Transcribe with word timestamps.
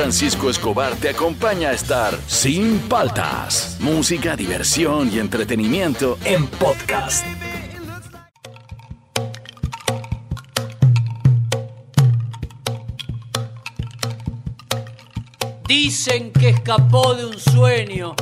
Francisco 0.00 0.48
Escobar 0.48 0.96
te 0.96 1.10
acompaña 1.10 1.68
a 1.68 1.72
estar 1.72 2.18
sin 2.26 2.78
paltas. 2.88 3.76
Música, 3.80 4.34
diversión 4.34 5.12
y 5.12 5.18
entretenimiento 5.18 6.16
en 6.24 6.46
podcast. 6.46 7.22
Dicen 15.68 16.32
que 16.32 16.48
escapó 16.48 17.14
de 17.14 17.26
un 17.26 17.38
sueño 17.38 18.14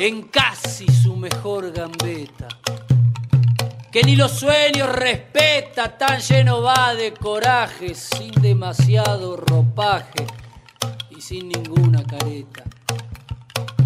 en 0.00 0.22
casi 0.28 0.86
su 0.90 1.14
mejor 1.14 1.72
gambeta. 1.72 2.48
Que 3.92 4.02
ni 4.02 4.16
los 4.16 4.32
sueños 4.32 4.88
respeta, 4.90 5.98
tan 5.98 6.20
lleno 6.20 6.62
va 6.62 6.94
de 6.94 7.12
coraje, 7.12 7.94
sin 7.94 8.32
demasiado 8.40 9.36
ropaje 9.36 10.24
sin 11.22 11.48
ninguna 11.48 12.02
careta. 12.02 12.64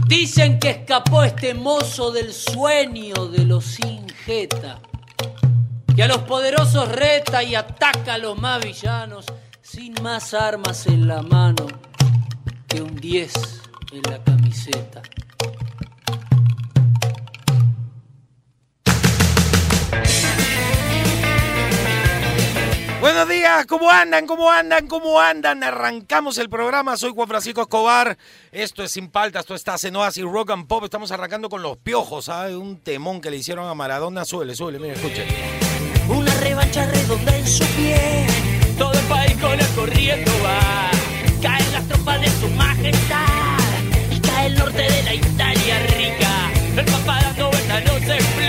Dicen 0.06 0.58
que 0.58 0.70
escapó 0.70 1.22
este 1.22 1.52
mozo 1.52 2.10
del 2.10 2.32
sueño 2.32 3.26
de 3.26 3.44
los 3.44 3.78
injeta, 3.80 4.80
que 5.94 6.02
a 6.02 6.08
los 6.08 6.18
poderosos 6.18 6.88
reta 6.88 7.42
y 7.42 7.54
ataca 7.54 8.14
a 8.14 8.18
los 8.18 8.38
más 8.38 8.64
villanos, 8.64 9.26
sin 9.60 9.94
más 10.02 10.32
armas 10.32 10.86
en 10.86 11.06
la 11.06 11.20
mano 11.22 11.66
que 12.66 12.80
un 12.80 12.96
10 12.96 13.32
en 13.92 14.02
la 14.10 14.24
camiseta. 14.24 15.02
Buenos 23.06 23.28
días, 23.28 23.66
¿cómo 23.66 23.88
andan? 23.88 24.26
¿Cómo 24.26 24.50
andan? 24.50 24.88
¿Cómo 24.88 25.20
andan? 25.20 25.62
Arrancamos 25.62 26.38
el 26.38 26.50
programa, 26.50 26.96
soy 26.96 27.12
Juan 27.14 27.28
Francisco 27.28 27.60
Escobar, 27.60 28.18
esto 28.50 28.82
es 28.82 28.90
Sin 28.90 29.10
Paltas, 29.10 29.42
esto 29.42 29.54
está 29.54 29.78
Senoas 29.78 30.16
y 30.16 30.22
Rock 30.22 30.50
and 30.50 30.66
Pop, 30.66 30.82
estamos 30.82 31.12
arrancando 31.12 31.48
con 31.48 31.62
Los 31.62 31.76
Piojos, 31.76 32.24
¿sabes? 32.24 32.56
Un 32.56 32.80
temón 32.80 33.20
que 33.20 33.30
le 33.30 33.36
hicieron 33.36 33.68
a 33.68 33.74
Maradona, 33.74 34.24
suele, 34.24 34.56
suele, 34.56 34.80
mire, 34.80 34.94
escuche. 34.94 35.24
Una 36.08 36.34
revancha 36.40 36.84
redonda 36.84 37.36
en 37.36 37.46
su 37.46 37.64
pie, 37.76 38.26
todo 38.76 38.92
el 38.92 39.06
país 39.06 39.36
con 39.36 39.52
el 39.52 39.68
corriendo 39.76 40.32
va. 40.44 40.90
Caen 41.40 41.72
las 41.72 41.86
tropas 41.86 42.20
de 42.20 42.28
su 42.28 42.48
majestad 42.48 43.68
y 44.10 44.18
cae 44.18 44.46
el 44.48 44.58
norte 44.58 44.82
de 44.82 45.02
la 45.04 45.14
Italia 45.14 45.78
rica. 45.96 46.50
El 46.76 46.84
papá 46.84 47.20
dando 47.22 47.50
vueltas 47.50 47.84
no 47.84 47.98
se 48.00 48.45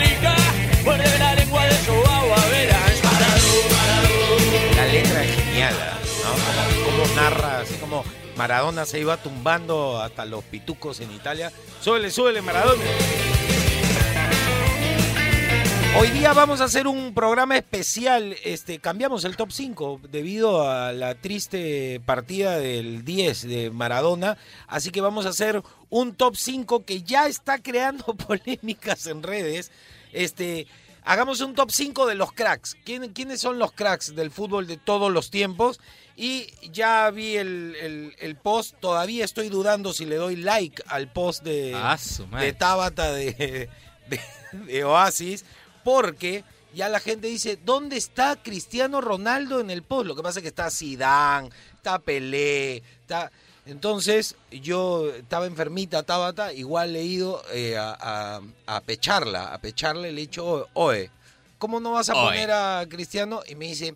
narra, 7.22 7.62
así 7.62 7.74
como 7.76 8.04
Maradona 8.36 8.86
se 8.86 9.00
iba 9.00 9.18
tumbando 9.18 10.00
hasta 10.00 10.24
los 10.26 10.44
pitucos 10.44 11.00
en 11.00 11.12
Italia. 11.12 11.52
Súbele, 11.82 12.12
súbele, 12.12 12.42
Maradona. 12.44 12.84
Hoy 16.00 16.10
día 16.12 16.32
vamos 16.34 16.62
a 16.62 16.66
hacer 16.66 16.86
un 16.86 17.16
programa 17.16 17.58
especial. 17.58 18.36
Este, 18.44 18.78
cambiamos 18.78 19.26
el 19.26 19.36
top 19.36 19.52
5 19.52 20.02
debido 20.12 20.70
a 20.70 20.92
la 20.94 21.16
triste 21.16 22.00
partida 22.06 22.60
del 22.60 23.04
10 23.04 23.48
de 23.48 23.72
Maradona. 23.72 24.38
Así 24.68 24.92
que 24.92 25.02
vamos 25.02 25.26
a 25.26 25.30
hacer 25.30 25.64
un 25.90 26.14
top 26.14 26.36
5 26.36 26.86
que 26.86 27.02
ya 27.02 27.28
está 27.28 27.58
creando 27.58 28.06
polémicas 28.28 29.08
en 29.08 29.24
redes. 29.24 29.72
Este, 30.14 30.68
hagamos 31.04 31.42
un 31.42 31.56
top 31.56 31.72
5 31.72 32.06
de 32.06 32.14
los 32.14 32.32
cracks. 32.32 32.78
¿Quién- 32.86 33.12
¿Quiénes 33.14 33.42
son 33.42 33.58
los 33.58 33.72
cracks 33.72 34.16
del 34.16 34.30
fútbol 34.30 34.68
de 34.68 34.78
todos 34.78 35.12
los 35.12 35.32
tiempos? 35.32 35.80
Y 36.20 36.48
ya 36.72 37.10
vi 37.12 37.38
el, 37.38 37.76
el- 37.80 38.16
el 38.20 38.36
post. 38.36 38.76
Todavía 38.80 39.24
estoy 39.24 39.50
dudando 39.50 39.94
si 39.94 40.06
le 40.06 40.16
doy 40.16 40.36
like 40.36 40.82
al 40.88 41.12
post 41.14 41.44
de, 41.44 41.74
Ah, 41.76 41.96
de 42.40 42.54
Tabata 42.54 43.12
de, 43.14 43.70
de- 44.10 44.20
de 44.52 44.84
Oasis. 44.84 45.46
Porque 45.84 46.44
ya 46.74 46.90
la 46.90 47.00
gente 47.00 47.28
dice, 47.28 47.58
¿dónde 47.64 47.98
está 47.98 48.36
Cristiano 48.36 49.00
Ronaldo 49.00 49.60
en 49.60 49.70
el 49.70 49.84
post? 49.84 50.08
Lo 50.08 50.16
que 50.16 50.24
pasa 50.24 50.40
es 50.40 50.44
que 50.44 50.50
está 50.50 50.70
Zidane, 50.72 51.50
está 51.76 52.00
Pelé, 52.00 52.78
está... 53.02 53.32
Entonces 53.68 54.36
yo 54.50 55.10
estaba 55.14 55.46
enfermita 55.46 56.02
Tabata, 56.04 56.54
igual 56.54 56.94
le 56.94 57.02
he 57.02 57.06
ido 57.06 57.44
eh, 57.54 57.78
a, 57.78 57.98
a- 58.00 58.42
a 58.66 58.82
pecharla, 58.82 59.54
a 59.54 59.60
pecharle, 59.60 60.12
le 60.14 60.22
he 60.22 60.26
dicho, 60.26 60.68
oye, 60.74 61.12
¿cómo 61.58 61.80
no 61.82 61.92
vas 61.92 62.10
a 62.10 62.16
Oe. 62.16 62.24
poner 62.26 62.50
a 62.52 62.86
Cristiano? 62.90 63.42
Y 63.46 63.56
me 63.56 63.66
dice, 63.66 63.94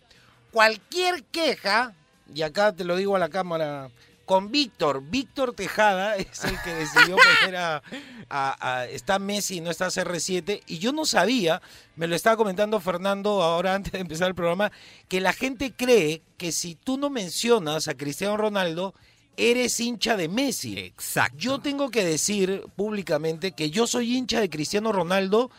cualquier 0.52 1.24
queja, 1.24 1.94
y 2.34 2.42
acá 2.42 2.74
te 2.74 2.84
lo 2.84 2.96
digo 2.96 3.16
a 3.16 3.20
la 3.20 3.30
cámara, 3.30 3.90
con 4.26 4.52
Víctor, 4.52 5.02
Víctor 5.04 5.54
Tejada 5.54 6.16
es 6.18 6.44
el 6.46 6.58
que 6.62 6.74
decidió 6.74 7.18
poner 7.18 7.56
a, 7.58 7.84
a- 8.30 8.56
a- 8.80 8.86
está 8.88 9.20
Messi, 9.20 9.60
no 9.62 9.70
está 9.72 9.88
CR7, 9.88 10.62
y 10.68 10.78
yo 10.78 10.94
no 10.94 11.06
sabía, 11.06 11.62
me 11.96 12.08
lo 12.08 12.16
estaba 12.16 12.38
comentando 12.38 12.80
Fernando 12.80 13.42
ahora 13.44 13.74
antes 13.76 13.92
de 13.94 14.00
empezar 14.00 14.30
el 14.30 14.36
programa, 14.36 14.72
que 15.10 15.20
la 15.22 15.34
gente 15.34 15.74
cree 15.76 16.22
que 16.38 16.52
si 16.52 16.76
tú 16.76 16.98
no 16.98 17.10
mencionas 17.10 17.88
a 17.88 17.96
Cristiano 17.96 18.38
Ronaldo, 18.38 18.94
eres 19.38 19.80
hincha 19.80 20.18
de 20.18 20.28
Messi. 20.28 20.78
Exacto. 20.78 21.38
Yo 21.38 21.60
tengo 21.60 21.90
que 21.90 22.04
decir 22.06 22.64
públicamente 22.76 23.54
que 23.54 23.70
yo 23.72 23.88
soy 23.88 24.16
hincha 24.16 24.40
de 24.40 24.50
Cristiano 24.50 24.92
Ronaldo 24.92 25.50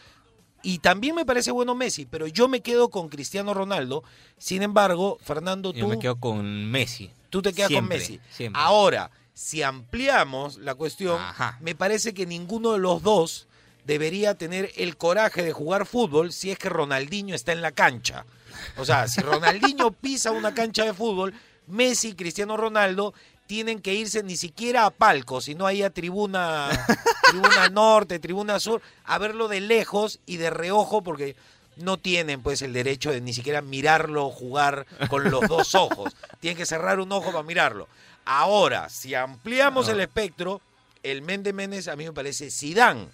y 0.63 0.79
también 0.79 1.15
me 1.15 1.25
parece 1.27 1.51
bueno 1.51 1.75
Messi, 1.75 2.07
pero 2.07 2.27
yo 2.27 2.49
me 2.49 2.61
quedo 2.61 2.89
con 2.91 3.09
Cristiano 3.09 3.53
Ronaldo. 3.55 4.03
Sin 4.39 4.63
embargo, 4.63 5.19
Fernando, 5.23 5.73
Yo 5.73 5.85
tú, 5.85 5.89
me 5.89 5.99
quedo 5.99 6.17
con 6.17 6.71
Messi. 6.71 7.11
tú 7.31 7.43
te 7.43 7.53
quedas 7.53 7.69
Siempre, 7.69 7.99
con 7.99 8.01
Messi. 8.01 8.21
siempre. 8.31 8.61
Ahora, 8.63 9.11
si 9.35 9.63
ampliamos 9.63 10.59
la 10.59 10.75
cuestión, 10.75 11.21
Ajá. 11.21 11.59
me 11.61 11.75
parece 11.75 12.15
que 12.15 12.27
ninguno 12.27 12.73
de 12.73 12.79
los 12.79 13.03
dos 13.03 13.47
debería 13.85 14.35
tener 14.37 14.71
el 14.77 14.97
coraje 14.97 15.43
de 15.43 15.53
jugar 15.53 15.87
fútbol 15.87 16.33
si 16.33 16.51
es 16.51 16.59
que 16.59 16.69
Ronaldinho 16.69 17.35
está 17.35 17.53
en 17.53 17.63
la 17.63 17.73
cancha. 17.73 18.25
O 18.77 18.85
sea, 18.85 19.09
si 19.09 19.21
Ronaldinho 19.21 19.91
pisa 20.01 20.31
una 20.31 20.55
cancha 20.55 20.85
de 20.85 20.95
fútbol, 20.95 21.35
Messi 21.67 22.09
y 22.09 22.15
Cristiano 22.15 22.57
Ronaldo 22.57 23.15
tienen 23.47 23.81
que 23.81 23.95
irse 23.95 24.23
ni 24.23 24.37
siquiera 24.37 24.87
a 24.87 24.91
palco, 24.91 25.41
sino 25.41 25.67
ahí 25.67 25.83
a 25.83 25.91
tribuna, 25.91 26.69
tribuna 27.31 27.69
norte, 27.69 28.19
tribuna 28.19 28.61
sur, 28.61 28.83
a 29.05 29.19
verlo 29.19 29.49
de 29.49 29.61
lejos 29.61 30.21
y 30.27 30.37
de 30.37 30.51
reojo, 30.51 31.03
porque 31.03 31.37
no 31.77 31.97
tienen 31.97 32.43
pues 32.43 32.63
el 32.63 32.73
derecho 32.73 33.11
de 33.11 33.21
ni 33.21 33.33
siquiera 33.33 33.63
mirarlo 33.63 34.31
jugar 34.31 34.87
con 35.09 35.31
los 35.31 35.47
dos 35.49 35.75
ojos. 35.75 36.15
Tienen 36.41 36.57
que 36.57 36.67
cerrar 36.67 37.01
un 37.01 37.13
ojo 37.13 37.33
para 37.33 37.43
mirarlo. 37.43 37.89
Ahora, 38.25 38.89
si 38.89 39.15
ampliamos 39.15 39.89
el 39.89 40.01
espectro, 40.01 40.61
el 41.03 41.23
Mende 41.23 41.53
Menes 41.53 41.89
a 41.89 41.97
mí 41.97 42.05
me 42.05 42.13
parece 42.13 42.51
Sidán. 42.51 43.11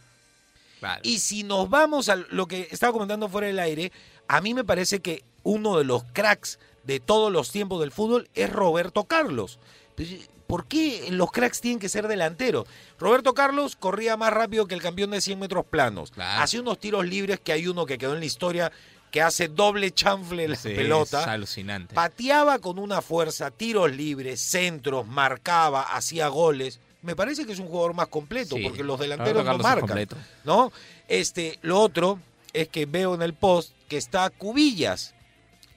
Y 1.02 1.18
si 1.18 1.42
nos 1.42 1.68
vamos 1.68 2.08
a 2.08 2.16
lo 2.16 2.46
que 2.46 2.68
estaba 2.70 2.92
comentando 2.92 3.28
fuera 3.28 3.48
del 3.48 3.58
aire, 3.58 3.90
a 4.28 4.40
mí 4.40 4.54
me 4.54 4.64
parece 4.64 5.00
que 5.00 5.24
uno 5.42 5.78
de 5.78 5.84
los 5.84 6.04
cracks 6.12 6.58
de 6.84 7.00
todos 7.00 7.32
los 7.32 7.50
tiempos 7.50 7.80
del 7.80 7.90
fútbol 7.90 8.28
es 8.34 8.50
Roberto 8.50 9.04
Carlos. 9.04 9.58
Pues, 9.98 10.30
¿Por 10.46 10.64
qué 10.66 11.08
los 11.10 11.30
cracks 11.30 11.60
tienen 11.60 11.78
que 11.78 11.90
ser 11.90 12.08
delanteros? 12.08 12.66
Roberto 12.98 13.34
Carlos 13.34 13.76
corría 13.76 14.16
más 14.16 14.32
rápido 14.32 14.66
que 14.66 14.74
el 14.74 14.80
campeón 14.80 15.10
de 15.10 15.20
100 15.20 15.38
metros 15.38 15.66
planos. 15.66 16.10
Claro. 16.10 16.42
Hacía 16.42 16.62
unos 16.62 16.78
tiros 16.80 17.04
libres 17.06 17.38
que 17.38 17.52
hay 17.52 17.66
uno 17.68 17.84
que 17.84 17.98
quedó 17.98 18.14
en 18.14 18.20
la 18.20 18.24
historia 18.24 18.72
que 19.10 19.20
hace 19.20 19.48
doble 19.48 19.90
chanfle 19.90 20.48
la 20.48 20.56
Sí, 20.56 20.70
pelota. 20.70 21.20
Es 21.20 21.26
alucinante. 21.28 21.94
Pateaba 21.94 22.58
con 22.60 22.78
una 22.78 23.02
fuerza, 23.02 23.50
tiros 23.50 23.94
libres, 23.94 24.40
centros, 24.40 25.06
marcaba, 25.06 25.82
hacía 25.82 26.28
goles. 26.28 26.80
Me 27.02 27.14
parece 27.14 27.44
que 27.44 27.52
es 27.52 27.58
un 27.58 27.68
jugador 27.68 27.92
más 27.94 28.08
completo, 28.08 28.56
Sí, 28.56 28.62
porque 28.64 28.82
los 28.82 28.98
delanteros 28.98 29.44
no 29.44 29.52
es 29.52 29.58
marcan. 29.58 30.06
¿No? 30.44 30.72
Este, 31.08 31.58
lo 31.62 31.78
otro 31.80 32.20
es 32.54 32.68
que 32.68 32.86
veo 32.86 33.14
en 33.14 33.20
el 33.22 33.34
post 33.34 33.72
que 33.88 33.98
está 33.98 34.30
Cubillas, 34.30 35.14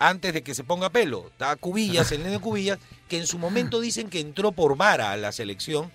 antes 0.02 0.34
de 0.34 0.42
que 0.42 0.56
se 0.56 0.64
ponga 0.64 0.90
pelo. 0.90 1.28
Está 1.28 1.56
Cubillas, 1.56 2.12
el 2.12 2.24
nene 2.24 2.40
Cubillas, 2.40 2.80
que 3.08 3.20
en 3.20 3.28
su 3.28 3.38
momento 3.38 3.80
dicen 3.80 4.10
que 4.10 4.20
entró 4.20 4.52
por 4.52 4.76
vara 4.76 5.12
a 5.12 5.18
la 5.18 5.32
selección. 5.32 5.92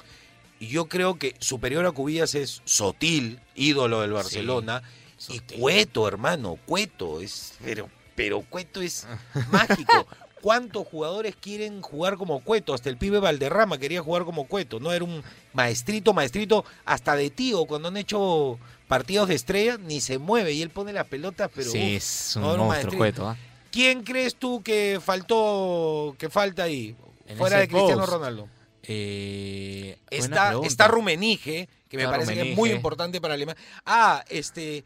Y 0.61 0.69
yo 0.69 0.87
creo 0.87 1.19
que 1.19 1.35
superior 1.41 1.85
a 1.85 1.91
Cubillas 1.91 2.37
es 2.37 2.63
Sotil, 2.65 3.41
ídolo 3.57 4.01
del 4.01 4.13
Barcelona. 4.13 4.83
y 5.29 5.39
Sotil. 5.39 5.59
Cueto, 5.61 6.07
hermano, 6.07 6.57
Cueto. 6.67 7.21
Es, 7.21 7.55
pero, 7.65 7.91
pero 8.15 8.43
Cueto 8.43 8.81
es 8.81 9.09
mágico. 9.51 10.07
¿Cuántos 10.41 10.87
jugadores 10.87 11.35
quieren 11.35 11.83
jugar 11.83 12.17
como 12.17 12.39
Cueto? 12.45 12.75
Hasta 12.75 12.89
el 12.89 12.99
pibe 12.99 13.19
Valderrama 13.19 13.79
quería 13.79 14.03
jugar 14.03 14.25
como 14.25 14.47
Cueto. 14.47 14.79
No 14.79 14.93
era 14.93 15.05
un 15.05 15.25
maestrito, 15.53 16.15
maestrito, 16.15 16.65
hasta 16.85 17.17
de 17.17 17.31
tío, 17.31 17.65
cuando 17.65 17.89
han 17.89 17.97
hecho 17.97 18.61
partidos 18.87 19.27
de 19.27 19.35
estrella, 19.35 19.79
ni 19.79 20.01
se 20.01 20.19
mueve 20.19 20.53
y 20.53 20.63
él 20.63 20.71
pone 20.71 20.93
las 20.93 21.09
pelotas, 21.09 21.51
pero 21.53 21.69
sí, 21.73 21.79
uf, 21.79 21.97
es 21.97 22.37
un 22.37 22.43
no, 22.43 22.57
monstruo 22.67 22.99
cueto. 22.99 23.29
¿ah? 23.29 23.37
¿Quién 23.77 24.03
crees 24.05 24.37
tú 24.37 24.63
que 24.63 24.99
faltó, 25.05 26.17
que 26.19 26.31
falta 26.31 26.63
ahí? 26.63 26.97
En 27.27 27.37
Fuera 27.37 27.59
de 27.59 27.69
Cristiano 27.69 28.01
post. 28.01 28.13
Ronaldo. 28.15 28.49
Eh, 28.85 29.99
Está, 30.09 30.55
está 30.65 30.89
Rumenige, 30.89 31.69
que 31.91 31.97
me 31.99 32.05
Está 32.05 32.11
parece 32.13 32.33
que 32.33 32.53
es 32.53 32.57
muy 32.57 32.71
importante 32.71 33.21
para 33.21 33.35
Alemania. 33.35 33.61
Ah, 33.85 34.25
este, 34.31 34.83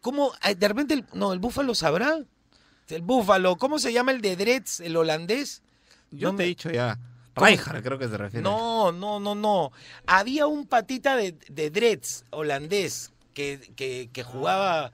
¿cómo? 0.00 0.32
Ay, 0.40 0.56
De 0.56 0.66
repente, 0.66 0.94
el- 0.94 1.04
no, 1.12 1.32
el 1.32 1.38
Búfalo 1.38 1.72
sabrá. 1.76 2.18
El 2.88 3.02
Búfalo, 3.02 3.56
¿cómo 3.58 3.78
se 3.78 3.92
llama 3.92 4.10
el 4.10 4.20
de 4.20 4.34
Dretz, 4.34 4.80
el 4.80 4.96
holandés? 4.96 5.62
Yo 6.10 6.32
No 6.32 6.36
te 6.36 6.42
me- 6.42 6.44
he 6.44 6.48
dicho 6.48 6.68
ya. 6.70 6.98
Rijkaard, 7.36 7.82
creo 7.84 7.96
que 7.98 8.08
se 8.08 8.16
refiere. 8.18 8.42
No, 8.42 8.90
no, 8.90 9.20
no, 9.20 9.36
no. 9.36 9.70
Había 10.06 10.48
un 10.48 10.66
patita 10.66 11.14
de, 11.14 11.36
de 11.48 11.70
holandés 12.30 13.12
que, 13.34 13.60
que, 13.76 14.10
que 14.12 14.22
jugaba. 14.24 14.90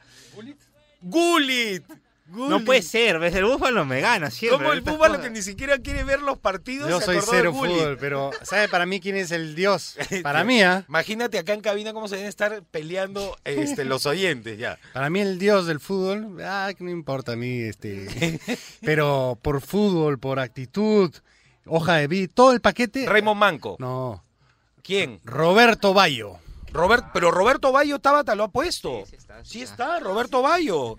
Gullit. 2.29 2.51
No 2.51 2.65
puede 2.65 2.83
ser, 2.83 3.19
ves, 3.19 3.35
el 3.35 3.45
Búfalo 3.45 3.85
me 3.85 4.01
gana 4.01 4.31
siempre. 4.31 4.59
Como 4.59 4.73
el 4.73 4.83
búfalo 4.83 5.15
cosas. 5.15 5.21
que 5.21 5.31
ni 5.31 5.43
siquiera 5.43 5.79
quiere 5.79 6.05
ver 6.05 6.21
los 6.21 6.39
partidos. 6.39 6.89
Yo 6.89 7.01
se 7.01 7.07
soy 7.07 7.19
cero 7.29 7.53
fútbol, 7.53 7.97
pero 7.99 8.31
¿sabe 8.43 8.69
para 8.69 8.87
mí 8.87 9.01
quién 9.01 9.17
es 9.17 9.31
el 9.31 9.55
dios? 9.55 9.97
Para 10.23 10.45
mí, 10.45 10.63
¿ah? 10.63 10.85
Imagínate 10.89 11.39
acá 11.39 11.55
en 11.55 11.61
cabina 11.61 11.93
cómo 11.93 12.09
se 12.09 12.17
deben 12.17 12.29
estar 12.29 12.63
peleando 12.71 13.37
este, 13.45 13.85
los 13.85 14.07
oyentes 14.07 14.59
ya. 14.59 14.79
Para 14.93 15.11
mí 15.11 15.21
el 15.21 15.39
dios 15.39 15.67
del 15.67 15.81
fútbol, 15.81 16.39
ah, 16.43 16.71
que 16.77 16.85
no 16.85 16.91
importa 16.91 17.33
a 17.33 17.37
mí, 17.37 17.61
este, 17.61 18.41
pero 18.83 19.39
por 19.41 19.61
fútbol, 19.61 20.19
por 20.19 20.39
actitud, 20.39 21.13
hoja 21.65 21.97
de 21.97 22.09
vida, 22.09 22.33
todo 22.35 22.53
el 22.53 22.61
paquete. 22.61 23.07
Raymond 23.07 23.41
Manco. 23.41 23.77
No, 23.79 24.23
¿Quién? 24.83 25.21
Roberto 25.25 25.93
Bayo. 25.93 26.39
Robert, 26.73 27.07
pero 27.13 27.31
Roberto 27.31 27.73
Bayo 27.73 27.99
Tabata 27.99 28.35
lo 28.35 28.45
ha 28.45 28.49
puesto. 28.49 29.03
Sí, 29.05 29.11
sí 29.11 29.17
está, 29.17 29.45
Sí 29.45 29.51
sí 29.51 29.63
está, 29.63 30.01
Roberto 30.01 30.43
Bayo. 30.43 30.97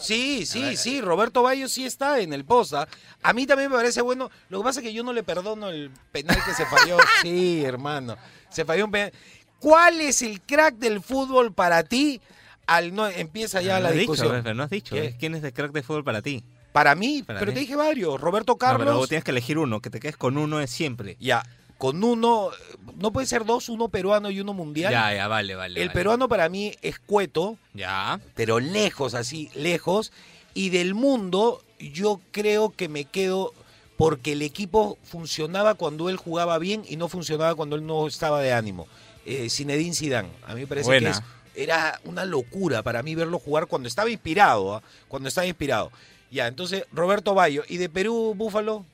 Sí, 0.00 0.46
sí, 0.46 0.76
sí, 0.76 1.00
Roberto 1.00 1.42
Bayo 1.42 1.68
sí 1.68 1.84
está 1.84 2.20
en 2.20 2.32
el 2.32 2.44
posa. 2.44 2.88
A 3.22 3.32
mí 3.32 3.46
también 3.46 3.70
me 3.70 3.76
parece 3.76 4.00
bueno. 4.00 4.30
Lo 4.48 4.58
que 4.58 4.64
pasa 4.64 4.80
es 4.80 4.84
que 4.86 4.92
yo 4.92 5.02
no 5.04 5.12
le 5.12 5.22
perdono 5.22 5.68
el 5.68 5.90
penal 6.12 6.38
que 6.44 6.54
se 6.54 6.64
falló. 6.66 6.96
Sí, 7.22 7.62
hermano. 7.64 8.16
Se 8.48 8.64
falló 8.64 8.86
un 8.86 8.90
penal. 8.90 9.12
¿Cuál 9.58 10.00
es 10.00 10.22
el 10.22 10.40
crack 10.40 10.76
del 10.76 11.00
fútbol 11.02 11.52
para 11.52 11.82
ti? 11.84 12.20
Al 12.66 12.94
no 12.94 13.06
empieza 13.08 13.60
ya 13.60 13.76
No 13.76 13.84
la 13.84 13.90
dicho, 13.90 14.12
discusión. 14.12 14.40
pero 14.42 14.54
no 14.54 14.62
has 14.62 14.70
dicho. 14.70 14.94
¿Qué? 14.94 15.00
¿ves? 15.02 15.14
¿Quién 15.18 15.34
es 15.34 15.44
el 15.44 15.52
crack 15.52 15.72
de 15.72 15.82
fútbol 15.82 16.04
para 16.04 16.22
ti? 16.22 16.44
Para 16.72 16.94
mí, 16.94 17.22
Para 17.24 17.40
pero 17.40 17.50
mí. 17.50 17.54
te 17.54 17.60
dije 17.60 17.74
varios. 17.76 18.20
Roberto 18.20 18.52
No, 18.52 18.58
Carlos. 18.58 18.86
pero 18.86 19.06
tienes 19.08 19.24
que 19.24 19.32
elegir 19.32 19.58
uno, 19.58 19.80
que 19.80 19.90
te 19.90 19.98
quedes 20.00 20.16
con 20.16 20.38
uno 20.38 20.60
es 20.60 20.70
siempre. 20.70 21.16
Ya, 21.20 21.42
con 21.80 22.04
uno, 22.04 22.50
no 22.98 23.10
puede 23.10 23.26
ser 23.26 23.46
dos, 23.46 23.70
uno 23.70 23.88
peruano 23.88 24.30
y 24.30 24.38
uno 24.38 24.52
mundial. 24.52 24.92
Ya, 24.92 25.14
ya, 25.14 25.28
vale, 25.28 25.54
vale. 25.54 25.80
el 25.80 25.88
vale. 25.88 25.94
peruano 25.94 26.28
para 26.28 26.50
mí 26.50 26.74
es 26.82 26.98
Cueto, 26.98 27.56
Ya. 27.72 28.20
pero 28.34 28.60
lejos, 28.60 29.14
así, 29.14 29.48
lejos. 29.54 30.12
Y 30.52 30.68
del 30.68 30.92
mundo, 30.94 31.64
yo 31.78 32.20
creo 32.32 32.68
que 32.68 32.90
me 32.90 33.06
quedo 33.06 33.54
porque 33.96 34.32
el 34.32 34.42
equipo 34.42 34.98
funcionaba 35.04 35.72
cuando 35.72 36.10
él 36.10 36.18
jugaba 36.18 36.58
bien 36.58 36.82
y 36.86 36.96
no 36.96 37.08
funcionaba 37.08 37.54
cuando 37.54 37.76
él 37.76 37.86
no 37.86 38.06
estaba 38.06 38.42
de 38.42 38.52
ánimo. 38.52 38.86
Eh, 39.24 39.48
Zinedine 39.48 39.94
Zidane, 39.94 40.28
a 40.46 40.54
mí 40.54 40.60
me 40.60 40.66
parece 40.66 40.86
Buena. 40.86 41.12
que 41.12 41.16
es- 41.16 41.22
era 41.66 41.98
una 42.04 42.26
locura 42.26 42.82
para 42.82 43.02
mí 43.02 43.14
verlo 43.14 43.38
jugar 43.38 43.66
cuando 43.68 43.88
estaba 43.88 44.10
inspirado, 44.10 44.74
¿ah? 44.74 44.82
cuando 45.08 45.30
estaba 45.30 45.46
inspirado. 45.46 45.90
Ya, 46.30 46.46
entonces 46.46 46.84
Roberto 46.92 47.32
Bayo. 47.34 47.62
¿Y 47.68 47.78
de 47.78 47.88
Perú, 47.88 48.34
Búfalo? 48.36 48.84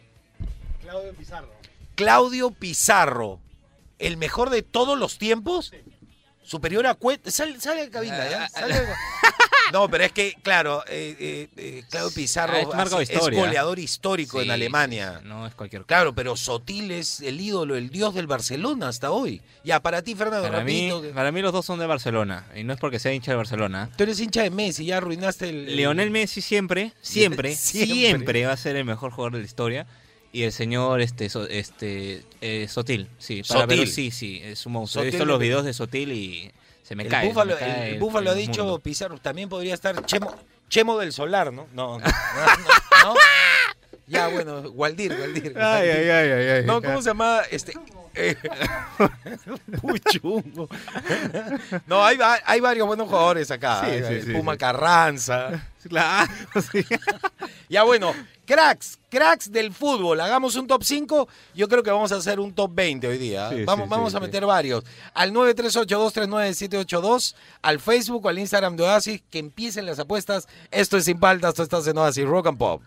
Claudio 0.82 1.12
Pizarro. 1.14 1.55
Claudio 1.96 2.50
Pizarro, 2.52 3.40
el 3.98 4.16
mejor 4.16 4.50
de 4.50 4.62
todos 4.62 4.96
los 4.98 5.18
tiempos, 5.18 5.72
superior 6.44 6.86
a 6.86 6.94
Cueto. 6.94 7.30
Sale, 7.30 7.58
sale 7.60 7.82
de 7.82 7.90
cabina, 7.90 8.18
Ah, 8.22 8.30
¿ya? 8.30 8.48
Sale 8.48 8.74
de- 8.80 8.86
No, 9.72 9.88
pero 9.90 10.04
es 10.04 10.12
que, 10.12 10.34
claro, 10.44 10.84
eh, 10.86 11.16
eh, 11.18 11.48
eh, 11.56 11.82
Claudio 11.90 12.14
Pizarro 12.14 12.54
Ah, 12.72 12.84
es 12.84 12.92
hace- 12.92 13.18
goleador 13.34 13.80
histórico 13.80 14.40
en 14.40 14.52
Alemania. 14.52 15.20
no 15.24 15.44
es 15.44 15.54
cualquier 15.56 15.82
cosa. 15.82 15.88
Claro, 15.88 16.14
pero 16.14 16.36
Sotil 16.36 16.92
es 16.92 17.20
el 17.20 17.40
ídolo, 17.40 17.74
el 17.74 17.90
dios 17.90 18.14
del 18.14 18.28
Barcelona 18.28 18.86
hasta 18.86 19.10
hoy. 19.10 19.42
Ya, 19.64 19.80
para 19.80 20.02
ti, 20.02 20.14
Fernando, 20.14 20.46
Para 20.48 20.62
mí, 20.62 20.88
rapidito, 20.88 21.14
para 21.16 21.32
mí 21.32 21.42
los 21.42 21.52
dos 21.52 21.66
son 21.66 21.80
de 21.80 21.86
Barcelona. 21.86 22.46
Y 22.54 22.62
no 22.62 22.74
es 22.74 22.78
porque 22.78 23.00
sea 23.00 23.12
hincha 23.12 23.32
de 23.32 23.38
Barcelona. 23.38 23.90
Tú 23.96 24.04
eres 24.04 24.20
hincha 24.20 24.42
de 24.44 24.50
Messi, 24.50 24.84
ya 24.86 24.98
arruinaste 24.98 25.48
el... 25.48 25.68
el- 25.68 25.76
Leonel 25.76 26.12
Messi 26.12 26.42
siempre, 26.42 26.92
siempre, 27.00 27.56
Siempre. 27.56 27.94
siempre, 27.96 28.46
va 28.46 28.52
a 28.52 28.56
ser 28.56 28.76
el 28.76 28.84
mejor 28.84 29.10
jugador 29.10 29.32
de 29.32 29.38
la 29.40 29.46
historia. 29.46 29.86
Y 30.32 30.42
el 30.42 30.52
señor 30.52 31.00
este, 31.00 31.28
So- 31.30 31.48
este 31.48 32.22
eh, 32.40 32.66
Sotil, 32.68 33.08
sí, 33.18 33.42
para 33.42 33.60
Sotil. 33.62 33.88
Sí, 33.88 34.10
sí, 34.10 34.40
es 34.44 34.66
un 34.66 34.72
monstruo. 34.72 35.02
He 35.04 35.06
visto 35.08 35.24
los 35.24 35.38
videos 35.38 35.64
de 35.64 35.72
Sotil 35.72 36.12
y 36.12 36.52
se 36.82 36.94
me 36.94 37.04
El 37.04 37.08
cae. 37.08 37.22
se 37.22 37.28
Búfalo, 37.28 37.54
me 37.54 37.58
cae 37.60 37.88
el, 37.88 37.94
el 37.94 38.00
Búfalo 38.00 38.30
ha 38.30 38.34
dicho 38.34 38.62
mundo. 38.64 38.78
Pizarro, 38.80 39.18
también 39.18 39.48
podría 39.48 39.74
estar 39.74 40.04
Chemo, 40.04 40.34
Chemo 40.68 40.98
del 40.98 41.12
Solar, 41.12 41.52
¿no? 41.52 41.66
No, 41.72 41.98
no, 41.98 42.04
no, 42.06 43.04
no. 43.04 43.14
Ya, 44.08 44.28
bueno, 44.28 44.60
Waldir, 44.60 45.12
Waldir. 45.20 45.52
Ay, 45.58 45.88
ay, 45.88 46.08
ay, 46.10 46.30
ay, 46.30 46.48
ay. 46.58 46.64
No, 46.64 46.80
¿cómo 46.80 47.02
se 47.02 47.08
llama? 47.10 47.40
Este. 47.50 47.72
eh, 48.16 48.36
Puchungo. 49.80 50.68
No, 51.86 52.04
hay, 52.04 52.18
hay 52.44 52.60
varios 52.60 52.86
buenos 52.86 53.08
jugadores 53.08 53.50
acá. 53.50 53.82
Sí, 53.84 53.90
sí, 54.08 54.22
sí, 54.22 54.32
Puma. 54.32 54.56
Carranza. 54.56 55.68
Claro. 55.86 56.32
Ya 57.68 57.84
bueno, 57.84 58.12
cracks, 58.44 58.98
cracks 59.08 59.52
del 59.52 59.72
fútbol. 59.72 60.20
Hagamos 60.20 60.56
un 60.56 60.66
top 60.66 60.82
5. 60.82 61.28
Yo 61.54 61.68
creo 61.68 61.84
que 61.84 61.92
vamos 61.92 62.10
a 62.10 62.16
hacer 62.16 62.40
un 62.40 62.52
top 62.52 62.72
20 62.74 63.06
hoy 63.06 63.18
día. 63.18 63.50
Sí, 63.50 63.62
vamos 63.64 63.88
vamos 63.88 64.12
a 64.16 64.18
meter 64.18 64.44
varios. 64.44 64.82
Al 65.14 65.32
938239782, 65.32 67.36
al 67.62 67.78
Facebook 67.78 68.26
o 68.26 68.28
al 68.28 68.40
Instagram 68.40 68.74
de 68.74 68.82
Oasis. 68.82 69.22
Que 69.30 69.38
empiecen 69.38 69.86
las 69.86 70.00
apuestas. 70.00 70.48
Esto 70.72 70.96
es 70.96 71.04
Sin 71.04 71.20
Paltas, 71.20 71.54
tú 71.54 71.62
estás 71.62 71.86
en 71.86 71.96
Oasis 71.98 72.26
Rock 72.26 72.48
and 72.48 72.58
Pop. 72.58 72.82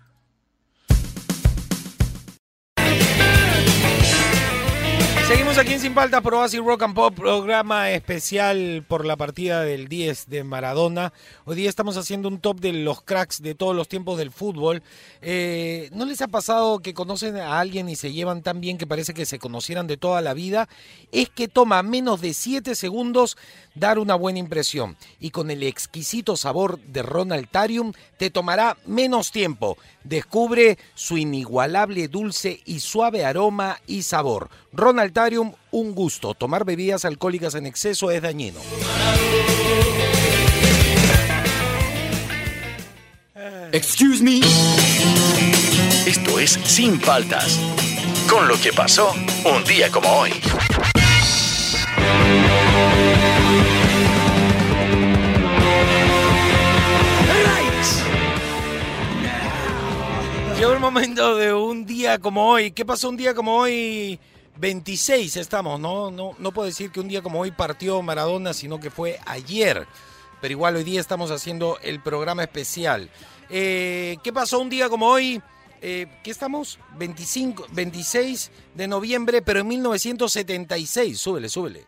Seguimos 5.30 5.60
aquí 5.60 5.74
en 5.74 5.80
Sin 5.80 5.94
Paltas 5.94 6.24
por 6.24 6.34
Oasis 6.34 6.60
Rock 6.60 6.82
and 6.82 6.96
Pop, 6.96 7.14
programa 7.14 7.92
especial 7.92 8.84
por 8.88 9.06
la 9.06 9.16
partida 9.16 9.62
del 9.62 9.88
10 9.88 10.28
de 10.28 10.44
Maradona. 10.44 11.14
Hoy 11.46 11.56
día 11.56 11.70
estamos 11.70 11.98
haciendo 11.98 12.30
un 12.30 12.40
top 12.40 12.60
de 12.60 12.74
los 12.74 13.04
cracks 13.04 13.40
de 13.40 13.54
todos 13.54 13.76
los 13.76 13.88
tiempos 13.88 14.18
del 14.18 14.32
fútbol. 14.32 14.82
Eh, 15.22 15.92
¿No 15.94 16.06
les 16.06 16.24
ha 16.24 16.30
pasado 16.30 16.80
que 16.80 16.96
conocen 16.96 17.38
a 17.38 17.60
alguien 17.60 17.90
y 17.90 17.96
se 17.96 18.12
llevan 18.12 18.42
tan 18.42 18.60
bien 18.60 18.80
que 18.80 18.88
parece 18.88 19.14
que 19.14 19.28
se 19.28 19.38
conocieran 19.38 19.86
de 19.86 19.98
toda 19.98 20.22
la 20.22 20.34
vida? 20.34 20.68
Es 21.12 21.30
que 21.30 21.48
toma 21.48 21.84
menos 21.84 22.22
de 22.22 22.34
7 22.34 22.74
segundos 22.74 23.38
dar 23.76 24.00
una 24.00 24.16
buena 24.16 24.40
impresión. 24.40 24.98
Y 25.20 25.30
con 25.30 25.52
el 25.52 25.62
exquisito 25.62 26.38
sabor 26.38 26.80
de 26.80 27.04
Ronaltarium 27.04 27.94
te 28.18 28.32
tomará 28.32 28.78
menos 28.88 29.32
tiempo. 29.32 29.78
Descubre 30.10 30.80
su 30.96 31.20
inigualable 31.20 32.08
dulce 32.08 32.62
y 32.66 32.80
suave 32.80 33.26
aroma 33.26 33.80
y 33.86 34.02
sabor. 34.02 34.50
Ronaltarium, 34.74 35.54
un 35.70 35.94
gusto. 35.94 36.34
Tomar 36.34 36.66
bebidas 36.66 37.06
alcohólicas 37.06 37.54
en 37.54 37.68
exceso 37.68 38.10
es 38.10 38.20
dañino. 38.20 38.60
Excuse 43.72 44.24
me. 44.24 44.40
Esto 46.08 46.40
es 46.40 46.60
Sin 46.64 47.00
Paltas. 47.00 47.60
Con 48.28 48.48
lo 48.48 48.60
que 48.60 48.74
pasó 48.74 49.14
un 49.46 49.64
día 49.64 49.92
como 49.92 50.10
hoy. 50.10 50.32
Llegó 60.60 60.74
el 60.74 60.80
momento 60.82 61.38
de 61.38 61.54
un 61.54 61.86
día 61.86 62.20
como 62.20 62.50
hoy. 62.50 62.72
¿Qué 62.72 62.84
pasó 62.84 63.08
un 63.08 63.16
día 63.16 63.34
como 63.34 63.56
hoy? 63.56 64.20
26 64.58 65.38
estamos, 65.38 65.80
¿no? 65.80 66.12
No, 66.12 66.36
no 66.38 66.52
puedo 66.52 66.66
decir 66.66 66.92
que 66.92 67.00
un 67.00 67.08
día 67.08 67.22
como 67.22 67.40
hoy 67.40 67.52
partió 67.52 68.02
Maradona, 68.02 68.54
sino 68.54 68.78
que 68.78 68.90
fue 68.90 69.22
ayer. 69.26 69.88
Pero 70.42 70.52
igual 70.52 70.76
hoy 70.76 70.84
día 70.84 71.00
estamos 71.00 71.32
haciendo 71.32 71.80
el 71.82 72.02
programa 72.02 72.44
especial. 72.44 73.10
Eh, 73.50 74.18
¿Qué 74.22 74.34
pasó 74.34 74.60
un 74.60 74.70
día 74.70 74.90
como 74.90 75.08
hoy? 75.08 75.42
Eh, 75.82 76.08
¿Qué 76.26 76.32
estamos? 76.32 76.78
25, 76.98 77.68
26 77.72 78.52
de 78.76 78.88
noviembre, 78.90 79.42
pero 79.42 79.62
en 79.62 79.68
1976. 79.70 81.18
Súbele, 81.18 81.48
súbele. 81.48 81.88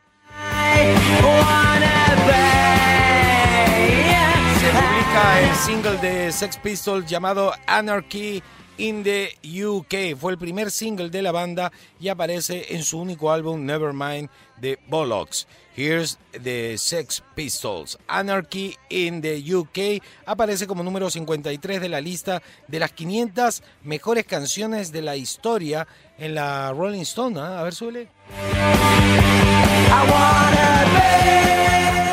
Se 4.61 4.69
publica 4.69 5.41
el 5.41 5.55
single 5.57 5.97
de 5.97 6.31
Sex 6.31 6.55
Pistols 6.55 7.05
llamado 7.05 7.51
Anarchy 7.67 8.41
in 8.81 9.03
the 9.03 9.29
UK. 9.43 10.17
Fue 10.17 10.31
el 10.31 10.39
primer 10.39 10.71
single 10.71 11.11
de 11.11 11.21
la 11.21 11.31
banda 11.31 11.71
y 11.99 12.07
aparece 12.07 12.73
en 12.75 12.83
su 12.83 12.99
único 12.99 13.31
álbum 13.31 13.63
Nevermind 13.63 14.27
de 14.57 14.79
Bollocks. 14.87 15.47
Here's 15.75 16.17
the 16.43 16.77
Sex 16.77 17.23
Pistols. 17.35 17.97
Anarchy 18.07 18.75
in 18.89 19.21
the 19.21 19.55
UK 19.55 20.01
aparece 20.25 20.65
como 20.65 20.83
número 20.83 21.11
53 21.11 21.79
de 21.79 21.89
la 21.89 22.01
lista 22.01 22.41
de 22.67 22.79
las 22.79 22.91
500 22.91 23.61
mejores 23.83 24.25
canciones 24.25 24.91
de 24.91 25.03
la 25.03 25.15
historia 25.15 25.87
en 26.17 26.35
la 26.35 26.73
Rolling 26.73 27.01
Stone. 27.01 27.39
¿ah? 27.39 27.59
A 27.59 27.63
ver, 27.63 27.75
suele. 27.75 28.07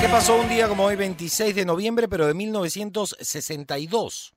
¿Qué 0.01 0.09
pasó 0.09 0.37
un 0.37 0.49
día 0.51 0.69
como 0.69 0.85
hoy, 0.85 0.97
26 0.97 1.55
de 1.55 1.65
noviembre, 1.65 2.09
pero 2.09 2.27
de 2.27 2.35
1962? 2.35 4.35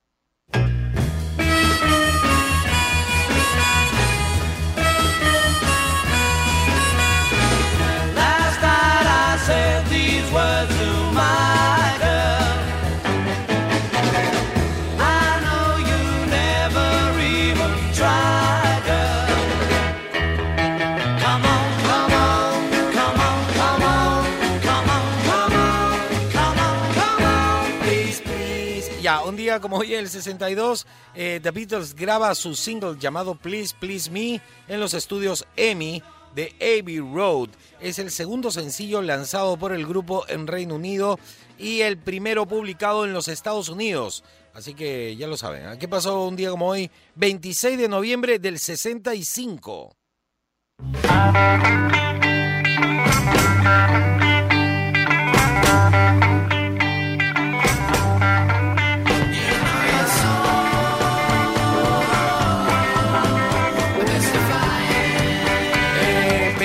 Un 29.31 29.37
día 29.37 29.61
como 29.61 29.77
hoy, 29.77 29.93
el 29.93 30.09
62, 30.09 30.85
eh, 31.15 31.39
The 31.41 31.51
Beatles 31.51 31.95
graba 31.95 32.35
su 32.35 32.53
single 32.53 32.97
llamado 32.99 33.33
Please, 33.33 33.73
Please 33.79 34.11
Me 34.11 34.41
en 34.67 34.79
los 34.81 34.93
estudios 34.93 35.47
EMI 35.55 36.03
de 36.35 36.53
Abbey 36.59 36.99
Road. 36.99 37.47
Es 37.79 37.97
el 37.97 38.11
segundo 38.11 38.51
sencillo 38.51 39.01
lanzado 39.01 39.55
por 39.55 39.71
el 39.71 39.87
grupo 39.87 40.25
en 40.27 40.47
Reino 40.47 40.75
Unido 40.75 41.17
y 41.57 41.79
el 41.79 41.97
primero 41.97 42.45
publicado 42.45 43.05
en 43.05 43.13
los 43.13 43.29
Estados 43.29 43.69
Unidos. 43.69 44.25
Así 44.53 44.73
que 44.73 45.15
ya 45.15 45.27
lo 45.27 45.37
saben. 45.37 45.65
¿ah? 45.65 45.79
¿Qué 45.79 45.87
pasó 45.87 46.27
un 46.27 46.35
día 46.35 46.49
como 46.49 46.67
hoy? 46.67 46.91
26 47.15 47.77
de 47.77 47.87
noviembre 47.87 48.37
del 48.37 48.59
65. 48.59 49.95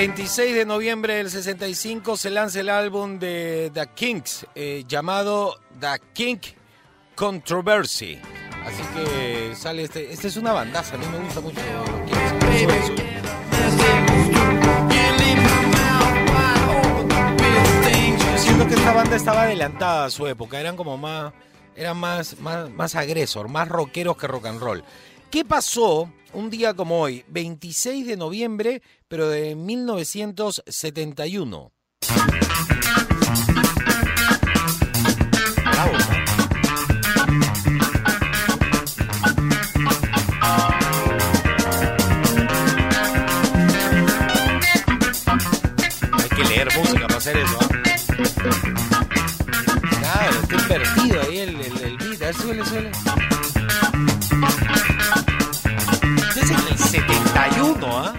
26 0.07 0.55
de 0.55 0.65
noviembre 0.65 1.15
del 1.15 1.29
65 1.29 2.15
se 2.15 2.29
lanza 2.29 2.61
el 2.61 2.69
álbum 2.69 3.19
de 3.19 3.69
The 3.73 3.87
Kinks 3.93 4.47
eh, 4.55 4.85
llamado 4.87 5.59
The 5.81 5.99
Kink 6.13 6.43
Controversy. 7.13 8.17
Así 8.65 8.83
que 8.95 9.53
sale 9.53 9.83
este. 9.83 10.13
Esta 10.13 10.29
es 10.29 10.37
una 10.37 10.53
bandaza, 10.53 10.95
a 10.95 10.97
mí 10.97 11.05
me 11.11 11.19
gusta 11.19 11.41
mucho. 11.41 11.59
siento 18.37 18.65
que 18.65 18.75
esta 18.75 18.93
banda 18.93 19.15
estaba 19.17 19.41
adelantada 19.43 20.05
a 20.05 20.09
su 20.09 20.25
época, 20.25 20.57
eran 20.57 20.77
como 20.77 20.97
más, 20.97 21.33
eran 21.75 21.97
más, 21.97 22.39
más, 22.39 22.69
más 22.69 22.95
agresor, 22.95 23.49
más 23.49 23.67
rockeros 23.67 24.15
que 24.15 24.27
rock 24.27 24.45
and 24.45 24.61
roll. 24.61 24.85
¿Qué 25.29 25.43
pasó 25.45 26.11
un 26.33 26.49
día 26.49 26.73
como 26.73 26.99
hoy, 27.01 27.23
26 27.27 28.07
de 28.07 28.17
noviembre, 28.17 28.81
pero 29.07 29.29
de 29.29 29.55
1971? 29.55 31.71
Bravo, 35.71 35.91
¿no? 35.97 36.07
Hay 46.17 46.29
que 46.29 46.43
leer 46.45 46.67
música 46.77 47.07
para 47.07 47.17
hacer 47.17 47.37
eso. 47.37 47.59
¿ah? 47.61 47.67
Claro, 49.99 50.39
está 50.41 50.55
invertido 50.55 51.21
ahí 51.21 51.37
el, 51.39 51.55
el, 51.59 51.77
el 51.81 51.97
beat. 51.97 52.21
A 52.21 52.25
ver, 52.25 52.35
suele, 52.35 52.65
suele. 52.65 52.91
71, 57.97 57.99
¿ah? 57.99 58.13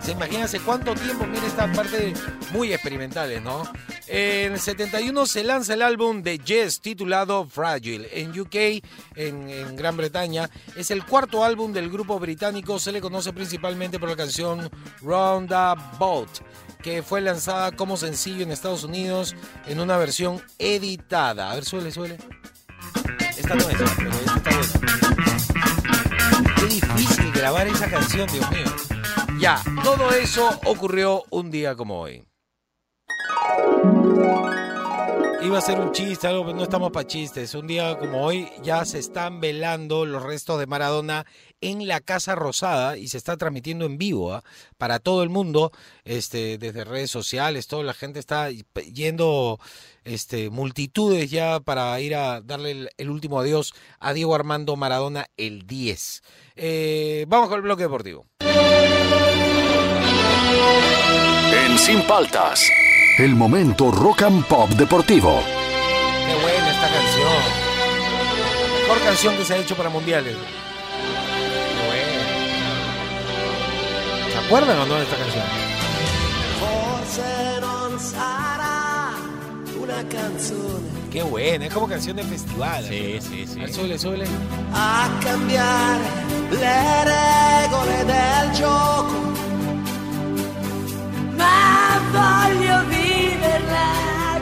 Se 0.00 0.12
imagina 0.12 0.44
hace 0.44 0.58
cuánto 0.58 0.94
tiempo, 0.94 1.26
mira 1.26 1.46
esta 1.46 1.70
parte 1.72 2.12
muy 2.52 2.72
experimentales, 2.72 3.40
¿no? 3.40 3.62
En 4.08 4.52
el 4.54 4.58
71 4.58 5.26
se 5.26 5.44
lanza 5.44 5.74
el 5.74 5.82
álbum 5.82 6.22
de 6.22 6.38
Yes 6.38 6.80
titulado 6.80 7.46
Fragile. 7.46 8.08
En 8.12 8.38
UK, 8.38 8.82
en, 9.14 9.48
en 9.48 9.76
Gran 9.76 9.96
Bretaña, 9.96 10.50
es 10.74 10.90
el 10.90 11.06
cuarto 11.06 11.44
álbum 11.44 11.72
del 11.72 11.88
grupo 11.88 12.18
británico. 12.18 12.80
Se 12.80 12.90
le 12.90 13.00
conoce 13.00 13.32
principalmente 13.32 14.00
por 14.00 14.08
la 14.08 14.16
canción 14.16 14.68
Roundabout, 15.02 16.28
que 16.82 17.02
fue 17.02 17.20
lanzada 17.20 17.70
como 17.70 17.96
sencillo 17.96 18.42
en 18.42 18.50
Estados 18.50 18.82
Unidos 18.82 19.36
en 19.66 19.78
una 19.78 19.96
versión 19.98 20.42
editada. 20.58 21.52
A 21.52 21.54
ver, 21.54 21.64
suele, 21.64 21.92
suele. 21.92 22.18
Esta 23.36 23.54
no 23.54 23.68
es, 23.70 23.76
pero 23.76 24.10
esta 24.10 24.50
está. 24.50 24.80
Qué 26.56 26.66
difícil 26.66 27.32
grabar 27.32 27.68
esa 27.68 27.88
canción, 27.88 28.28
Dios 28.32 28.50
mío. 28.50 28.91
Ya, 29.42 29.60
todo 29.82 30.12
eso 30.12 30.48
ocurrió 30.66 31.24
un 31.30 31.50
día 31.50 31.74
como 31.74 32.00
hoy. 32.00 32.22
Iba 35.42 35.58
a 35.58 35.60
ser 35.60 35.80
un 35.80 35.90
chiste, 35.90 36.28
algo, 36.28 36.44
pero 36.44 36.56
no 36.56 36.62
estamos 36.62 36.92
para 36.92 37.08
chistes. 37.08 37.52
Un 37.56 37.66
día 37.66 37.98
como 37.98 38.24
hoy 38.24 38.48
ya 38.62 38.84
se 38.84 39.00
están 39.00 39.40
velando 39.40 40.06
los 40.06 40.22
restos 40.22 40.60
de 40.60 40.68
Maradona 40.68 41.26
en 41.60 41.88
la 41.88 41.98
Casa 41.98 42.36
Rosada 42.36 42.96
y 42.96 43.08
se 43.08 43.18
está 43.18 43.36
transmitiendo 43.36 43.84
en 43.84 43.98
vivo 43.98 44.32
¿ah? 44.32 44.44
para 44.78 45.00
todo 45.00 45.24
el 45.24 45.28
mundo, 45.28 45.72
este, 46.04 46.56
desde 46.58 46.84
redes 46.84 47.10
sociales, 47.10 47.66
toda 47.66 47.82
la 47.82 47.94
gente 47.94 48.20
está 48.20 48.48
yendo, 48.50 49.58
este, 50.04 50.50
multitudes 50.50 51.32
ya 51.32 51.58
para 51.58 51.98
ir 51.98 52.14
a 52.14 52.42
darle 52.42 52.90
el, 52.96 53.10
último 53.10 53.40
adiós 53.40 53.74
a 53.98 54.12
Diego 54.12 54.36
Armando 54.36 54.76
Maradona 54.76 55.26
el 55.36 55.66
10. 55.66 56.22
Eh, 56.54 57.24
vamos 57.26 57.48
con 57.48 57.56
el 57.56 57.62
bloque 57.62 57.82
deportivo. 57.82 58.28
En 61.64 61.78
Sin 61.78 62.02
Paltas, 62.02 62.68
el 63.18 63.34
momento 63.34 63.90
rock 63.90 64.22
and 64.22 64.44
pop 64.46 64.70
deportivo. 64.70 65.40
Qué 66.26 66.34
buena 66.42 66.70
esta 66.70 66.88
canción. 66.88 67.42
Mejor 68.82 69.00
canción 69.04 69.36
que 69.36 69.44
se 69.44 69.54
ha 69.54 69.56
hecho 69.58 69.76
para 69.76 69.90
mundiales. 69.90 70.36
Qué 70.36 70.40
buena. 71.86 72.22
¿Se 74.32 74.38
acuerdan 74.46 74.78
o 74.78 74.86
no 74.86 74.94
de 74.94 75.02
esta 75.02 75.16
canción? 75.16 75.44
Una 79.82 80.04
Qué 81.10 81.22
buena, 81.22 81.66
es 81.66 81.74
como 81.74 81.88
canción 81.88 82.16
de 82.16 82.22
festival. 82.22 82.84
Sí, 82.88 83.18
sí, 83.20 83.46
sí. 83.46 83.72
Súbele, 83.72 83.98
súbele. 83.98 84.24
a 84.72 85.10
cambiare 85.22 86.00
le 86.50 87.04
regole 87.04 88.04
del 88.04 88.52
gioco. 88.54 89.51
Ma 91.42 92.00
voglio 92.10 92.76
viverla 92.88 93.88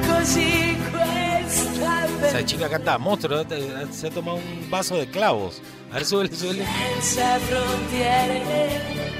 così 0.06 0.76
questa 0.90 2.26
Esa 2.26 2.42
chica 2.42 2.68
canta 2.68 2.98
monstruo, 2.98 3.44
se 3.90 4.06
ha 4.06 4.10
tomado 4.10 4.36
un 4.38 4.68
vaso 4.68 4.96
de 4.96 5.06
clavos. 5.08 5.60
A 5.90 5.94
ver, 5.94 6.04
súbele, 6.04 6.34
súbele. 6.34 6.64
senza 7.00 7.38
frontiere 7.48 8.42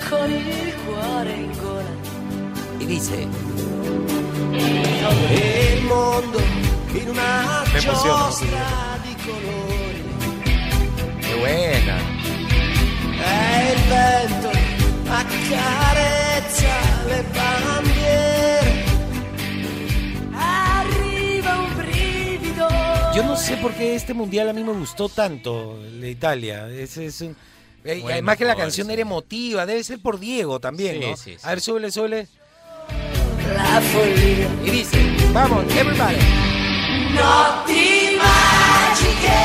con 0.08 0.30
il 0.30 0.74
cuore 0.84 1.32
in 1.32 1.52
gola. 1.60 1.92
Y 2.78 2.84
dice, 2.86 3.26
in 6.92 7.08
una 7.08 7.62
Me 7.72 7.78
emociona, 7.78 8.24
giostra 8.28 8.98
di 9.02 9.14
colori. 9.24 10.02
qué 11.20 11.34
buena. 11.38 11.96
E 13.22 13.72
il 13.72 13.80
vento 13.88 14.50
accarezza 15.08 16.19
le 17.08 17.22
bandiere. 17.38 18.84
Arriva 20.34 21.58
un 21.60 21.76
brivido. 21.76 22.68
Yo 23.14 23.22
no 23.24 23.36
sé 23.36 23.56
por 23.56 23.72
qué 23.74 23.94
este 23.94 24.14
mundial 24.14 24.48
a 24.48 24.52
mí 24.52 24.62
me 24.64 24.72
gustó 24.72 25.08
tanto, 25.08 25.78
el 25.84 26.00
de 26.00 26.10
Italia. 26.10 26.68
Es, 26.68 26.96
es 26.96 27.20
un- 27.20 27.36
eh, 27.84 27.94
y 27.96 28.00
Buenos 28.00 28.12
además 28.12 28.36
que 28.36 28.44
la 28.44 28.56
canción 28.56 28.86
sí. 28.86 28.92
era 28.92 29.02
emotiva, 29.02 29.66
debe 29.66 29.82
ser 29.84 30.00
por 30.00 30.18
Diego 30.20 30.60
también, 30.60 30.96
Sí, 31.00 31.00
¿no? 31.10 31.16
sí, 31.16 31.30
sí. 31.32 31.38
A 31.42 31.50
ver, 31.50 31.60
súbele, 31.60 31.90
súbele. 31.90 32.28
La 33.56 33.80
follia. 33.80 34.48
Y 34.64 34.70
dice, 34.70 34.98
vamos, 35.32 35.64
everybody. 35.74 36.16
Notti 37.14 38.16
magiche. 38.16 39.40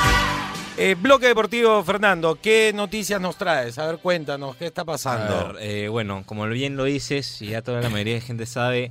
Eh, 0.76 0.96
bloque 0.98 1.26
deportivo, 1.26 1.84
Fernando, 1.84 2.38
¿qué 2.40 2.72
noticias 2.74 3.20
nos 3.20 3.36
traes? 3.36 3.78
A 3.78 3.86
ver, 3.86 3.98
cuéntanos, 3.98 4.56
¿qué 4.56 4.66
está 4.66 4.84
pasando? 4.84 5.52
ver, 5.52 5.56
eh, 5.60 5.88
bueno, 5.88 6.22
como 6.26 6.46
bien 6.48 6.76
lo 6.76 6.84
dices, 6.84 7.40
y 7.42 7.48
ya 7.48 7.62
toda 7.62 7.80
la 7.80 7.90
mayoría 7.90 8.14
de 8.14 8.20
gente 8.22 8.46
sabe, 8.46 8.90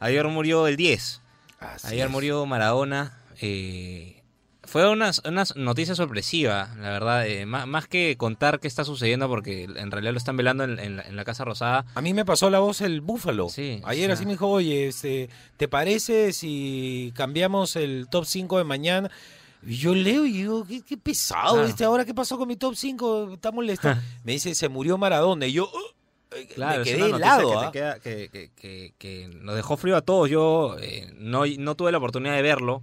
ayer 0.00 0.26
murió 0.26 0.66
el 0.66 0.76
10. 0.76 1.20
Así 1.60 1.86
Ayer 1.86 2.06
es. 2.06 2.10
murió 2.10 2.44
Maradona. 2.44 3.16
eh, 3.40 4.21
fue 4.64 4.88
una, 4.88 5.10
una 5.24 5.44
noticia 5.56 5.94
sorpresiva, 5.94 6.70
la 6.78 6.90
verdad. 6.90 7.26
eh, 7.26 7.44
má- 7.46 7.66
más, 7.66 7.88
que 7.88 8.16
contar 8.16 8.60
qué 8.60 8.68
está 8.68 8.84
sucediendo, 8.84 9.28
porque 9.28 9.64
en 9.64 9.90
realidad 9.90 10.12
lo 10.12 10.18
están 10.18 10.36
velando 10.36 10.62
en, 10.64 10.78
en 10.78 10.96
la, 10.96 11.02
en 11.02 11.16
la 11.16 11.24
Casa 11.24 11.44
Rosada. 11.44 11.84
A 11.94 12.00
mí 12.00 12.14
me 12.14 12.24
pasó 12.24 12.48
la 12.48 12.60
voz 12.60 12.80
el 12.80 13.00
Búfalo. 13.00 13.48
Sí, 13.48 13.80
Ayer 13.84 14.10
así 14.10 14.24
me 14.24 14.32
dijo, 14.32 14.48
oye, 14.48 14.88
este, 14.88 15.28
¿te 15.56 15.66
parece 15.68 16.32
si 16.32 17.12
cambiamos 17.16 17.74
el 17.76 18.06
top 18.10 18.24
5 18.24 18.58
de 18.58 18.64
mañana? 18.64 19.10
Y 19.66 19.76
yo 19.76 19.94
leo 19.94 20.24
y 20.26 20.32
digo, 20.32 20.64
qué, 20.64 20.82
qué 20.82 20.96
pesado 20.96 21.54
Claro. 21.54 21.68
este, 21.68 21.84
ahora 21.84 22.04
qué 22.04 22.14
pasó 22.14 22.38
con 22.38 22.48
mi 22.48 22.56
top 22.56 22.74
5, 22.76 23.34
está 23.34 23.50
molesto. 23.52 23.88
me 24.24 24.32
dice, 24.32 24.54
se 24.54 24.68
murió 24.68 24.96
Maradona. 24.98 25.46
Y 25.46 25.52
yo, 25.52 25.64
"Uh", 25.64 26.36
eh, 26.36 26.48
Claro, 26.54 26.78
me 26.78 26.84
quedé 26.84 27.06
helado. 27.10 27.70
que, 27.72 27.98
que- 28.02 28.50
que- 28.56 28.94
que 28.98 29.28
nos 29.40 29.54
dejó 29.56 29.76
frío 29.76 29.96
a 29.96 30.00
todos. 30.02 30.30
Yo 30.30 30.76
eh, 30.80 31.12
no, 31.16 31.42
no 31.58 31.74
tuve 31.74 31.92
la 31.92 31.98
oportunidad 31.98 32.34
de 32.36 32.42
verlo. 32.42 32.82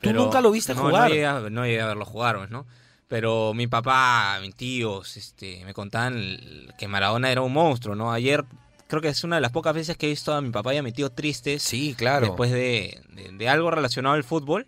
¿Tú 0.00 0.12
nunca 0.12 0.40
lo 0.40 0.50
viste 0.50 0.74
no, 0.74 0.82
jugar? 0.82 1.08
No 1.08 1.14
llegué, 1.14 1.26
a, 1.26 1.40
no 1.50 1.64
llegué 1.64 1.80
a 1.80 1.86
verlo 1.86 2.04
jugar, 2.04 2.36
pues, 2.38 2.50
¿no? 2.50 2.66
Pero 3.08 3.52
mi 3.54 3.66
papá, 3.66 4.38
mis 4.40 4.54
tíos, 4.54 5.16
este, 5.16 5.64
me 5.64 5.74
contaban 5.74 6.38
que 6.78 6.86
Maradona 6.88 7.30
era 7.32 7.42
un 7.42 7.52
monstruo, 7.52 7.94
¿no? 7.96 8.12
Ayer 8.12 8.44
creo 8.86 9.02
que 9.02 9.08
es 9.08 9.24
una 9.24 9.36
de 9.36 9.42
las 9.42 9.50
pocas 9.52 9.74
veces 9.74 9.96
que 9.96 10.06
he 10.06 10.10
visto 10.10 10.32
a 10.32 10.40
mi 10.40 10.50
papá 10.50 10.74
y 10.74 10.78
a 10.78 10.82
mi 10.82 10.92
tío 10.92 11.10
tristes 11.10 11.62
Sí, 11.62 11.94
claro. 11.96 12.26
después 12.26 12.50
de, 12.50 13.00
de- 13.14 13.30
de 13.32 13.48
algo 13.48 13.70
relacionado 13.70 14.14
al 14.14 14.24
fútbol. 14.24 14.66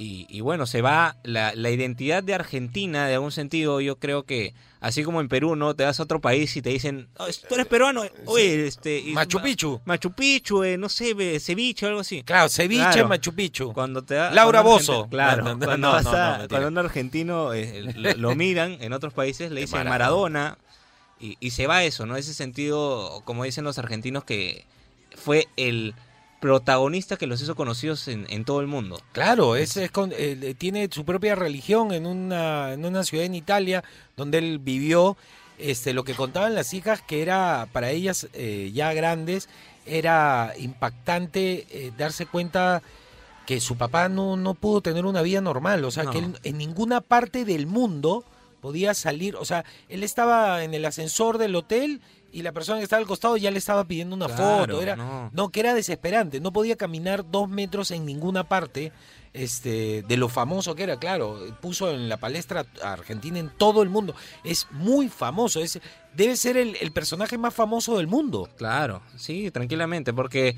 Y, 0.00 0.26
y 0.28 0.42
bueno, 0.42 0.64
se 0.66 0.80
va 0.80 1.16
la, 1.24 1.52
la 1.56 1.70
identidad 1.70 2.22
de 2.22 2.32
Argentina, 2.32 3.08
de 3.08 3.14
algún 3.14 3.32
sentido, 3.32 3.80
yo 3.80 3.98
creo 3.98 4.22
que, 4.22 4.54
así 4.78 5.02
como 5.02 5.20
en 5.20 5.28
Perú, 5.28 5.56
¿no? 5.56 5.74
Te 5.74 5.82
vas 5.82 5.98
a 5.98 6.04
otro 6.04 6.20
país 6.20 6.56
y 6.56 6.62
te 6.62 6.70
dicen, 6.70 7.08
"Oh, 7.18 7.26
tú 7.48 7.54
eres 7.56 7.66
peruano, 7.66 8.04
oye, 8.26 8.64
este... 8.68 9.00
y- 9.00 9.12
Machu 9.12 9.38
Ma- 9.38 9.42
Picchu. 9.42 9.80
Machu 9.84 10.12
Picchu, 10.12 10.62
eh, 10.62 10.78
no 10.78 10.88
sé, 10.88 11.40
ceviche 11.40 11.84
o 11.84 11.88
algo 11.88 12.00
así. 12.02 12.22
Claro, 12.22 12.48
ceviche, 12.48 12.80
Claro. 12.92 13.08
Machu 13.08 13.34
Picchu. 13.34 13.72
Cuando 13.72 14.02
te 14.02 14.14
da- 14.14 14.30
Laura 14.30 14.60
argentino- 14.60 15.08
Claro, 15.10 15.42
No, 15.42 15.54
no, 15.56 15.66
cuando, 15.66 15.76
no, 15.88 15.92
vas 15.94 16.06
a- 16.06 16.46
cuando 16.48 16.68
un 16.68 16.78
argentino 16.78 17.52
eh, 17.52 17.92
lo, 17.96 18.14
lo 18.14 18.34
miran 18.36 18.76
en 18.80 18.92
otros 18.92 19.12
países, 19.12 19.50
le 19.50 19.62
dicen 19.62 19.78
Maradona. 19.80 20.50
Maradona, 20.54 20.58
y, 21.18 21.36
y 21.40 21.50
se 21.50 21.66
va 21.66 21.82
eso, 21.82 22.06
¿no? 22.06 22.16
Ese 22.16 22.34
sentido, 22.34 23.22
como 23.24 23.42
dicen 23.42 23.64
los 23.64 23.78
argentinos, 23.78 24.22
que 24.22 24.64
fue 25.16 25.48
el 25.56 25.94
protagonista 26.40 27.16
que 27.16 27.26
los 27.26 27.40
hizo 27.42 27.54
conocidos 27.56 28.06
en, 28.08 28.26
en 28.30 28.44
todo 28.44 28.60
el 28.60 28.66
mundo. 28.66 29.00
Claro, 29.12 29.56
es, 29.56 29.76
es 29.76 29.90
con- 29.90 30.12
eh, 30.16 30.54
tiene 30.56 30.88
su 30.90 31.04
propia 31.04 31.34
religión 31.34 31.92
en 31.92 32.06
una, 32.06 32.72
en 32.72 32.84
una 32.84 33.02
ciudad 33.04 33.24
en 33.24 33.34
Italia 33.34 33.82
donde 34.16 34.38
él 34.38 34.58
vivió. 34.58 35.16
Este, 35.58 35.92
lo 35.92 36.04
que 36.04 36.14
contaban 36.14 36.54
las 36.54 36.72
hijas 36.72 37.02
que 37.02 37.20
era 37.20 37.66
para 37.72 37.90
ellas 37.90 38.28
eh, 38.32 38.70
ya 38.72 38.92
grandes 38.92 39.48
era 39.86 40.52
impactante 40.56 41.66
eh, 41.70 41.92
darse 41.98 42.26
cuenta 42.26 42.80
que 43.44 43.60
su 43.60 43.76
papá 43.76 44.08
no, 44.08 44.36
no 44.36 44.54
pudo 44.54 44.82
tener 44.82 45.04
una 45.04 45.22
vida 45.22 45.40
normal, 45.40 45.84
o 45.84 45.90
sea, 45.90 46.04
No. 46.04 46.10
que 46.12 46.18
él 46.18 46.38
en 46.44 46.58
ninguna 46.58 47.00
parte 47.00 47.44
del 47.44 47.66
mundo 47.66 48.22
podía 48.60 48.94
salir, 48.94 49.34
o 49.34 49.44
sea, 49.44 49.64
él 49.88 50.04
estaba 50.04 50.62
en 50.62 50.74
el 50.74 50.84
ascensor 50.84 51.38
del 51.38 51.56
hotel 51.56 52.00
y 52.32 52.42
la 52.42 52.52
persona 52.52 52.78
que 52.78 52.84
estaba 52.84 53.00
al 53.00 53.06
costado 53.06 53.36
ya 53.36 53.50
le 53.50 53.58
estaba 53.58 53.84
pidiendo 53.84 54.14
una 54.14 54.26
Claro, 54.26 54.60
foto, 54.74 54.82
era 54.82 54.96
no. 54.96 55.30
no, 55.32 55.48
que 55.48 55.60
era 55.60 55.74
desesperante, 55.74 56.40
no 56.40 56.52
podía 56.52 56.76
caminar 56.76 57.30
dos 57.30 57.48
metros 57.48 57.90
en 57.90 58.04
ninguna 58.04 58.44
parte, 58.44 58.92
este, 59.32 60.02
de 60.02 60.16
lo 60.16 60.28
famoso 60.28 60.74
que 60.74 60.82
era, 60.82 60.98
claro, 60.98 61.38
puso 61.60 61.90
en 61.90 62.08
la 62.08 62.16
palestra 62.16 62.66
a 62.82 62.92
Argentina 62.92 63.38
en 63.38 63.50
todo 63.50 63.82
el 63.82 63.88
mundo, 63.88 64.14
es 64.44 64.66
muy 64.70 65.08
famoso, 65.08 65.60
es, 65.60 65.80
debe 66.14 66.36
ser 66.36 66.56
el, 66.56 66.76
el 66.80 66.92
personaje 66.92 67.38
más 67.38 67.54
famoso 67.54 67.96
del 67.98 68.06
mundo. 68.06 68.48
Claro, 68.56 69.02
sí, 69.16 69.50
tranquilamente, 69.50 70.12
porque 70.12 70.56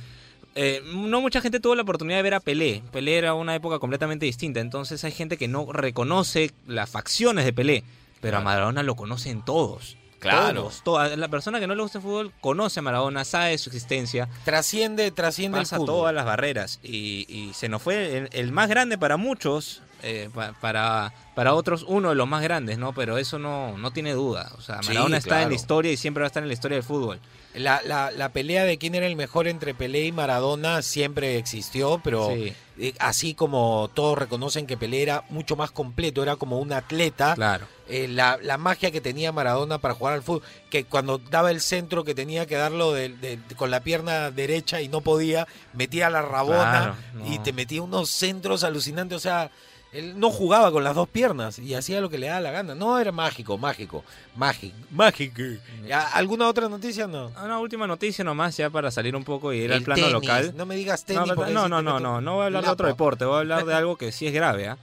eh, 0.55 0.83
no 0.95 1.21
mucha 1.21 1.41
gente 1.41 1.61
tuvo 1.61 1.75
la 1.75 1.83
oportunidad 1.83 2.19
de 2.19 2.23
ver 2.23 2.35
a 2.35 2.41
Pelé. 2.41 2.83
Pelé 2.91 3.19
era 3.19 3.35
una 3.35 3.55
época 3.55 3.79
completamente 3.79 4.27
distinta, 4.27 4.61
entonces 4.61 5.05
hay 5.05 5.13
gente 5.13 5.37
que 5.37 5.47
no 5.49 5.71
reconoce 5.73 6.51
las 6.67 6.91
facciones 6.91 7.45
de 7.45 7.53
Pelé, 7.53 7.85
pero 8.21 8.39
a 8.39 8.41
Maradona 8.41 8.83
lo 8.83 8.97
conocen 8.97 9.45
todos. 9.45 9.97
Claro. 10.21 10.63
Todos, 10.63 10.83
todas. 10.85 11.19
La 11.19 11.29
persona 11.29 11.59
que 11.59 11.67
no 11.67 11.75
le 11.75 11.83
gusta 11.83 11.99
el 11.99 12.03
fútbol 12.05 12.33
conoce 12.41 12.79
a 12.81 12.83
Maradona, 12.83 13.25
sabe 13.25 13.57
su 13.59 13.71
existencia, 13.71 14.29
Trasciende, 14.45 15.11
trasciende 15.11 15.59
pasa 15.59 15.77
el 15.77 15.81
fútbol. 15.81 15.95
todas 15.97 16.15
las 16.15 16.25
barreras 16.27 16.79
y, 16.83 17.25
y 17.29 17.53
se 17.55 17.69
nos 17.69 17.81
fue 17.83 18.19
el, 18.19 18.29
el 18.33 18.53
más 18.53 18.69
grande 18.69 18.99
para 18.99 19.17
muchos, 19.17 19.83
eh, 20.03 20.29
pa- 20.35 20.53
para, 20.61 21.13
para 21.35 21.55
otros 21.55 21.85
uno 21.89 22.11
de 22.11 22.15
los 22.15 22.29
más 22.29 22.43
grandes, 22.43 22.77
¿no? 22.79 22.93
Pero 22.93 23.17
eso 23.19 23.39
no, 23.39 23.77
no 23.79 23.91
tiene 23.93 24.13
duda. 24.13 24.51
O 24.59 24.61
sea, 24.61 24.83
Sí, 24.83 24.89
Maradona 24.89 25.17
está 25.17 25.43
en 25.43 25.49
la 25.49 25.55
historia 25.55 25.91
y 25.93 25.97
siempre 25.97 26.21
va 26.21 26.27
a 26.27 26.29
estar 26.29 26.43
en 26.43 26.49
la 26.49 26.55
historia 26.55 26.77
del 26.77 26.85
fútbol. 26.85 27.19
La, 27.55 27.83
la, 27.85 28.13
la 28.13 28.33
pelea 28.33 28.65
de 28.65 28.79
quién 28.79 28.95
era 28.95 29.07
el 29.07 29.17
mejor 29.17 29.49
entre 29.49 29.75
Pelé 29.75 30.05
y 30.05 30.13
Maradona 30.13 30.83
siempre 30.83 31.37
existió, 31.37 32.01
pero 32.05 32.29
Sí. 32.33 32.53
eh, 32.79 32.95
así 33.01 33.35
como 33.35 33.91
todos 33.93 34.17
reconocen 34.17 34.69
que 34.69 34.77
Pelé 34.77 35.03
era 35.03 35.25
mucho 35.31 35.57
más 35.57 35.73
completo, 35.73 36.23
era 36.23 36.37
como 36.37 36.61
un 36.61 36.73
atleta, 36.73 37.35
Claro. 37.35 37.67
eh, 37.89 38.07
la, 38.07 38.39
la 38.41 38.57
magia 38.57 38.93
que 38.93 39.01
tenía 39.01 39.33
Maradona 39.33 39.79
para 39.79 39.95
jugar 39.95 40.15
al 40.15 40.23
fútbol, 40.23 40.43
que 40.71 40.85
cuando 40.85 41.19
daba 41.19 41.51
el 41.51 41.61
centro 41.61 42.05
que 42.05 42.15
tenía 42.15 42.47
que 42.47 42.55
darlo 42.55 42.93
de- 42.93 43.09
de- 43.09 43.41
con 43.57 43.73
la 43.73 43.81
pierna 43.81 44.31
derecha 44.31 44.81
y 44.81 44.87
no 44.87 45.01
podía, 45.01 45.49
metía 45.73 46.09
la 46.09 46.23
rabona 46.23 46.97
Claro, 47.13 47.27
y 47.33 47.41
te 47.41 47.53
metía 47.53 47.83
unos 47.83 48.11
centros 48.11 48.63
alucinantes, 48.63 49.17
o 49.17 49.21
sea, 49.21 49.51
él 49.93 50.19
no 50.21 50.31
jugaba 50.31 50.71
con 50.71 50.85
las 50.85 50.95
dos 50.95 51.09
piernas 51.09 51.59
y 51.59 51.75
hacía 51.75 52.01
lo 52.01 52.09
que 52.09 52.19
le 52.19 52.29
daba 52.29 52.41
la 52.41 52.51
gana. 52.53 52.75
No, 52.75 52.99
era 52.99 53.11
mágico, 53.11 53.59
mágico, 53.59 54.05
mágico, 54.37 54.77
mágico. 54.91 55.43
¿Ya, 55.87 56.03
¿Alguna 56.03 56.49
otra 56.49 56.69
noticia? 56.69 57.07
No. 57.07 57.33
Una 57.43 57.59
última 57.59 57.87
noticia 57.87 58.25
nomás 58.25 58.57
ya 58.57 58.71
para 58.71 58.91
salir 58.91 59.17
un 59.17 59.25
poco 59.25 59.53
y 59.53 59.59
ir 59.59 59.73
al 59.73 59.79
El 59.79 59.85
plano 59.85 60.01
tenis, 60.01 60.13
local. 60.13 60.53
No 60.57 60.65
me 60.67 60.77
digas 60.77 61.05
tenis. 61.05 61.27
No, 61.27 61.35
no, 61.35 61.69
no, 61.69 61.83
no, 61.83 62.01
no, 62.01 62.21
no 62.21 62.35
voy 62.35 62.43
a 62.43 62.47
hablar 62.47 62.65
de 62.65 62.71
otro 62.71 62.87
deporte, 62.87 63.25
voy 63.25 63.37
a 63.37 63.39
hablar 63.41 63.65
de 63.65 63.75
algo 63.75 63.97
que 63.97 64.13
sí 64.13 64.27
es 64.27 64.33
grave. 64.33 64.69
¿ah? 64.69 64.79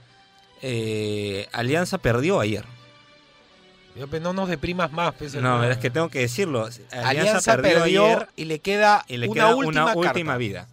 Eh, 0.62 1.48
Alianza 1.52 1.98
perdió 1.98 2.40
ayer. 2.40 2.64
Pues, 4.10 4.22
no 4.22 4.32
nos 4.32 4.48
deprimas 4.48 4.92
más. 4.92 5.14
pues, 5.14 5.34
No, 5.34 5.64
es 5.64 5.78
que 5.78 5.90
tengo 5.90 6.08
que 6.08 6.20
decirlo. 6.20 6.66
Alianza, 6.92 7.08
Alianza 7.08 7.56
perdió, 7.56 7.78
perdió 7.80 8.04
ayer 8.06 8.28
y 8.36 8.44
le 8.44 8.60
queda 8.60 9.04
y 9.08 9.16
le 9.16 9.28
una 9.28 9.34
queda 9.34 9.54
última, 9.56 9.82
una 9.84 9.94
carta. 9.94 9.98
última 10.10 10.36
vida. 10.36 10.68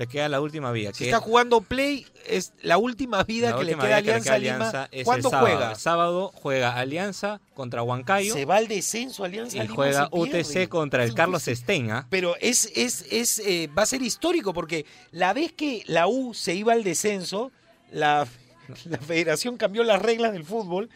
Le 0.00 0.06
queda 0.06 0.30
la 0.30 0.40
última 0.40 0.72
vida. 0.72 0.92
Si 0.94 1.00
que 1.00 1.10
está 1.10 1.20
jugando 1.20 1.60
play, 1.60 2.06
es 2.26 2.54
la 2.62 2.78
última 2.78 3.22
vida 3.22 3.50
la 3.50 3.58
que 3.58 3.64
le 3.64 3.74
queda 3.74 3.82
que 3.82 3.88
le 3.88 3.94
Alianza 3.96 4.24
queda 4.30 4.38
Lima. 4.38 4.54
Alianza 4.54 4.88
el 4.92 5.04
¿Cuándo 5.04 5.28
sábado. 5.28 5.46
juega? 5.46 5.70
El 5.72 5.76
sábado 5.76 6.32
juega 6.34 6.76
Alianza 6.76 7.40
contra 7.52 7.82
Huancayo 7.82 8.32
Se 8.32 8.46
va 8.46 8.56
al 8.56 8.66
descenso 8.66 9.24
Alianza 9.24 9.58
y 9.58 9.60
Lima. 9.60 9.74
juega. 9.74 10.08
UTC 10.10 10.68
contra 10.70 11.04
el 11.04 11.12
Carlos 11.12 11.42
Stein. 11.44 11.90
¿ah? 11.90 12.06
Pero 12.08 12.34
es, 12.40 12.72
es, 12.74 13.04
es, 13.10 13.40
eh, 13.40 13.68
va 13.76 13.82
a 13.82 13.86
ser 13.86 14.00
histórico 14.00 14.54
porque 14.54 14.86
la 15.12 15.34
vez 15.34 15.52
que 15.52 15.82
la 15.86 16.06
U 16.06 16.32
se 16.32 16.54
iba 16.54 16.72
al 16.72 16.82
descenso, 16.82 17.52
la, 17.92 18.26
la 18.86 18.96
federación 18.96 19.58
cambió 19.58 19.84
las 19.84 20.00
reglas 20.00 20.32
del 20.32 20.44
fútbol 20.44 20.88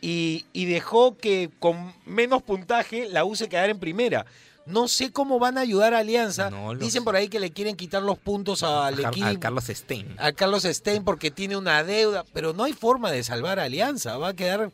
y, 0.00 0.46
y 0.52 0.64
dejó 0.64 1.16
que 1.16 1.48
con 1.60 1.94
menos 2.06 2.42
puntaje 2.42 3.08
la 3.08 3.24
U 3.24 3.36
se 3.36 3.48
quedara 3.48 3.70
en 3.70 3.78
primera. 3.78 4.26
No 4.68 4.86
sé 4.88 5.10
cómo 5.12 5.38
van 5.38 5.58
a 5.58 5.62
ayudar 5.62 5.94
a 5.94 5.98
Alianza. 5.98 6.50
No 6.50 6.74
Dicen 6.74 7.00
sé. 7.00 7.04
por 7.04 7.16
ahí 7.16 7.28
que 7.28 7.40
le 7.40 7.50
quieren 7.50 7.74
quitar 7.76 8.02
los 8.02 8.18
puntos 8.18 8.62
al 8.62 8.96
Car- 9.00 9.12
equipo. 9.12 9.26
al 9.26 9.38
Carlos 9.38 9.64
Stein. 9.66 10.14
al 10.18 10.34
Carlos 10.34 10.62
Stein 10.64 11.04
porque 11.04 11.30
tiene 11.30 11.56
una 11.56 11.82
deuda, 11.84 12.24
pero 12.32 12.52
no 12.52 12.64
hay 12.64 12.72
forma 12.74 13.10
de 13.10 13.22
salvar 13.24 13.58
a 13.58 13.64
Alianza. 13.64 14.16
Va 14.18 14.28
a 14.28 14.34
quedar. 14.34 14.70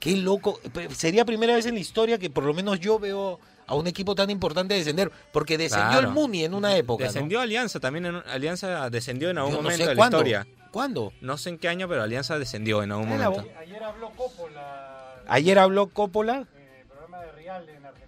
Qué 0.00 0.16
loco. 0.16 0.60
Sería 0.94 1.24
primera 1.24 1.54
vez 1.54 1.66
en 1.66 1.74
la 1.74 1.80
historia 1.80 2.18
que 2.18 2.28
por 2.30 2.44
lo 2.44 2.52
menos 2.54 2.80
yo 2.80 2.98
veo 2.98 3.38
a 3.66 3.74
un 3.74 3.86
equipo 3.86 4.14
tan 4.14 4.30
importante 4.30 4.74
descender. 4.74 5.10
Porque 5.32 5.58
descendió 5.58 5.90
Claro. 5.98 6.08
el 6.08 6.14
Muni 6.14 6.44
en 6.44 6.54
una 6.54 6.76
época. 6.76 7.04
¿no? 7.04 7.12
Descendió 7.12 7.40
Alianza 7.40 7.80
también. 7.80 8.06
En, 8.06 8.14
un- 8.16 8.22
Alianza 8.28 8.88
descendió 8.90 9.30
en 9.30 9.38
algún 9.38 9.52
Yo 9.52 9.56
no 9.58 9.62
momento 9.64 9.82
sé 9.84 9.88
de 9.88 9.94
la 9.94 9.98
cuándo. 9.98 10.16
historia. 10.18 10.46
¿Cuándo? 10.70 11.12
No 11.22 11.38
sé 11.38 11.48
en 11.50 11.58
qué 11.58 11.68
año, 11.68 11.88
pero 11.88 12.02
Alianza 12.02 12.38
descendió 12.38 12.82
en 12.82 12.92
algún 12.92 13.08
momento. 13.08 13.44
Ayer 13.58 13.82
habló 13.82 14.10
Coppola 14.10 15.22
Ayer 15.28 15.58
habló 15.58 15.86
Coppola. 15.88 16.34
en 16.56 16.74
el 16.80 16.86
programa 16.86 17.20
de 17.22 17.32
Real 17.32 17.68
en 17.68 17.84
Argentina. 17.86 18.05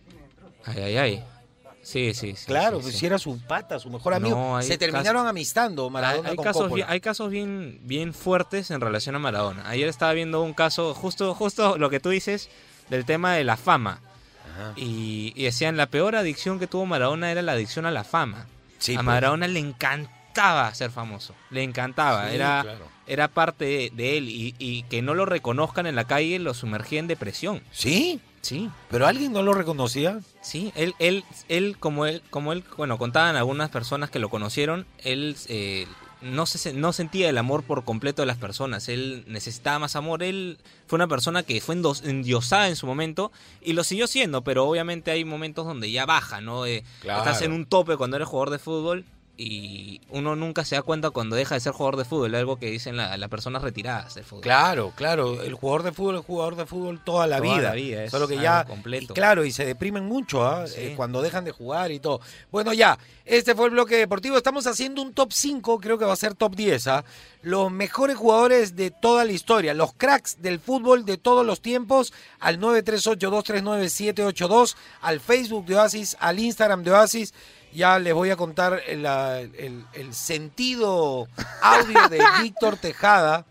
Ay, 0.69 0.83
ay, 0.83 0.97
ay. 0.97 1.25
Sí, 1.83 2.13
sí, 2.13 2.35
sí. 2.37 2.47
Claro, 2.47 2.79
sí, 2.79 2.83
pues 2.83 2.95
sí. 2.95 3.01
si 3.01 3.07
era 3.07 3.19
su 3.19 3.39
pata, 3.41 3.79
su 3.79 3.89
mejor 3.89 4.13
amigo. 4.13 4.37
No, 4.57 4.63
Se 4.63 4.77
terminaron 4.77 5.27
amistando 5.27 5.89
Maradona 5.89 6.31
hay, 6.31 6.37
con 6.37 6.45
casos 6.45 6.73
bien, 6.73 6.87
hay 6.91 7.01
casos 7.01 7.31
bien, 7.31 7.81
bien 7.85 8.13
fuertes 8.13 8.71
en 8.71 8.81
relación 8.81 9.15
a 9.15 9.19
Maradona. 9.19 9.67
Ayer 9.69 9.89
estaba 9.89 10.13
viendo 10.13 10.43
un 10.43 10.53
caso, 10.53 10.93
justo, 10.95 11.35
justo 11.35 11.79
lo 11.79 11.89
que 11.89 11.99
tú 12.01 12.11
dices, 12.11 12.51
del 12.91 13.05
tema 13.07 13.35
de 13.35 13.45
la 13.45 13.57
fama. 13.57 14.01
Ajá. 14.53 14.73
Y, 14.77 15.33
y 15.35 15.45
decían, 15.45 15.77
la 15.79 15.87
peor 15.87 16.15
adicción 16.17 16.59
que 16.59 16.67
tuvo 16.67 16.85
Maradona 16.85 17.31
era 17.31 17.41
la 17.43 17.53
adicción 17.53 17.87
a 17.87 17.91
la 17.91 18.05
fama. 18.05 18.47
Sí, 18.79 18.93
a 18.93 18.97
pues. 18.97 19.07
Maradona 19.07 19.49
le 19.49 19.61
encantaba 19.61 20.75
ser 20.75 20.91
famoso. 20.91 21.35
Le 21.51 21.63
encantaba. 21.63 22.31
Era, 22.33 22.63
claro. 22.65 22.87
era 23.07 23.29
parte 23.29 23.65
de, 23.65 23.93
de 23.95 24.19
él. 24.19 24.29
Y, 24.29 24.55
y 24.59 24.83
que 24.85 25.01
no 25.01 25.15
lo 25.15 25.25
reconozcan 25.25 25.87
en 25.87 25.97
la 25.97 26.05
calle 26.05 26.39
lo 26.39 26.53
sumergía 26.53 26.99
en 27.01 27.07
depresión. 27.07 27.63
Sí, 27.71 28.21
Sí. 28.41 28.71
pero 28.89 29.07
alguien 29.07 29.33
no 29.33 29.43
lo 29.43 29.53
reconocía. 29.53 30.21
Sí, 30.49 30.73
él, 30.77 30.95
él, 30.99 31.25
él, 31.51 31.77
como 31.79 32.07
él, 32.07 32.23
como 32.31 32.55
él, 32.55 32.65
bueno, 32.79 32.97
contaban 32.97 33.37
algunas 33.37 33.69
personas 33.69 34.09
que 34.09 34.19
lo 34.19 34.31
conocieron, 34.31 34.87
él 35.05 35.37
eh, 35.49 35.87
no 36.23 36.47
se, 36.47 36.73
no 36.73 36.95
sentía 36.95 37.29
el 37.29 37.37
amor 37.37 37.65
por 37.65 37.85
completo 37.85 38.23
de 38.23 38.27
las 38.27 38.39
personas, 38.39 38.89
él 38.89 39.25
necesitaba 39.27 39.79
más 39.81 39.95
amor, 39.95 40.23
él 40.23 40.57
fue 40.87 40.97
una 40.97 41.07
persona 41.07 41.43
que 41.43 41.61
fue 41.61 41.77
endiosada 42.05 42.69
en 42.69 42.77
su 42.77 42.87
momento 42.87 43.31
y 43.61 43.75
lo 43.75 43.85
siguió 43.85 44.07
siendo, 44.07 44.43
pero 44.43 44.65
obviamente 44.65 45.11
hay 45.11 45.23
momentos 45.23 45.67
donde 45.67 45.91
ya 45.91 46.07
baja, 46.07 46.41
¿no? 46.41 46.65
Eh, 46.65 46.83
Claro. 47.03 47.19
Estás 47.19 47.43
en 47.43 47.53
un 47.53 47.67
tope 47.67 47.99
cuando 47.99 48.17
eres 48.17 48.29
jugador 48.29 48.49
de 48.49 48.59
fútbol 48.59 49.05
y 49.41 50.01
uno 50.11 50.35
nunca 50.35 50.65
se 50.65 50.75
da 50.75 50.83
cuenta 50.83 51.11
cuando 51.11 51.37
deja 51.37 51.55
de 51.55 51.61
ser 51.61 51.73
jugador 51.73 51.97
de 51.97 52.05
fútbol, 52.05 52.35
algo 52.35 52.57
que 52.57 52.67
dicen 52.71 52.97
la- 52.97 53.17
las 53.17 53.29
personas 53.31 53.63
retiradas 53.63 54.17
del 54.17 54.25
fútbol. 54.25 54.43
Claro, 54.43 54.93
claro, 54.97 55.41
el 55.43 55.55
jugador 55.55 55.85
de 55.85 55.93
fútbol 55.93 56.17
es 56.17 56.25
jugador 56.25 56.57
de 56.57 56.67
fútbol 56.67 57.01
toda 57.05 57.29
la 57.29 57.37
Toda 57.39 57.55
vida. 57.57 57.69
la 57.69 57.75
vida, 57.77 58.03
es 58.05 58.11
Solo 58.11 58.27
que 58.27 58.37
ya 58.37 58.65
completo. 58.65 59.13
y 59.13 59.15
claro, 59.15 59.45
y 59.45 59.53
se 59.53 59.65
deprimen 59.65 60.05
mucho 60.07 60.45
¿ah? 60.45 60.67
Sí. 60.67 60.75
Eh, 60.79 60.95
cuando 60.97 61.23
dejan 61.23 61.45
de 61.45 61.53
jugar 61.53 61.93
y 61.93 62.01
todo. 62.01 62.21
Bueno, 62.51 62.73
ya, 62.73 62.99
este 63.25 63.55
fue 63.55 63.67
el 63.67 63.71
bloque 63.73 63.95
deportivo. 63.97 64.37
Estamos 64.37 64.67
haciendo 64.67 65.03
un 65.03 65.13
top 65.15 65.33
5, 65.33 65.79
creo 65.79 65.99
que 65.99 66.05
va 66.05 66.15
a 66.15 66.17
ser 66.17 66.35
top 66.35 66.57
10, 66.57 66.89
¿ah? 66.89 67.05
Los 67.43 67.71
mejores 67.71 68.17
jugadores 68.17 68.75
de 68.75 68.91
toda 68.91 69.25
la 69.25 69.31
historia, 69.31 69.73
los 69.73 69.93
cracks 69.95 70.43
del 70.43 70.59
fútbol 70.59 71.05
de 71.05 71.17
todos 71.17 71.47
los 71.47 71.61
tiempos, 71.61 72.13
al 72.41 72.59
938-239-782, 72.59 74.75
al 75.03 75.21
Facebook 75.21 75.65
de 75.67 75.77
Oasis, 75.77 76.17
al 76.19 76.41
Instagram 76.41 76.83
de 76.83 76.91
Oasis. 76.91 77.33
Ya 77.73 77.99
les 77.99 78.15
voy 78.15 78.31
a 78.31 78.37
contar 78.37 78.83
el, 78.87 79.05
el- 79.07 79.85
el 79.93 80.15
sentido 80.15 81.29
audio 81.63 82.09
de 82.09 82.21
Víctor 82.43 82.77
Tejada 82.77 83.45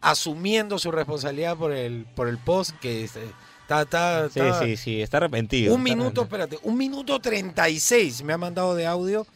asumiendo 0.00 0.78
su 0.78 0.90
responsabilidad 0.92 1.56
por 1.56 1.72
el, 1.72 2.06
por 2.14 2.28
el 2.28 2.38
post 2.38 2.72
que 2.80 3.04
está, 3.04 3.82
está, 3.82 4.28
Sí, 4.30 4.40
está- 4.40 4.60
sí, 4.62 4.76
sí, 4.76 5.02
está 5.02 5.16
arrepentido. 5.16 5.74
Un 5.74 5.82
minuto, 5.82 6.22
arrepentido. 6.22 6.44
espérate, 6.44 6.58
un 6.68 6.76
minuto 6.76 7.18
36 7.20 8.22
me 8.22 8.32
ha 8.34 8.38
mandado 8.38 8.74
de 8.74 8.86
audio 8.86 9.26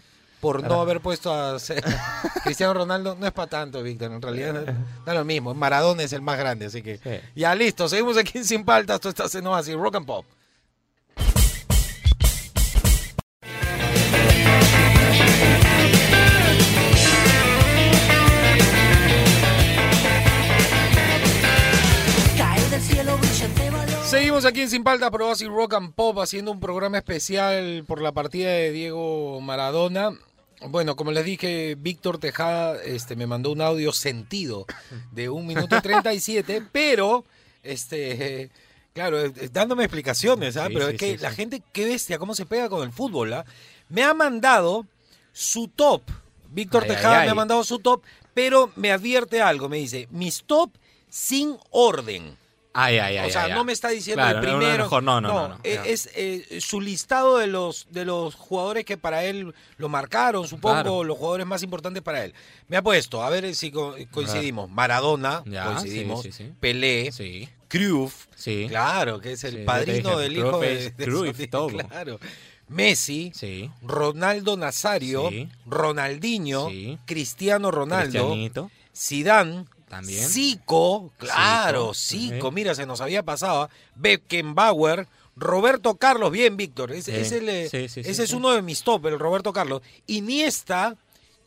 por 0.41 0.63
no 0.63 0.81
haber 0.81 1.01
puesto 1.01 1.33
a 1.33 1.57
Cristiano 2.45 2.75
Ronaldo. 2.75 3.17
No 3.19 3.27
es 3.27 3.33
para 3.33 3.49
tanto, 3.49 3.83
Víctor, 3.83 4.13
en 4.13 4.23
realidad 4.23 4.77
da 5.05 5.15
lo 5.15 5.25
mismo. 5.25 5.53
Maradona 5.55 6.03
es 6.05 6.13
el 6.13 6.23
más 6.23 6.39
grande, 6.39 6.67
así 6.67 6.83
que 6.83 6.99
Sí. 6.99 7.11
ya 7.35 7.55
listo. 7.55 7.89
Seguimos 7.89 8.17
aquí 8.19 8.39
en 8.39 8.45
Sin 8.45 8.65
Paltas. 8.65 9.01
Tú 9.01 9.09
estás 9.09 9.35
en 9.35 9.47
Oasis 9.47 9.75
Rock 9.75 9.97
and 9.97 10.07
Pop. 10.07 10.25
Seguimos 24.09 24.47
aquí 24.47 24.63
en 24.63 24.71
Sin 24.71 24.85
Paltas 24.85 25.11
por 25.11 25.21
Oasis 25.21 25.49
Rock 25.49 25.75
and 25.75 25.93
Pop 25.93 26.19
haciendo 26.19 26.51
un 26.51 26.61
programa 26.61 26.97
especial 26.97 27.85
por 27.87 28.01
la 28.01 28.13
partida 28.13 28.49
de 28.49 28.73
Diego 28.73 29.39
Maradona. 29.43 30.19
Bueno, 30.63 30.97
como 30.97 31.13
les 31.13 31.27
dije, 31.27 31.77
Víctor 31.79 32.17
Tejada 32.17 32.83
este, 32.83 33.17
me 33.17 33.27
mandó 33.27 33.53
un 33.53 33.61
audio 33.61 33.93
sentido 33.93 34.65
de 35.13 35.29
un 35.29 35.47
minuto 35.47 35.79
37, 35.83 36.63
pero, 36.73 37.27
este, 37.63 38.51
claro, 38.95 39.31
dándome 39.53 39.85
explicaciones, 39.85 40.57
¿ah? 40.57 40.69
Sí, 40.69 40.73
pero 40.73 40.87
sí, 40.87 40.95
es 40.95 40.99
que 40.99 41.19
sí, 41.19 41.23
la 41.23 41.31
gente, 41.31 41.63
qué 41.71 41.85
bestia, 41.85 42.19
cómo 42.19 42.35
se 42.35 42.47
pega 42.47 42.71
con 42.71 42.85
el 42.85 42.93
fútbol, 42.95 43.35
¿ah? 43.35 43.45
Me 43.91 44.05
ha 44.05 44.15
mandado 44.15 44.87
su 45.35 45.69
top. 45.69 46.01
Víctor 46.49 46.85
Ay, 46.85 46.89
ay, 46.89 46.97
Tejada 46.97 47.25
me 47.25 47.31
ha 47.31 47.35
mandado 47.35 47.63
su 47.63 47.79
top, 47.79 48.03
pero 48.33 48.73
me 48.75 48.91
advierte 48.91 49.43
algo, 49.43 49.69
me 49.69 49.77
dice, 49.77 50.09
mis 50.11 50.45
top 50.45 50.71
sin 51.11 51.59
orden. 51.73 52.48
Ay, 52.75 52.99
ay, 52.99 53.17
ay. 53.17 53.29
O 53.29 53.33
sea, 53.33 53.49
no 53.49 53.65
me 53.65 53.73
está 53.73 53.89
diciendo 53.89 54.23
Claro, 54.23 54.39
el 54.41 54.45
no, 54.47 54.59
primero. 54.59 54.85
mejor, 54.85 55.03
no, 55.03 55.21
no, 55.21 55.29
no, 55.29 55.49
no, 55.49 55.55
no. 55.57 55.61
Es 55.65 56.11
eh, 56.15 56.59
su 56.61 56.81
listado 56.81 57.39
de 57.39 57.47
los 57.49 57.89
de 57.91 58.05
los 58.05 58.35
jugadores 58.35 58.85
que 58.85 58.97
para 58.97 59.25
él 59.25 59.53
lo 59.79 59.89
marcaron, 59.89 60.47
supongo, 60.47 60.75
Claro. 60.75 61.05
los 61.05 61.17
jugadores 61.19 61.47
más 61.47 61.63
importantes 61.63 62.03
para 62.03 62.25
él. 62.25 62.35
Me 62.69 62.77
ha 62.77 62.83
puesto, 62.83 63.23
a 63.23 63.31
ver 63.31 63.55
si 63.55 63.71
co- 63.73 63.97
coincidimos. 64.13 64.71
Maradona, 64.71 65.43
Ya, 65.47 65.65
coincidimos. 65.65 66.23
sí, 66.23 66.31
sí, 66.31 66.45
sí. 66.45 66.53
Pelé, 66.61 67.11
Sí, 67.11 67.49
Cruyff, 67.69 68.27
sí. 68.37 68.67
claro, 68.69 69.21
que 69.21 69.33
es 69.33 69.45
el 69.45 69.65
padrino 69.65 70.19
del 70.19 70.37
hijo 70.37 70.61
de, 70.61 70.91
de 70.91 71.05
Cruyff, 71.05 71.33
Sotil, 71.37 71.51
todo. 71.51 71.69
Claro. 71.69 72.21
Messi, 72.69 73.33
Sí. 73.35 73.71
Ronaldo 73.83 74.57
Nazario. 74.59 75.31
Ronaldinho. 75.67 76.69
Cristiano 77.07 77.71
Ronaldo. 77.71 78.37
Zidane, 78.95 79.65
También. 79.89 80.29
Zico, 80.29 81.13
claro, 81.17 81.95
Zico, 81.95 82.51
mira, 82.51 82.75
se 82.75 82.85
nos 82.85 83.01
había 83.01 83.23
pasado, 83.23 83.71
Beckenbauer, 83.95 85.09
Roberto 85.35 85.97
Carlos, 85.97 86.31
bien, 86.31 86.57
Víctor, 86.57 86.93
ese, 86.93 87.21
es, 87.21 87.33
el, 87.33 87.49
eh, 87.49 87.69
ese 87.73 88.37
uno 88.37 88.51
de 88.51 88.61
mis 88.61 88.83
top, 88.83 89.07
el 89.07 89.19
Roberto 89.19 89.53
Carlos, 89.53 89.83
Iniesta, 90.07 90.97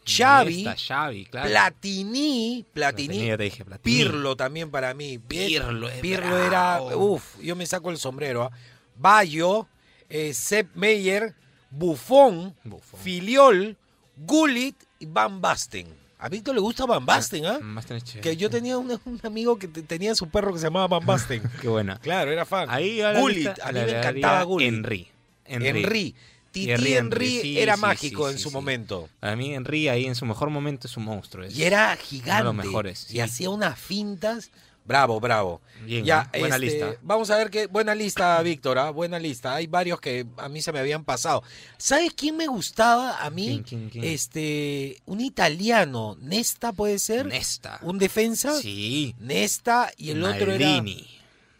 Xavi, 0.06 0.65
Xavi, 0.75 1.25
claro. 1.25 1.49
Platini, 1.49 2.65
Platini, 2.73 3.08
Platini, 3.08 3.38
dije, 3.38 3.65
Platini. 3.65 3.95
Pirlo 3.95 4.36
también 4.36 4.71
para 4.71 4.93
mí, 4.95 5.19
Pirlo 5.19 5.89
Pirlo 6.01 6.38
era, 6.39 6.82
uff, 6.82 7.39
yo 7.41 7.56
me 7.56 7.67
saco 7.67 7.91
el 7.91 7.97
sombrero, 7.97 8.43
¿ah? 8.43 8.51
Bayo, 8.95 9.67
eh, 10.10 10.34
Sepp 10.34 10.75
Meyer, 10.75 11.36
Buffon, 11.69 12.56
Buffon. 12.63 12.99
Filiol, 12.99 13.77
Gullit 14.17 14.75
y 14.99 15.06
Van 15.06 15.41
Basten. 15.41 16.01
A 16.22 16.30
Víctor 16.30 16.54
le 16.56 16.62
gusta 16.62 16.86
Van 16.86 17.06
Basten, 17.06 17.46
¿ah? 17.46 17.60
Chévere. 17.84 18.22
Que 18.22 18.38
yo 18.38 18.50
tenía 18.50 18.78
un, 18.78 18.92
un 19.06 19.20
amigo 19.24 19.58
que 19.58 19.68
te- 19.68 19.82
tenía 19.82 20.14
su 20.16 20.30
perro 20.30 20.54
que 20.54 20.60
se 20.60 20.66
llamaba 20.68 20.88
Van 20.88 21.06
Basten. 21.06 21.42
Qué 21.62 21.68
buena. 21.68 21.98
claro, 21.98 22.32
era 22.32 22.46
fan. 22.46 22.70
Ahí 22.70 23.02
a 23.02 23.12
la 23.14 23.20
Gullit, 23.20 23.38
lista 23.48 23.56
a 23.68 23.72
mí 23.72 23.80
me 23.80 23.98
encantaba 23.98 24.44
Gullit. 24.44 24.68
Henry. 24.70 25.08
Henry. 25.46 26.16
Titi 26.52 26.70
Henry, 26.72 26.94
Henry, 26.94 27.40
sí, 27.42 27.60
era 27.60 27.76
sí, 27.76 27.82
mágico 27.82 28.28
sí, 28.28 28.34
en 28.34 28.40
su 28.40 28.52
momento. 28.52 29.10
Para 29.22 29.36
mí 29.38 29.54
Henry 29.56 29.88
ahí 29.88 30.06
en 30.06 30.16
su 30.16 30.26
mejor 30.26 30.50
momento 30.50 30.86
es 30.88 30.98
un 30.98 31.06
monstruo. 31.06 31.46
es- 31.46 31.56
Y 31.58 31.64
era 31.64 31.96
gigante. 31.96 32.42
Uno 32.42 32.52
de 32.52 32.58
los 32.58 32.66
mejores, 32.66 33.10
Y 33.14 33.22
hacía 33.22 33.50
unas 33.50 33.80
fintas. 33.80 34.52
Bravo, 34.84 35.20
bravo. 35.20 35.62
Bien, 35.86 36.04
ya, 36.04 36.30
¿eh? 36.34 36.39
Buena 36.39 36.56
este, 36.56 36.67
lista. 36.67 36.96
Vamos 37.02 37.30
a 37.30 37.38
ver 37.38 37.50
qué. 37.50 37.67
Buena 37.67 37.96
lista, 37.96 38.41
Víctor. 38.41 38.78
¿ah? 38.78 38.89
Buena 38.89 39.20
lista. 39.20 39.56
Hay 39.56 39.67
varios 39.67 40.00
que 40.00 40.26
a 40.38 40.50
mí 40.50 40.62
se 40.62 40.72
me 40.72 40.80
habían 40.80 41.04
pasado. 41.04 41.44
¿Sabes 41.78 42.13
quién 42.13 42.38
me 42.38 42.48
gustaba 42.48 43.24
a 43.24 43.30
mí? 43.30 43.48
¿Quién, 43.48 43.63
quién, 43.63 43.89
quién? 43.89 44.04
Este. 44.04 45.02
Un 45.06 45.22
italiano. 45.22 46.17
Nesta 46.20 46.74
puede 46.74 47.00
ser. 47.00 47.26
Nesta. 47.28 47.80
Un 47.82 48.00
defensa. 48.00 48.60
Sí. 48.60 49.15
Nesta 49.20 49.91
y 49.98 50.12
el 50.12 50.24
otro 50.24 50.52
era. 50.52 50.84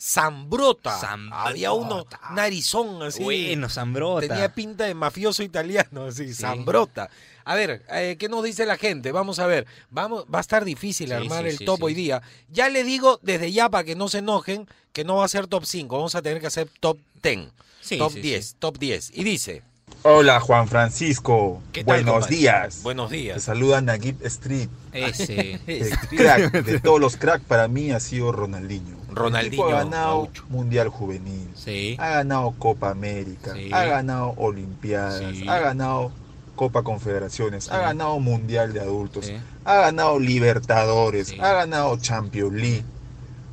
Zambrota. 0.01 0.97
Zambrota. 0.99 1.43
Había 1.47 1.71
uno, 1.73 2.07
narizón 2.33 3.03
así. 3.03 3.23
Bueno, 3.23 3.69
Zambrota. 3.69 4.27
Tenía 4.27 4.51
pinta 4.53 4.85
de 4.85 4.95
mafioso 4.95 5.43
italiano, 5.43 6.05
así, 6.05 6.27
Sí. 6.33 6.41
Zambrota. 6.41 7.09
A 7.45 7.55
ver, 7.55 7.83
eh, 7.91 8.15
¿qué 8.19 8.27
nos 8.29 8.43
dice 8.43 8.65
la 8.65 8.77
gente? 8.77 9.11
Vamos 9.11 9.37
a 9.39 9.45
ver. 9.45 9.67
Vamos, 9.89 10.25
va 10.33 10.39
a 10.39 10.41
estar 10.41 10.65
difícil 10.65 11.07
Sí, 11.09 11.13
armar 11.13 11.43
sí, 11.43 11.49
el 11.51 11.57
sí, 11.59 11.65
top 11.65 11.77
sí. 11.77 11.83
hoy 11.83 11.93
día. 11.93 12.21
Ya 12.49 12.69
le 12.69 12.83
digo 12.83 13.19
desde 13.21 13.51
ya 13.51 13.69
para 13.69 13.83
que 13.83 13.95
no 13.95 14.07
se 14.07 14.19
enojen 14.19 14.67
que 14.93 15.03
no 15.03 15.17
va 15.17 15.25
a 15.25 15.27
ser 15.27 15.47
top 15.47 15.65
5. 15.65 15.95
Vamos 15.95 16.15
a 16.15 16.21
tener 16.21 16.39
que 16.41 16.47
hacer 16.47 16.67
top 16.79 16.97
10. 17.21 17.49
Sí, 17.81 17.97
top 17.97 18.11
sí, 18.13 18.21
10, 18.21 18.45
sí. 18.45 18.55
top 18.59 18.77
10. 18.79 19.11
Y 19.15 19.23
dice, 19.23 19.61
Hola 20.03 20.39
Juan 20.39 20.67
Francisco, 20.67 21.61
¿qué 21.71 21.83
tal? 21.83 21.97
buenos 21.97 22.13
compadre? 22.13 22.35
días. 22.35 22.81
Buenos 22.83 23.09
Te 23.09 23.15
días. 23.17 23.43
saluda 23.43 23.81
Nagib 23.81 24.23
Street. 24.25 24.69
Ese. 24.93 25.59
El 25.67 25.89
crack 26.09 26.51
de 26.63 26.79
todos 26.83 26.99
los 26.99 27.17
cracks 27.17 27.45
para 27.45 27.67
mí 27.67 27.91
ha 27.91 27.99
sido 27.99 28.31
Ronaldinho. 28.31 28.97
Ronaldinho, 29.12 29.45
El 29.45 29.50
tipo 29.52 29.65
ha 29.65 29.84
ganado 29.84 30.21
gaucho. 30.24 30.43
Mundial 30.50 30.89
Juvenil, 30.89 31.50
Sí. 31.56 31.95
ha 32.00 32.10
ganado 32.10 32.54
Copa 32.58 32.89
América, 32.89 33.54
Sí. 33.54 33.69
ha 33.71 33.86
ganado 33.86 34.34
Olimpiadas, 34.38 35.21
Sí. 35.36 35.47
ha 35.47 35.60
ganado 35.60 36.12
Copa 36.56 36.84
Confederaciones, 36.84 37.71
ha 37.71 37.80
ganado 37.80 38.19
Mundial 38.19 38.74
de 38.74 38.82
Adultos, 38.82 39.26
Sí. 39.26 39.36
ha 39.65 39.76
ganado 39.76 40.19
Libertadores, 40.19 41.28
Sí. 41.30 41.38
ha 41.39 41.54
ganado 41.54 41.97
Champions 41.97 42.54
League, 42.54 42.84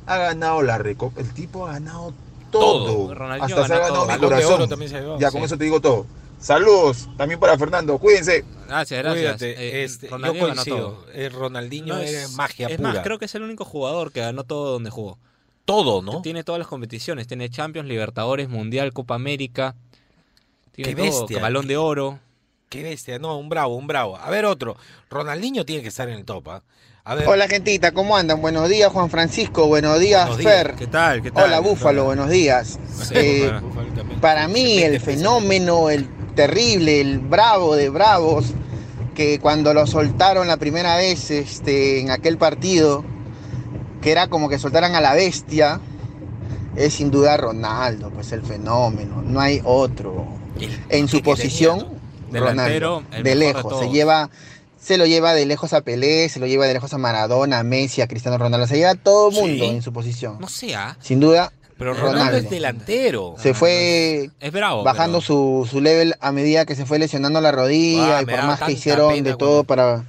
ha 0.05 0.17
ganado 0.17 0.61
la 0.61 0.77
Recopa. 0.77 1.19
El 1.21 1.33
tipo 1.33 1.65
ha 1.67 1.73
ganado 1.73 2.13
Todo. 2.51 2.85
todo. 2.85 3.13
Ronaldinho 3.15 3.55
Hasta 3.55 3.67
se 3.67 3.73
ha 3.73 3.77
ganado 3.79 4.05
todo. 4.05 4.13
mi 4.13 4.17
corazón. 4.19 4.69
también 4.69 4.89
se 4.91 4.97
ha 4.97 4.99
llevado, 5.01 5.19
Ya 5.19 5.29
sí. 5.29 5.35
con 5.37 5.43
eso 5.45 5.57
te 5.57 5.63
digo 5.63 5.79
todo. 5.81 6.05
Saludos 6.39 7.09
también 7.17 7.37
para 7.39 7.57
Fernando, 7.57 7.97
cuídense. 7.97 8.45
Gracias, 8.67 9.03
gracias. 9.03 9.37
Cuídate. 9.37 9.51
Eh, 9.51 9.83
este, 9.83 10.07
yo 10.07 10.11
Ronaldinho 10.15 10.47
ganó 10.47 10.63
todo. 10.65 11.05
El 11.13 11.33
Ronaldinho 11.33 11.95
No, 11.95 11.99
era 12.01 12.09
es- 12.23 12.33
magia 12.35 12.67
es 12.69 12.77
pura. 12.77 12.93
más, 12.93 12.99
creo 13.03 13.19
que 13.19 13.25
es 13.25 13.35
el 13.35 13.43
único 13.43 13.65
jugador 13.65 14.11
que 14.13 14.21
ganó 14.21 14.43
todo 14.45 14.71
donde 14.71 14.89
jugó. 14.89 15.17
Todo, 15.69 16.01
¿no? 16.01 16.23
Tiene 16.23 16.43
todas 16.43 16.57
las 16.57 16.67
competiciones. 16.67 17.27
Tiene 17.27 17.47
Champions, 17.49 17.87
Libertadores, 17.87 18.49
Mundial, 18.49 18.91
Copa 18.91 19.13
América. 19.13 19.75
Tiene 20.71 20.95
Qué 20.95 21.07
todo. 21.09 21.19
bestia. 21.21 21.39
Balón 21.41 21.67
de 21.67 21.77
oro. 21.77 22.19
Qué 22.69 22.81
bestia, 22.81 23.19
no, 23.19 23.37
un 23.37 23.49
bravo, 23.49 23.75
un 23.75 23.85
bravo. 23.85 24.17
A 24.17 24.31
ver 24.31 24.45
otro. 24.45 24.77
Ronaldinho 25.11 25.65
tiene 25.65 25.83
que 25.83 25.89
estar 25.89 26.09
en 26.09 26.15
el 26.15 26.25
top, 26.25 26.49
¿ah? 26.49 26.63
A 27.03 27.13
ver. 27.13 27.27
Hola 27.27 27.47
gentita, 27.47 27.91
¿cómo 27.91 28.17
andan? 28.17 28.41
Buenos 28.41 28.67
días 28.67 28.91
Juan 28.91 29.11
Francisco, 29.11 29.67
buenos 29.67 29.99
días 29.99 30.27
Buenos 30.27 30.37
días. 30.39 30.53
Fer. 30.53 30.75
¿Qué 30.75 30.87
tal? 30.87 31.21
¿Qué 31.21 31.29
tal? 31.31 31.45
Hola 31.45 31.59
Búfalo, 31.59 32.03
buenos 32.05 32.29
días. 32.31 32.79
Sí, 32.91 33.13
Eh, 33.15 33.51
para 34.21 34.47
mí 34.47 34.79
el 34.79 34.99
fenómeno, 34.99 35.91
el 35.91 36.07
terrible, 36.33 36.99
el 36.99 37.19
bravo 37.19 37.75
de 37.75 37.89
bravos, 37.89 38.53
que 39.13 39.39
cuando 39.39 39.73
lo 39.75 39.85
soltaron 39.85 40.47
la 40.47 40.57
primera 40.57 40.95
vez 40.97 41.29
este, 41.31 41.99
en 41.99 42.09
aquel 42.11 42.37
partido, 42.39 43.03
que 44.01 44.11
era 44.11 44.27
como 44.27 44.49
que 44.49 44.59
soltaran 44.59 44.95
a 44.95 45.01
la 45.01 45.13
bestia, 45.13 45.79
es 46.75 46.93
sin 46.93 47.11
duda 47.11 47.35
Ronaldo, 47.37 48.09
pues 48.11 48.31
el 48.31 48.41
fenómeno, 48.43 49.21
no 49.21 49.39
hay 49.39 49.61
otro. 49.63 50.27
En 50.89 51.07
su 51.07 51.21
posición, 51.21 51.79
tenía, 51.79 51.93
¿no? 51.93 51.99
Delantero, 52.31 52.99
Ronaldo, 53.01 53.23
de 53.29 53.35
lejos, 53.35 53.79
se 53.79 53.89
lleva, 53.89 54.29
se 54.79 54.97
lo 54.97 55.05
lleva 55.05 55.33
de 55.33 55.45
lejos 55.45 55.73
a 55.73 55.81
Pelé, 55.81 56.29
se 56.29 56.39
lo 56.39 56.47
lleva 56.47 56.65
de 56.67 56.73
lejos 56.73 56.93
a 56.93 56.97
Maradona, 56.97 57.59
a 57.59 57.63
Messi, 57.63 58.01
a 58.01 58.07
Cristiano 58.07 58.37
Ronaldo, 58.37 58.67
se 58.67 58.77
lleva 58.77 58.91
a 58.91 58.95
todo 58.95 59.29
el 59.29 59.35
mundo 59.35 59.63
Sí. 59.65 59.69
en 59.71 59.81
su 59.81 59.91
posición. 59.93 60.37
No 60.39 60.47
sea. 60.47 60.95
Sin 61.01 61.19
duda, 61.19 61.51
Pero 61.77 61.93
Ronaldo. 61.93 62.17
Ronaldo 62.19 62.37
es 62.39 62.49
delantero. 62.49 63.35
se 63.39 63.53
fue 63.53 64.29
Es 64.39 64.51
bravo. 64.51 64.83
bajando 64.83 65.19
pero- 65.19 65.27
su, 65.63 65.67
su 65.69 65.81
level 65.81 66.15
a 66.19 66.31
medida 66.31 66.65
que 66.65 66.75
se 66.75 66.85
fue 66.85 66.99
lesionando 66.99 67.39
la 67.41 67.51
rodilla 67.53 68.17
Ah, 68.19 68.21
y 68.21 68.25
por 68.25 68.43
más 68.43 68.59
que 68.61 68.73
hicieron 68.73 69.23
de 69.23 69.35
todo 69.35 69.63
para 69.63 70.03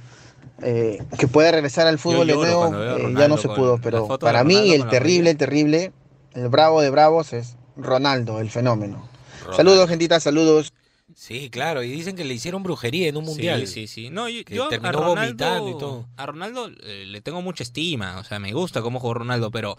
eh, 0.63 1.03
que 1.17 1.27
pueda 1.27 1.51
regresar 1.51 1.87
al 1.87 1.99
fútbol 1.99 2.27
de 2.27 2.35
nuevo, 2.35 2.65
a 2.65 2.97
eh, 2.97 3.13
ya 3.17 3.27
no 3.27 3.37
se 3.37 3.47
pudo, 3.49 3.79
pero 3.81 4.07
para 4.19 4.43
mí 4.43 4.73
el 4.73 4.87
terrible, 4.87 5.31
el 5.31 5.37
terrible, 5.37 5.91
el 6.33 6.49
bravo 6.49 6.81
de 6.81 6.89
bravos 6.89 7.33
es 7.33 7.55
Ronaldo, 7.75 8.39
el 8.39 8.49
fenómeno. 8.49 9.07
Ronaldo. 9.39 9.57
Saludos, 9.57 9.89
gentita, 9.89 10.19
saludos. 10.19 10.73
Sí, 11.15 11.49
claro, 11.49 11.83
y 11.83 11.91
dicen 11.91 12.15
que 12.15 12.23
le 12.23 12.33
hicieron 12.33 12.63
brujería 12.63 13.07
en 13.09 13.17
un 13.17 13.25
mundial. 13.25 13.67
Sí, 13.67 13.87
sí, 13.87 13.87
sí. 13.87 14.09
No, 14.09 14.29
yo, 14.29 14.45
Que 14.45 14.55
yo 14.55 14.65
a 14.65 14.69
terminó 14.69 14.91
Ronaldo, 14.93 15.15
vomitando 15.21 15.69
y 15.69 15.77
todo. 15.77 16.07
A 16.15 16.25
Ronaldo 16.25 16.69
eh, 16.83 17.05
le 17.05 17.21
tengo 17.21 17.41
mucha 17.41 17.63
estima. 17.63 18.17
O 18.19 18.23
sea, 18.23 18.39
me 18.39 18.53
gusta 18.53 18.81
cómo 18.81 18.99
jugó 18.99 19.15
Ronaldo, 19.15 19.51
pero. 19.51 19.77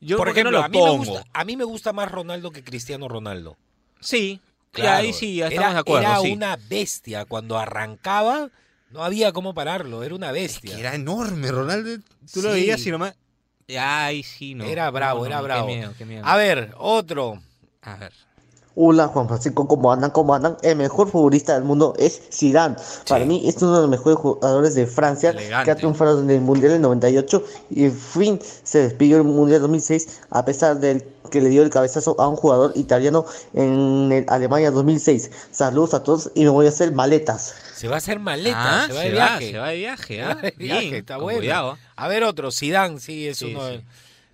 Yo 0.00 0.16
Por 0.16 0.26
¿por 0.28 0.34
qué 0.34 0.40
ejemplo, 0.40 0.58
no 0.58 0.58
lo 0.58 0.64
a, 0.64 0.68
mí 0.68 0.78
me 0.78 0.84
pongo? 0.84 1.04
gusta, 1.04 1.24
a 1.32 1.44
mí 1.44 1.56
me 1.56 1.64
gusta 1.64 1.92
más 1.92 2.10
Ronaldo 2.10 2.50
que 2.52 2.62
Cristiano 2.62 3.08
Ronaldo. 3.08 3.56
Sí, 4.00 4.40
y 4.40 4.70
Claro, 4.70 4.98
ahí 4.98 5.12
sí, 5.12 5.36
ya 5.36 5.48
estamos 5.48 5.64
era, 5.66 5.74
de 5.74 5.80
acuerdo. 5.80 6.06
Era 6.06 6.20
sí. 6.20 6.32
una 6.32 6.56
bestia. 6.68 7.24
Cuando 7.24 7.58
arrancaba, 7.58 8.50
no 8.90 9.04
había 9.04 9.32
cómo 9.32 9.54
pararlo. 9.54 10.02
Era 10.02 10.14
una 10.14 10.32
bestia. 10.32 10.74
Que 10.74 10.80
era 10.80 10.94
enorme, 10.94 11.50
Ronaldo. 11.50 12.02
Tú 12.32 12.42
lo 12.42 12.52
Sí. 12.54 12.60
veías 12.60 12.86
y 12.86 12.90
nomás. 12.90 13.14
Ay, 13.78 14.22
sí, 14.22 14.54
no. 14.54 14.64
Era 14.64 14.90
bravo, 14.90 15.18
No, 15.18 15.20
no, 15.24 15.26
era 15.26 15.40
bravo. 15.42 15.66
Qué 15.68 15.74
miedo, 15.76 15.94
qué 15.98 16.04
miedo. 16.04 16.24
A 16.26 16.36
ver, 16.36 16.72
otro. 16.78 17.42
A 17.82 17.96
ver. 17.96 18.12
Hola 18.80 19.08
Juan 19.08 19.26
Francisco, 19.26 19.66
¿cómo 19.66 19.92
andan? 19.92 20.12
¿Cómo 20.12 20.32
andan? 20.36 20.56
El 20.62 20.76
mejor 20.76 21.10
futbolista 21.10 21.54
del 21.54 21.64
mundo 21.64 21.94
es 21.98 22.22
Zidane. 22.32 22.76
Para 23.08 23.24
mí 23.24 23.42
es 23.48 23.60
uno 23.60 23.74
de 23.74 23.80
los 23.80 23.90
mejores 23.90 24.16
jugadores 24.18 24.74
de 24.76 24.86
Francia 24.86 25.30
Elegante. 25.30 25.64
que 25.64 25.70
ha 25.72 25.74
triunfado 25.74 26.20
en 26.20 26.30
el 26.30 26.40
Mundial 26.40 26.72
del 26.74 26.82
98 26.82 27.42
y 27.70 27.86
en 27.86 27.92
fin 27.92 28.38
se 28.62 28.78
despidió 28.84 29.16
del 29.16 29.26
Mundial 29.26 29.60
2006 29.62 30.20
a 30.30 30.44
pesar 30.44 30.78
del 30.78 31.02
que 31.28 31.40
le 31.40 31.48
dio 31.48 31.62
el 31.64 31.70
cabezazo 31.70 32.14
a 32.20 32.28
un 32.28 32.36
jugador 32.36 32.70
italiano 32.76 33.24
en 33.52 34.12
el 34.12 34.24
Alemania 34.28 34.70
2006. 34.70 35.28
Saludos 35.50 35.94
a 35.94 36.04
todos 36.04 36.30
y 36.36 36.44
me 36.44 36.50
voy 36.50 36.66
a 36.66 36.68
hacer 36.68 36.92
maletas. 36.92 37.56
Se 37.74 37.88
va 37.88 37.96
a 37.96 37.98
hacer 37.98 38.20
maleta, 38.20 38.84
Ah, 38.84 38.86
se 38.86 38.92
va 38.92 39.00
de 39.02 39.10
viaje. 39.10 39.50
se 39.50 39.58
va 39.58 39.68
de 39.70 39.76
viaje, 39.76 40.14
Se 40.14 40.22
¿ah? 40.22 40.34
va 40.36 40.40
de 40.42 40.54
viaje, 40.56 40.80
Bien, 40.82 40.94
está 40.94 41.14
con 41.16 41.24
bueno. 41.24 41.40
Cuidado. 41.40 41.78
A 41.96 42.06
ver 42.06 42.22
otro, 42.22 42.52
Zidane, 42.52 43.00
sí, 43.00 43.26
es 43.26 43.38
Sí, 43.38 43.46
uno 43.54 43.64
de-. 43.64 43.82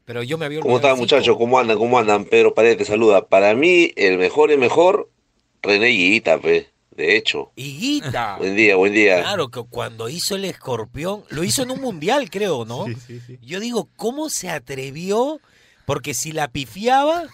Pero 0.04 0.22
yo 0.22 0.36
me 0.38 0.44
había 0.46 0.60
¿Cómo 0.60 0.74
olvidado 0.74 0.94
están 0.94 1.00
muchachos? 1.02 1.36
¿Cómo 1.38 1.58
andan? 1.58 1.78
¿Cómo 1.78 1.98
andan? 1.98 2.24
Pedro 2.26 2.52
Paredes 2.54 2.78
te 2.78 2.84
saluda. 2.84 3.26
Para 3.26 3.54
mí, 3.54 3.90
el 3.96 4.18
mejor 4.18 4.50
y 4.50 4.56
mejor, 4.56 5.10
René 5.62 5.86
Guita, 5.88 6.38
pe. 6.38 6.68
De 6.90 7.16
hecho. 7.16 7.50
Higuita. 7.56 8.36
Buen 8.38 8.54
día, 8.54 8.76
buen 8.76 8.92
día. 8.92 9.20
Claro, 9.22 9.48
que 9.48 9.62
cuando 9.68 10.08
hizo 10.08 10.36
el 10.36 10.44
escorpión, 10.44 11.24
lo 11.30 11.42
hizo 11.42 11.62
en 11.64 11.72
un 11.72 11.80
mundial, 11.80 12.30
creo, 12.30 12.64
¿no? 12.64 12.84
Sí, 12.86 12.94
sí, 13.06 13.20
sí. 13.26 13.38
Yo 13.42 13.58
digo, 13.60 13.88
¿cómo 13.96 14.28
se 14.30 14.48
atrevió? 14.50 15.40
Porque 15.86 16.14
si 16.14 16.30
la 16.32 16.48
pifiaba, 16.48 17.24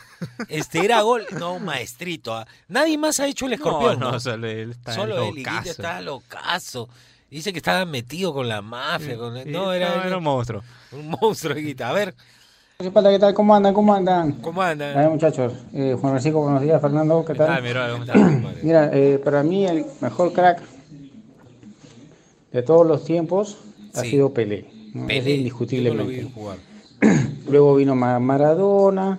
este 0.48 0.84
era 0.84 1.02
gol. 1.02 1.26
No, 1.38 1.58
maestrito. 1.58 2.34
¿ah? 2.34 2.46
Nadie 2.68 2.96
más 2.98 3.20
ha 3.20 3.26
hecho 3.28 3.46
el 3.46 3.52
escorpión. 3.52 3.98
No, 4.00 4.06
No, 4.06 4.12
no, 4.12 4.20
solo 4.20 4.46
él 4.48 4.70
está 4.70 4.92
Solo 4.94 5.22
él. 5.24 5.30
Higuita 5.34 5.62
estaba 5.66 6.00
locazo. 6.00 6.88
Dice 7.30 7.52
que 7.52 7.58
estaba 7.58 7.84
metido 7.84 8.32
con 8.32 8.48
la 8.48 8.62
mafia. 8.62 9.16
con- 9.18 9.34
no, 9.52 9.72
era, 9.72 10.04
era 10.06 10.16
un 10.16 10.24
monstruo. 10.24 10.64
un 10.92 11.10
monstruo, 11.10 11.56
Higuita. 11.56 11.90
A 11.90 11.92
ver, 11.92 12.14
¿Qué 12.80 12.90
tal? 13.18 13.34
¿Cómo 13.34 13.54
andan? 13.54 13.74
¿Cómo 13.74 13.92
andan? 13.92 14.32
¿cómo 14.40 14.62
A 14.62 14.70
anda? 14.70 14.94
ver, 14.94 15.10
muchachos. 15.10 15.52
Eh, 15.74 15.94
Juan 16.00 16.12
Francisco, 16.14 16.40
buenos 16.40 16.62
días. 16.62 16.80
Fernando, 16.80 17.22
¿qué 17.26 17.34
¿Qué 17.34 17.38
tal. 17.38 17.62
Mira, 18.62 18.90
eh, 18.94 19.20
para 19.22 19.42
mí 19.42 19.66
el 19.66 19.84
mejor 20.00 20.32
crack 20.32 20.62
de 22.50 22.62
todos 22.62 22.86
los 22.86 23.04
tiempos 23.04 23.58
ha 23.94 24.00
Sí. 24.02 24.12
sido 24.12 24.32
Pelé. 24.32 24.64
¿no? 24.94 25.06
Pelé, 25.08 25.18
Es 25.18 25.24
no 25.26 25.34
indiscutiblemente. 25.34 26.24
jugar. 26.34 26.56
Luego 27.50 27.74
vino 27.74 27.94
Ma- 27.94 28.18
Maradona, 28.18 29.18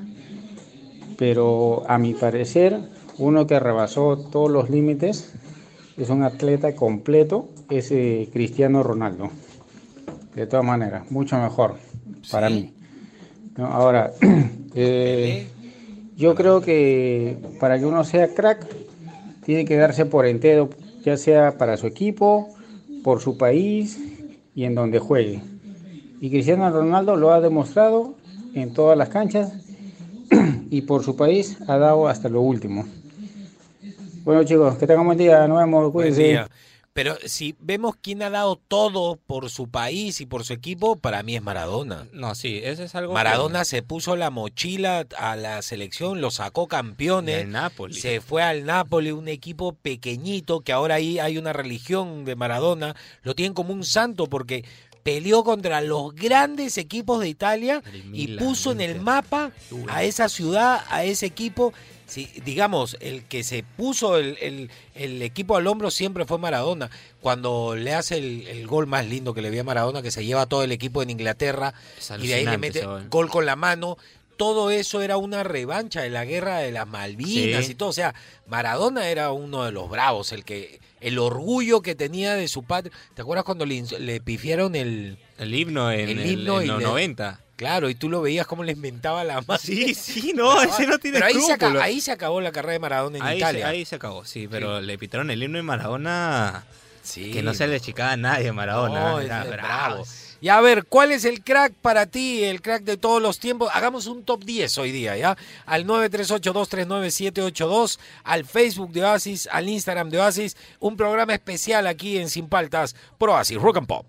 pero 1.19 1.84
a 1.88 2.00
mi 2.00 2.15
parecer, 2.15 2.80
uno 3.19 3.45
que 3.45 3.60
rebasó 3.60 4.17
todos 4.17 4.50
los 4.50 4.71
límites, 4.71 5.34
es 5.97 6.10
un 6.10 6.24
atleta 6.24 6.76
completo, 6.76 7.50
es 7.69 7.91
eh, 7.91 8.28
Cristiano 8.34 8.82
Ronaldo. 8.82 9.30
De 10.34 10.47
todas 10.47 10.65
maneras, 10.65 11.12
mucho 11.12 11.38
mejor 11.38 11.76
para 12.32 12.50
mí. 12.50 12.74
¿No? 13.58 13.66
Ahora, 13.68 14.12
eh, 14.76 15.48
yo 16.16 16.36
creo 16.36 16.62
que 16.62 17.38
para 17.60 17.80
que 17.80 17.86
uno 17.86 18.04
sea 18.04 18.34
crack, 18.34 18.66
tiene 19.44 19.66
que 19.66 19.76
darse 19.76 20.06
por 20.06 20.26
entero, 20.26 20.70
ya 21.04 21.18
sea 21.18 21.58
para 21.58 21.78
su 21.78 21.88
equipo, 21.88 22.50
por 23.04 23.22
su 23.22 23.38
país 23.38 24.00
y 24.54 24.66
en 24.66 24.76
donde 24.76 25.00
juegue. 25.00 25.42
Y 26.20 26.30
Cristiano 26.30 26.70
Ronaldo 26.70 27.16
lo 27.16 27.32
ha 27.32 27.42
demostrado 27.42 28.16
en 28.54 28.74
todas 28.74 28.98
las 28.98 29.10
canchas 29.10 29.52
y 30.70 30.82
por 30.84 31.04
su 31.04 31.16
país 31.16 31.58
ha 31.68 31.78
dado 31.78 32.08
hasta 32.08 32.30
lo 32.30 32.42
último. 32.42 32.86
Bueno 34.24 34.44
chicos, 34.44 34.78
que 34.78 34.86
tengan 34.86 35.08
buen 35.08 35.18
día, 35.18 35.48
nos 35.48 35.58
vemos, 35.58 35.92
Buen 35.92 36.14
cuídense. 36.14 36.46
Pero 36.93 37.15
si 37.25 37.56
vemos 37.60 37.95
quién 38.01 38.21
ha 38.21 38.30
dado 38.30 38.58
todo 38.58 39.15
por 39.15 39.49
su 39.49 39.69
país 39.69 40.19
y 40.19 40.25
por 40.25 40.43
su 40.43 40.51
equipo, 40.51 40.97
para 40.97 41.23
mí 41.23 41.38
es 41.38 41.41
Maradona. 41.41 42.08
No, 42.12 42.36
sí, 42.36 42.60
eso 42.62 42.84
es 42.84 42.93
algo. 42.95 43.13
que- 43.13 43.15
Maradona 43.15 43.63
se 43.63 43.82
puso 43.82 44.17
la 44.17 44.30
mochila 44.30 45.08
a 45.17 45.38
la 45.38 45.62
selección, 45.62 46.19
lo 46.19 46.32
sacó 46.32 46.67
campeones. 46.67 47.47
Napoli. 47.47 47.93
Se 47.93 48.19
fue 48.19 48.43
al 48.43 48.65
Napoli, 48.65 49.12
un 49.12 49.30
equipo 49.30 49.71
pequeñito, 49.73 50.60
que 50.62 50.73
ahora 50.73 50.95
ahí 50.95 51.17
hay 51.17 51.38
una 51.38 51.54
religión 51.54 52.25
de 52.25 52.36
Maradona. 52.36 52.93
Lo 53.23 53.36
tienen 53.36 53.54
como 53.54 53.71
un 53.73 53.86
santo 53.86 54.27
porque 54.27 54.65
peleó 55.04 55.44
contra 55.44 55.82
los 55.82 56.14
grandes 56.16 56.78
equipos 56.78 57.20
de 57.22 57.30
Italia 57.30 57.82
y 58.14 58.28
puso 58.38 58.72
en 58.72 58.82
el 58.82 59.02
mapa 59.02 59.52
a 59.90 60.04
esa 60.04 60.30
ciudad, 60.30 60.84
a 60.90 61.04
ese 61.04 61.26
equipo. 61.26 61.74
Sí, 62.06 62.30
digamos, 62.44 62.98
el 63.00 63.24
que 63.24 63.42
se 63.44 63.64
puso 63.64 64.18
el, 64.18 64.38
el- 64.42 64.70
el 64.96 65.22
equipo 65.22 65.56
al 65.56 65.66
hombro 65.68 65.90
siempre 65.90 66.26
fue 66.26 66.38
Maradona. 66.38 66.90
Cuando 67.22 67.76
le 67.78 67.94
hace 67.94 68.18
el, 68.18 68.48
el 68.48 68.68
gol 68.68 68.86
más 68.86 69.06
lindo 69.06 69.34
que 69.34 69.42
le 69.42 69.50
vi 69.50 69.60
a 69.60 69.64
Maradona, 69.64 70.02
que 70.02 70.12
se 70.12 70.26
lleva 70.26 70.46
todo 70.46 70.64
el 70.64 70.74
equipo 70.74 71.02
en 71.02 71.10
Inglaterra 71.10 71.74
y 72.20 72.28
de 72.28 72.34
ahí 72.34 72.46
le 72.46 72.58
mete 72.58 72.86
gol. 72.86 73.08
gol 73.10 73.30
con 73.30 73.46
la 73.46 73.56
mano. 73.56 73.98
Todo 74.36 74.72
eso 74.72 75.02
era 75.02 75.18
una 75.18 75.44
revancha 75.44 76.02
de 76.02 76.10
la 76.10 76.26
guerra 76.26 76.58
de 76.58 76.72
las 76.72 76.88
Malvinas 76.88 77.66
Sí. 77.66 77.72
y 77.72 77.76
todo. 77.76 77.90
O 77.90 77.94
sea, 77.94 78.14
Maradona 78.48 79.08
era 79.08 79.32
uno 79.32 79.64
de 79.64 79.72
los 79.72 79.90
bravos, 79.90 80.32
el 80.34 80.44
que 80.44 80.82
el 81.02 81.20
orgullo 81.20 81.82
que 81.82 81.96
tenía 81.96 82.36
de 82.36 82.48
su 82.48 82.64
patria. 82.64 82.96
¿Te 83.14 83.22
acuerdas 83.22 83.44
cuando 83.44 83.66
le, 83.66 83.82
le 84.00 84.22
pifiaron 84.22 84.76
el 84.76 85.18
El 85.38 85.54
himno 85.54 85.92
en, 85.92 86.10
El 86.10 86.20
el, 86.20 86.32
himno 86.32 86.60
en 86.62 86.66
y 86.66 86.68
los 86.70 86.80
le- 86.80 86.86
90. 86.86 87.40
claro 87.58 87.90
y 87.90 87.96
tú 87.96 88.10
lo 88.10 88.22
veías 88.22 88.48
cómo 88.48 88.64
le 88.64 88.72
inventaba 88.72 89.24
la 89.24 89.42
mano? 89.42 89.60
Sí, 89.62 89.94
sí, 89.94 90.32
no, 90.36 90.62
ese 90.62 90.88
no 90.88 90.98
tiene 91.00 91.18
Pero 91.20 91.26
ahí 91.28 91.34
se, 91.34 91.40
aca- 91.54 91.54
escrúpulos. 91.54 91.84
ahí 91.84 92.02
se 92.02 92.12
acabó 92.12 92.40
la 92.42 92.52
carrera 92.52 92.74
de 92.74 92.80
Maradona 92.80 93.18
en 93.18 93.24
Ahí 93.24 93.34
se, 93.34 93.38
Italia. 93.40 93.68
ahí 93.68 93.86
se 93.86 93.96
acabó, 93.96 94.24
sí, 94.26 94.48
pero 94.50 94.80
le 94.82 94.98
pitaron 94.98 95.30
el 95.32 95.42
himno 95.44 95.58
de 95.58 95.64
Maradona. 95.64 96.64
Sí. 97.04 97.32
Que 97.32 97.42
no 97.42 97.54
se 97.56 97.66
le 97.68 97.80
chicaba 97.80 98.12
a 98.12 98.18
nadie 98.18 98.50
a 98.50 98.54
Maradona. 98.54 99.00
No, 99.12 99.20
era 99.20 99.44
bravo. 99.44 100.06
Y 100.43 100.49
a 100.49 100.60
ver, 100.60 100.86
¿cuál 100.86 101.12
es 101.12 101.23
el 101.23 101.43
crack 101.43 101.73
para 101.73 102.08
ti, 102.08 102.43
el 102.43 102.63
crack 102.63 102.84
de 102.84 102.97
todos 102.97 103.21
los 103.21 103.38
tiempos? 103.38 103.69
Hagamos 103.73 104.08
un 104.08 104.25
top 104.25 104.43
10 104.43 104.75
hoy 104.80 104.91
día, 104.91 105.15
¿ya? 105.15 105.38
Al 105.67 105.86
938239782, 105.86 107.99
al 108.23 108.43
Facebook 108.43 108.91
de 108.91 109.04
Oasis, 109.04 109.47
al 109.51 109.69
Instagram 109.69 110.10
de 110.10 110.19
Oasis, 110.19 110.58
un 110.80 110.97
programa 110.97 111.36
especial 111.36 111.86
aquí 111.86 112.17
en 112.17 112.32
Sin 112.32 112.49
Paltas 112.49 112.95
por 113.19 113.30
Oasis 113.30 113.62
Rock 113.62 113.77
and 113.77 113.86
Pop. 113.86 114.08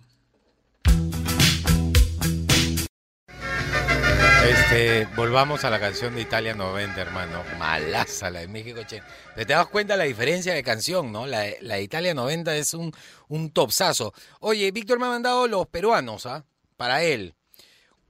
Este, 4.48 5.06
volvamos 5.14 5.64
a 5.64 5.70
la 5.70 5.78
canción 5.78 6.14
de 6.14 6.22
Italia 6.22 6.54
90, 6.54 7.00
hermano. 7.00 7.42
Malaza 7.58 8.30
la 8.30 8.40
de 8.40 8.48
México 8.48 8.80
80. 8.80 9.06
Pero 9.34 9.46
te 9.46 9.52
das 9.52 9.66
cuenta 9.66 9.96
la 9.96 10.04
diferencia 10.04 10.52
de 10.52 10.62
canción, 10.62 11.12
¿no? 11.12 11.26
La, 11.26 11.44
la 11.60 11.76
de 11.76 11.82
Italia 11.82 12.12
90 12.12 12.56
es 12.56 12.74
un, 12.74 12.92
un 13.32 13.50
topsazo. 13.50 14.12
Oye, 14.40 14.70
Víctor 14.72 14.98
me 14.98 15.06
ha 15.06 15.10
mandado 15.10 15.48
los 15.48 15.66
peruanos, 15.66 16.26
¿ah? 16.26 16.44
Para 16.76 17.02
él. 17.02 17.34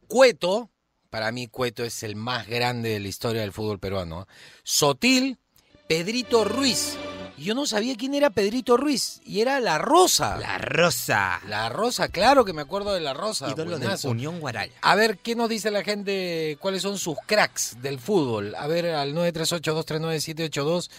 Cueto, 0.08 0.70
para 1.10 1.30
mí 1.30 1.46
Cueto 1.46 1.84
es 1.84 2.02
el 2.02 2.16
más 2.16 2.48
grande 2.48 2.88
de 2.88 3.00
la 3.00 3.06
historia 3.06 3.42
del 3.42 3.52
fútbol 3.52 3.78
peruano. 3.78 4.20
¿ah? 4.20 4.26
Sotil, 4.64 5.38
Pedrito 5.86 6.44
Ruiz. 6.44 6.96
Yo 7.38 7.54
no 7.54 7.66
sabía 7.66 7.96
quién 7.96 8.14
era 8.14 8.30
Pedrito 8.30 8.76
Ruiz. 8.76 9.20
Y 9.24 9.40
era 9.40 9.60
La 9.60 9.78
Rosa. 9.78 10.38
La 10.38 10.58
Rosa. 10.58 11.40
La 11.48 11.68
Rosa, 11.68 12.08
claro 12.08 12.44
que 12.44 12.52
me 12.52 12.62
acuerdo 12.62 12.92
de 12.92 13.00
La 13.00 13.14
Rosa. 13.14 13.48
Ídolo 13.48 13.78
de. 13.78 14.08
Unión 14.08 14.40
Guaraya. 14.40 14.72
A 14.80 14.96
ver, 14.96 15.18
¿qué 15.18 15.36
nos 15.36 15.48
dice 15.48 15.70
la 15.70 15.84
gente? 15.84 16.58
¿Cuáles 16.60 16.82
son 16.82 16.98
sus 16.98 17.16
cracks 17.26 17.76
del 17.80 18.00
fútbol? 18.00 18.54
A 18.56 18.66
ver, 18.66 18.86
al 18.86 19.14
938-239-782. 19.14 20.90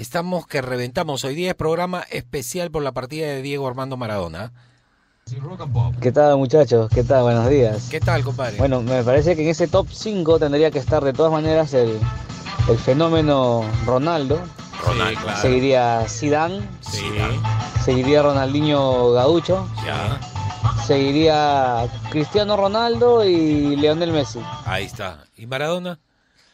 Estamos 0.00 0.46
que 0.46 0.60
reventamos. 0.60 1.24
Hoy 1.24 1.34
día 1.34 1.48
es 1.48 1.54
programa 1.56 2.02
especial 2.10 2.70
por 2.70 2.82
la 2.82 2.92
partida 2.92 3.28
de 3.28 3.40
Diego 3.40 3.66
Armando 3.66 3.96
Maradona. 3.96 4.52
¿Qué 6.02 6.12
tal 6.12 6.36
muchachos? 6.36 6.90
¿Qué 6.94 7.02
tal? 7.02 7.22
Buenos 7.22 7.48
días. 7.48 7.88
¿Qué 7.90 7.98
tal, 7.98 8.22
compadre? 8.22 8.58
Bueno, 8.58 8.82
me 8.82 9.02
parece 9.02 9.34
que 9.34 9.42
en 9.42 9.48
ese 9.48 9.68
top 9.68 9.88
5 9.90 10.38
tendría 10.38 10.70
que 10.70 10.78
estar 10.80 11.02
de 11.02 11.14
todas 11.14 11.32
maneras 11.32 11.72
el, 11.72 11.98
el 12.68 12.76
fenómeno 12.78 13.64
Ronaldo. 13.86 14.38
Ronaldo. 14.84 15.18
claro. 15.22 15.40
Seguiría 15.40 16.04
Zidane, 16.06 16.60
Sí. 16.82 17.06
seguiría 17.82 18.20
Ronaldinho 18.22 19.12
Gaucho, 19.12 19.66
Ya, 19.86 20.20
seguiría 20.86 21.88
Cristiano 22.10 22.54
Ronaldo 22.58 23.24
y 23.24 23.76
Leonel 23.76 24.12
Messi. 24.12 24.40
ahí 24.66 24.84
está. 24.84 25.24
¿Y 25.38 25.46
Maradona? 25.46 25.98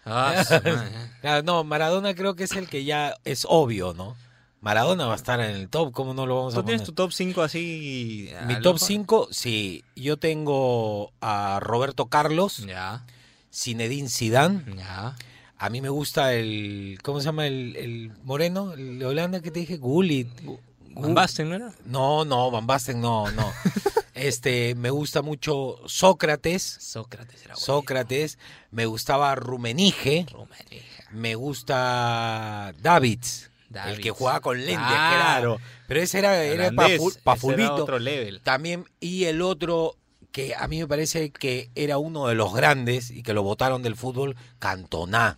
Ah. 0.04 0.42
Ah, 1.24 1.40
No, 1.44 1.62
Maradona 1.64 2.14
creo 2.14 2.34
que 2.34 2.44
es 2.44 2.52
el 2.52 2.68
que 2.68 2.84
ya 2.84 3.14
es 3.24 3.46
obvio, 3.48 3.94
¿no? 3.94 4.16
Maradona 4.60 5.06
va 5.06 5.12
a 5.12 5.16
estar 5.16 5.40
en 5.40 5.50
el 5.56 5.68
top, 5.68 5.92
¿cómo 5.92 6.14
no 6.14 6.26
lo 6.26 6.36
vamos 6.36 6.54
a 6.54 6.56
¿Tú 6.56 6.62
poner? 6.62 6.76
tienes 6.78 6.86
tu 6.86 6.92
top 6.94 7.12
5 7.12 7.42
así? 7.42 8.30
Mi 8.46 8.54
top 8.56 8.74
loco? 8.74 8.78
5, 8.78 9.28
sí. 9.30 9.84
Yo 9.96 10.16
tengo 10.18 11.12
a 11.20 11.58
Roberto 11.60 12.06
Carlos, 12.06 12.58
Ya, 12.58 13.04
Zinedine 13.52 14.08
Zidane. 14.08 14.64
ya. 14.76 15.14
A 15.58 15.70
mí 15.70 15.80
me 15.80 15.88
gusta 15.90 16.32
el. 16.34 16.98
¿Cómo 17.04 17.20
se 17.20 17.26
llama 17.26 17.46
el, 17.46 17.76
el 17.76 18.10
moreno? 18.24 18.72
El 18.72 18.98
de 18.98 19.06
Holanda 19.06 19.40
que 19.42 19.50
te 19.52 19.60
dije, 19.60 19.76
Gullit. 19.76 20.28
Van 20.94 21.14
Basten, 21.14 21.48
¿no 21.48 21.54
era? 21.54 21.72
No, 21.84 22.24
no, 22.24 22.50
Van 22.50 22.66
Basten, 22.66 23.00
no, 23.00 23.30
no. 23.30 23.52
este, 24.26 24.74
me 24.74 24.90
gusta 24.90 25.22
mucho 25.22 25.78
Sócrates. 25.86 26.62
Sócrates 26.80 27.36
era 27.44 27.54
bueno. 27.54 27.64
Sócrates. 27.66 28.38
Me 28.70 28.86
gustaba 28.86 29.34
Rumenige. 29.34 30.26
Rumanija. 30.30 31.04
Me 31.10 31.34
gusta 31.34 32.72
Davids. 32.80 33.50
El 33.68 33.74
Davids. 33.74 34.00
que 34.00 34.10
jugaba 34.10 34.40
con 34.40 34.58
lentes. 34.58 34.86
Claro. 34.86 35.58
pero 35.88 36.00
ese 36.00 36.18
era, 36.18 36.42
era 36.44 36.68
Holandés, 36.68 36.98
pa' 36.98 37.02
fu- 37.02 37.08
ese 37.10 37.20
pa' 37.20 37.32
era 37.32 37.40
fulbito. 37.40 37.74
otro 37.76 37.98
level. 37.98 38.40
También, 38.42 38.86
y 39.00 39.24
el 39.24 39.40
otro 39.42 39.96
que 40.32 40.54
a 40.56 40.66
mí 40.66 40.78
me 40.80 40.88
parece 40.88 41.30
que 41.30 41.70
era 41.74 41.98
uno 41.98 42.26
de 42.26 42.34
los 42.34 42.54
grandes 42.54 43.10
y 43.10 43.22
que 43.22 43.34
lo 43.34 43.42
votaron 43.42 43.82
del 43.82 43.96
fútbol, 43.96 44.34
Cantona. 44.58 45.36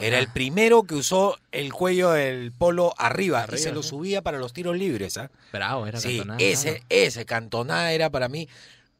Era 0.00 0.18
el 0.18 0.28
primero 0.28 0.82
que 0.82 0.96
usó 0.96 1.38
el 1.52 1.72
cuello 1.72 2.10
del 2.10 2.52
polo 2.52 2.94
arriba, 2.98 3.38
y 3.38 3.42
Arriba, 3.44 3.58
se 3.58 3.72
lo 3.72 3.82
subía 3.82 4.20
para 4.22 4.38
los 4.38 4.52
tiros 4.52 4.76
libres. 4.76 5.16
¿ah? 5.16 5.30
Bravo, 5.52 5.86
era 5.86 6.00
Sí, 6.00 6.18
Cantona, 6.18 6.36
ese, 6.38 6.70
bravo. 6.72 6.84
ese 6.90 7.24
Cantona 7.24 7.92
era 7.92 8.10
para 8.10 8.28
mí. 8.28 8.48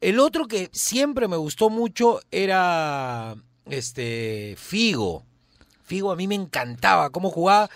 El 0.01 0.19
otro 0.19 0.47
que 0.47 0.69
siempre 0.71 1.27
me 1.27 1.37
gustó 1.37 1.69
mucho 1.69 2.21
era 2.31 3.35
este 3.69 4.55
Figo. 4.57 5.25
Figo 5.89 6.11
a 6.11 6.15
mí 6.15 6.27
me 6.27 6.35
encantaba 6.35 7.09
cómo 7.09 7.31
jugaba 7.31 7.67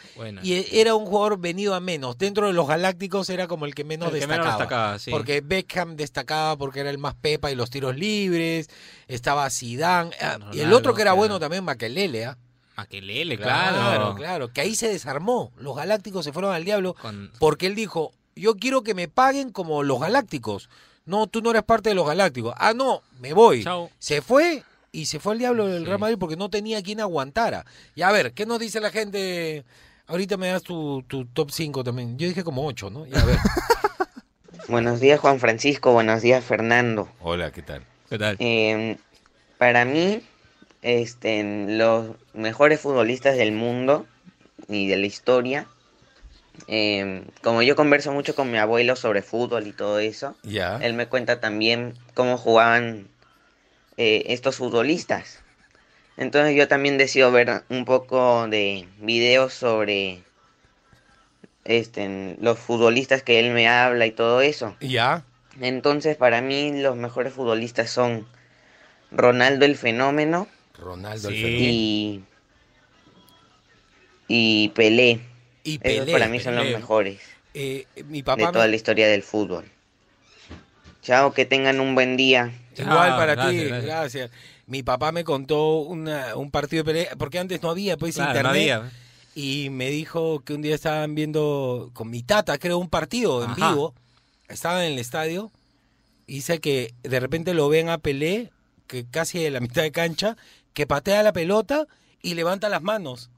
y 0.43 0.53
e- 0.53 0.79
era 0.81 0.93
un 0.93 1.05
jugador 1.07 1.39
venido 1.39 1.73
a 1.73 1.79
menos. 1.79 2.15
Dentro 2.19 2.45
de 2.45 2.53
los 2.53 2.67
Galácticos 2.67 3.27
era 3.31 3.47
como 3.47 3.65
el 3.65 3.73
que 3.73 3.83
menos 3.83 4.13
El 4.13 4.19
que 4.19 4.27
menos 4.27 4.45
destacaba. 4.45 4.57
destacaba, 4.59 4.99
sí. 4.99 5.09
Porque 5.09 5.41
Beckham 5.41 5.95
destacaba 5.95 6.55
porque 6.55 6.81
era 6.81 6.91
el 6.91 6.99
más 6.99 7.15
pepa 7.15 7.51
y 7.51 7.55
los 7.55 7.71
tiros 7.71 7.95
libres. 7.97 8.69
Estaba 9.07 9.49
Zidane. 9.49 10.11
ah, 10.21 10.37
y 10.53 10.59
el 10.59 10.71
otro 10.73 10.93
que 10.93 11.01
era 11.01 11.09
claro. 11.09 11.17
bueno 11.17 11.39
también, 11.39 11.63
Maquelele. 11.63 12.25
¿ah? 12.25 12.37
Maquelele, 12.77 13.37
Claro, 13.37 13.75
claro. 13.77 14.15
claro, 14.15 14.47
que 14.53 14.61
ahí 14.61 14.75
se 14.75 14.87
desarmó. 14.89 15.51
Los 15.57 15.75
Galácticos 15.75 16.23
se 16.23 16.31
fueron 16.33 16.53
al 16.53 16.63
diablo 16.65 16.95
porque 17.39 17.65
él 17.65 17.73
dijo, 17.75 18.11
yo 18.35 18.55
quiero 18.57 18.83
que 18.83 18.93
me 18.93 19.07
paguen 19.07 19.51
como 19.51 19.81
los 19.83 19.99
Galácticos. 19.99 20.69
No, 21.05 21.27
tú 21.27 21.41
no 21.41 21.49
eres 21.49 21.63
parte 21.63 21.89
de 21.89 21.95
los 21.95 22.07
Galácticos. 22.07 22.53
Ah, 22.57 22.73
no, 22.73 23.01
me 23.19 23.33
voy. 23.33 23.63
Chao. 23.63 23.89
Se 23.99 24.21
fue 24.21 24.63
y 24.93 25.07
se 25.07 25.19
fue 25.19 25.33
al 25.33 25.39
diablo 25.39 25.67
del 25.67 25.85
Real 25.85 25.99
Madrid 25.99 26.17
porque 26.19 26.37
no 26.37 26.49
tenía 26.49 26.81
quien 26.83 27.01
aguantara. 27.01 27.65
Y 27.95 28.03
a 28.03 28.11
ver, 28.11 28.31
¿qué 28.33 28.45
nos 28.45 28.59
dice 28.59 28.79
la 28.79 28.91
gente? 28.91 29.65
Ahorita 30.05 30.37
me 30.37 30.47
das 30.49 30.61
tu, 30.63 31.03
tu 31.07 31.25
top 31.25 31.49
5 31.51 31.83
también. 31.83 32.17
Yo 32.17 32.27
dije 32.27 32.43
como 32.43 32.65
8, 32.65 32.89
¿no? 32.91 33.05
Y 33.07 33.15
a 33.15 33.25
ver. 33.25 33.37
Buenos 34.69 34.99
días 35.01 35.19
Juan 35.19 35.39
Francisco, 35.39 35.91
buenos 35.91 36.21
días 36.21 36.43
Fernando. 36.45 37.09
Hola, 37.19 37.51
¿qué 37.51 37.61
tal? 37.63 37.83
¿Qué 38.09 38.17
tal? 38.17 38.37
Eh, 38.39 38.97
para 39.57 39.83
mí, 39.83 40.21
este, 40.81 41.65
los 41.67 42.11
mejores 42.33 42.79
futbolistas 42.79 43.35
del 43.35 43.51
mundo 43.51 44.05
y 44.69 44.87
de 44.87 44.95
la 44.97 45.05
historia, 45.05 45.67
eh, 46.67 47.25
como 47.41 47.61
yo 47.61 47.75
converso 47.75 48.13
mucho 48.13 48.35
con 48.35 48.51
mi 48.51 48.57
abuelo 48.57 48.95
sobre 48.95 49.21
fútbol 49.21 49.67
y 49.67 49.73
todo 49.73 49.99
eso, 49.99 50.37
Ya. 50.43 50.77
él 50.77 50.93
me 50.93 51.07
cuenta 51.07 51.39
también 51.41 51.95
cómo 52.13 52.37
jugaban 52.37 53.09
eh, 53.97 54.23
estos 54.27 54.55
futbolistas. 54.57 55.39
Entonces 56.17 56.55
yo 56.55 56.67
también 56.67 56.97
decido 56.97 57.31
ver 57.31 57.63
un 57.69 57.85
poco 57.85 58.47
de 58.47 58.87
videos 58.99 59.53
sobre 59.53 60.23
este, 61.65 62.37
los 62.39 62.59
futbolistas 62.59 63.23
que 63.23 63.39
él 63.39 63.51
me 63.51 63.67
habla 63.67 64.05
y 64.05 64.11
todo 64.11 64.41
eso. 64.41 64.75
Ya. 64.79 65.23
Entonces 65.61 66.17
para 66.17 66.41
mí 66.41 66.81
los 66.81 66.95
mejores 66.95 67.33
futbolistas 67.33 67.89
son 67.89 68.27
Ronaldo 69.11 69.65
el 69.65 69.75
Fenómeno 69.77 70.47
Ronaldo 70.79 71.29
el 71.29 71.35
y, 71.59 72.23
y 74.27 74.69
Pelé. 74.69 75.19
Y 75.63 75.75
Esos 75.75 75.79
Pelé, 75.79 76.11
para 76.11 76.27
mí 76.27 76.39
son 76.39 76.55
los 76.55 76.65
mejores 76.73 77.21
Eh, 77.53 77.85
mi 78.05 78.21
de 78.21 78.47
toda 78.47 78.65
me- 78.65 78.71
la 78.71 78.75
historia 78.75 79.07
del 79.07 79.23
fútbol. 79.23 79.65
Chao, 81.03 81.33
que 81.33 81.45
tengan 81.45 81.79
un 81.79 81.95
buen 81.95 82.17
día. 82.17 82.51
Igual 82.77 83.09
para 83.17 83.35
gracias, 83.35 83.51
ti, 83.51 83.67
gracias. 83.67 83.85
gracias. 83.85 84.31
Mi 84.65 84.81
papá 84.83 85.11
me 85.11 85.23
contó 85.23 85.79
una- 85.81 86.35
un 86.35 86.49
partido 86.49 86.83
de 86.83 86.91
pelea, 86.93 87.15
porque 87.17 87.39
antes 87.39 87.61
no 87.61 87.69
había 87.69 87.97
pues 87.97 88.15
Claro, 88.15 88.31
no 88.33 88.39
internet. 88.49 88.71
había. 88.73 88.91
Y 89.35 89.69
me 89.69 89.89
dijo 89.89 90.39
que 90.45 90.53
un 90.53 90.61
día 90.61 90.75
estaban 90.75 91.13
viendo 91.15 91.91
con 91.93 92.09
mi 92.09 92.23
tata, 92.23 92.57
creo, 92.57 92.77
un 92.77 92.89
partido 92.89 93.43
en 93.43 93.51
Ajá. 93.51 93.69
vivo. 93.71 93.93
Estaban 94.47 94.83
en 94.83 94.93
el 94.93 94.99
estadio. 94.99 95.51
Y 96.25 96.35
dice 96.35 96.59
que 96.59 96.93
de 97.03 97.19
repente 97.19 97.53
lo 97.53 97.67
ven 97.67 97.89
a 97.89 97.97
Pelé, 97.97 98.51
que 98.87 99.05
casi 99.09 99.39
de 99.39 99.51
la 99.51 99.59
mitad 99.59 99.81
de 99.81 99.91
cancha, 99.91 100.37
que 100.73 100.87
patea 100.87 101.21
la 101.21 101.33
pelota 101.33 101.85
y 102.21 102.35
levanta 102.35 102.69
las 102.69 102.81
manos. 102.81 103.29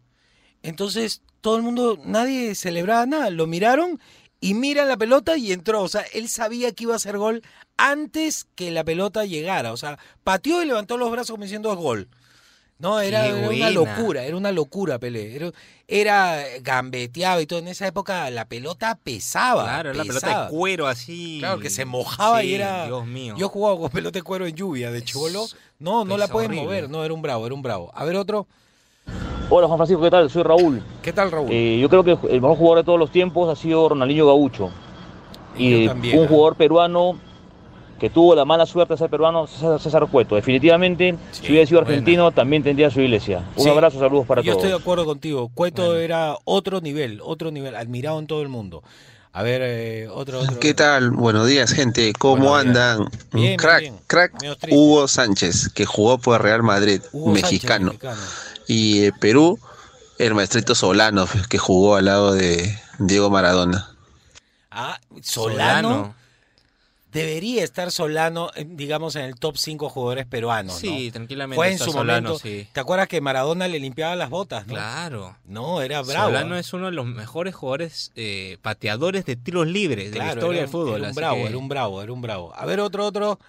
Entonces 0.61 1.21
todo 1.41 1.57
el 1.57 1.63
mundo, 1.63 1.99
nadie 2.05 2.53
celebraba 2.55 3.05
nada. 3.05 3.29
Lo 3.31 3.47
miraron 3.47 3.99
y 4.45 4.53
miran 4.53 4.87
la 4.87 4.95
pelota 4.95 5.37
y 5.37 5.51
entró. 5.51 5.81
O 5.81 5.87
sea, 5.87 6.05
él 6.13 6.29
sabía 6.29 6.71
que 6.71 6.83
iba 6.83 6.93
a 6.93 6.97
hacer 6.97 7.17
gol 7.17 7.41
antes 7.77 8.45
que 8.53 8.69
la 8.69 8.83
pelota 8.83 9.25
llegara. 9.25 9.73
O 9.73 9.77
sea, 9.77 9.97
pateó 10.23 10.61
y 10.61 10.65
levantó 10.65 10.97
los 10.97 11.09
brazos 11.09 11.31
como 11.31 11.43
diciendo 11.43 11.71
es 11.71 11.77
gol. 11.77 12.07
No, 12.77 12.99
era, 12.99 13.33
una 13.33 13.71
locura, 13.71 14.25
era 14.25 14.35
una 14.35 14.51
locura 14.51 14.99
Pelé. 14.99 15.35
Era, 15.35 15.51
era 15.87 16.43
gambeteado 16.61 17.41
y 17.41 17.47
todo. 17.47 17.57
En 17.57 17.69
esa 17.69 17.87
época 17.87 18.29
la 18.29 18.45
pelota 18.45 18.99
pesaba. 19.01 19.63
Claro, 19.63 19.89
era 19.89 19.97
la 19.97 20.03
pelota 20.03 20.43
de 20.43 20.49
cuero 20.49 20.85
así. 20.85 21.37
Claro, 21.39 21.59
que 21.59 21.71
se 21.71 21.85
mojaba 21.85 22.41
Sí, 22.41 22.49
y 22.49 22.53
era. 22.53 22.85
Dios 22.85 23.07
mío. 23.07 23.33
Yo 23.39 23.49
jugaba 23.49 23.79
con 23.79 23.89
pelota 23.89 24.19
de 24.19 24.23
cuero 24.23 24.45
en 24.45 24.55
lluvia 24.55 24.91
de 24.91 25.03
chivolo. 25.03 25.47
No, 25.79 26.05
no 26.05 26.17
la 26.17 26.27
puedes 26.27 26.51
mover. 26.51 26.87
No, 26.87 27.03
era 27.03 27.15
un 27.15 27.23
bravo, 27.23 27.47
era 27.47 27.55
un 27.55 27.63
bravo. 27.63 27.91
A 27.95 28.05
ver 28.05 28.15
otro. 28.15 28.47
Hola 29.49 29.67
Juan 29.67 29.77
Francisco, 29.77 30.01
¿qué 30.01 30.09
tal? 30.11 30.29
Soy 30.29 30.43
Raúl. 30.43 30.81
¿Qué 31.01 31.13
tal 31.13 31.31
Raúl? 31.31 31.49
Eh, 31.51 31.77
yo 31.79 31.87
creo 31.89 32.03
que 32.03 32.17
el 32.33 32.41
mejor 32.41 32.57
jugador 32.57 32.77
de 32.79 32.83
todos 32.83 32.99
los 32.99 33.11
tiempos 33.11 33.47
ha 33.49 33.55
sido 33.55 33.87
Ronaldinho 33.89 34.25
Gaucho. 34.25 34.71
Y 35.57 35.83
yo 35.83 35.89
también, 35.91 36.19
un 36.19 36.27
jugador 36.27 36.55
peruano 36.55 37.17
que 37.99 38.09
tuvo 38.09 38.35
la 38.35 38.43
mala 38.43 38.65
suerte 38.65 38.95
de 38.95 38.97
ser 38.97 39.09
peruano, 39.09 39.47
César, 39.47 39.79
César 39.79 40.07
Cueto. 40.11 40.35
Definitivamente, 40.35 41.15
si 41.31 41.51
hubiera 41.51 41.65
sido 41.65 41.79
argentino, 41.79 42.31
también 42.31 42.61
tendría 42.63 42.89
su 42.89 42.99
iglesia. 43.01 43.43
Un 43.55 43.63
Sí. 43.63 43.69
abrazo, 43.69 43.99
saludos 43.99 44.25
para 44.25 44.41
Yo 44.41 44.53
todos. 44.53 44.63
estoy 44.65 44.77
de 44.77 44.81
acuerdo 44.83 45.05
contigo. 45.05 45.49
Cueto 45.53 45.95
era 45.95 46.35
otro 46.43 46.81
nivel, 46.81 47.21
otro 47.23 47.51
nivel, 47.51 47.75
admirado 47.75 48.19
en 48.19 48.27
todo 48.27 48.41
el 48.41 48.49
mundo. 48.49 48.83
A 49.35 49.43
ver, 49.43 49.61
eh, 49.65 50.07
otro, 50.07 50.39
otro. 50.39 50.61
¿Qué 50.61 50.73
tal? 50.73 51.11
Buenos 51.11 51.45
días, 51.45 51.73
gente. 51.73 52.13
¿Cómo 52.17 52.51
Buenos 52.51 52.67
andan? 52.67 53.09
Bien, 53.33 53.57
crack, 53.57 53.81
bien. 53.81 53.99
crack. 54.07 54.31
Hugo 54.71 55.09
Sánchez, 55.09 55.71
que 55.73 55.85
jugó 55.85 56.17
por 56.17 56.41
Real 56.41 56.63
Madrid, 56.63 57.01
Hugo 57.11 57.35
Sánchez, 57.35 57.43
mexicano. 57.43 57.85
mexicano. 57.87 58.21
Y 58.65 59.03
eh, 59.03 59.11
Perú, 59.19 59.59
el 60.19 60.35
maestrito 60.35 60.73
Solano, 60.73 61.27
que 61.49 61.57
jugó 61.57 61.97
al 61.97 62.05
lado 62.05 62.33
de 62.33 62.79
Diego 62.97 63.29
Maradona. 63.29 63.89
Ah, 64.71 65.01
Solano. 65.21 65.89
Solano. 65.89 66.15
Debería 67.19 67.63
estar 67.63 67.91
Solano, 67.91 68.49
eh, 68.55 68.65
digamos, 68.69 69.15
en 69.15 69.23
el 69.23 69.35
top 69.35 69.57
5 69.57 69.89
jugadores 69.89 70.25
peruanos. 70.25 70.73
¿no? 70.73 70.79
Sí, 70.79 71.11
tranquilamente 71.11 71.55
Fue 71.55 71.67
en 71.67 71.73
está 71.73 71.85
su 71.85 71.91
Solano, 71.91 72.29
momento. 72.29 72.39
sí. 72.47 72.67
¿Te 72.73 72.79
acuerdas 72.79 73.07
que 73.07 73.21
Maradona 73.21 73.67
le 73.67 73.79
limpiaba 73.79 74.15
las 74.15 74.29
botas? 74.29 74.67
¿no? 74.67 74.73
Claro. 74.73 75.35
No, 75.45 75.81
era 75.81 76.01
bravo. 76.01 76.27
Solano 76.27 76.55
¿eh? 76.57 76.59
es 76.59 76.73
uno 76.73 76.85
de 76.87 76.91
los 76.91 77.05
mejores 77.05 77.55
jugadores 77.55 78.11
eh, 78.15 78.57
pateadores 78.61 79.25
de 79.25 79.35
tiros 79.35 79.65
libres 79.67 80.11
de 80.11 80.19
la 80.19 80.33
historia 80.33 80.61
del 80.61 80.69
fútbol. 80.69 80.99
Era 80.99 81.09
un 81.09 81.15
bravo, 81.15 81.35
que- 81.37 81.47
era 81.47 81.57
un 81.57 81.67
bravo, 81.69 82.01
era 82.03 82.11
un 82.13 82.21
bravo. 82.21 82.53
A 82.55 82.65
ver, 82.65 82.79
otro, 82.79 83.05
otro. 83.05 83.39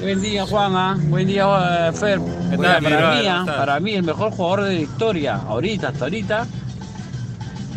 Buen 0.00 0.20
día, 0.20 0.46
Juan. 0.46 1.10
Buen 1.10 1.26
día, 1.26 1.92
Fer. 1.92 2.18
¿Qué 2.18 2.56
Bueno, 2.56 2.62
tal, 2.74 2.82
mi 2.82 2.88
para, 2.90 3.14
mí, 3.42 3.46
para 3.46 3.80
mí, 3.80 3.94
el 3.94 4.02
mejor 4.04 4.30
jugador 4.32 4.62
de 4.64 4.74
la 4.74 4.80
historia, 4.80 5.34
ahorita, 5.36 5.88
hasta 5.88 6.04
ahorita, 6.04 6.46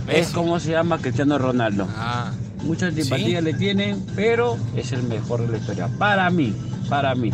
es 0.08 0.29
como 0.29 0.60
se 0.60 0.71
llama 0.71 0.99
Cristiano 0.99 1.38
Ronaldo. 1.38 1.88
Ah. 1.95 2.31
Mucha 2.65 2.91
simpatía 2.91 3.41
le 3.41 3.54
tienen, 3.54 4.04
pero 4.15 4.58
es 4.75 4.91
el 4.91 5.04
mejor 5.04 5.41
de 5.41 5.47
la 5.49 5.58
historia. 5.58 5.88
Para 5.99 6.30
mí, 6.30 6.54
para 6.89 7.13
mí. 7.15 7.32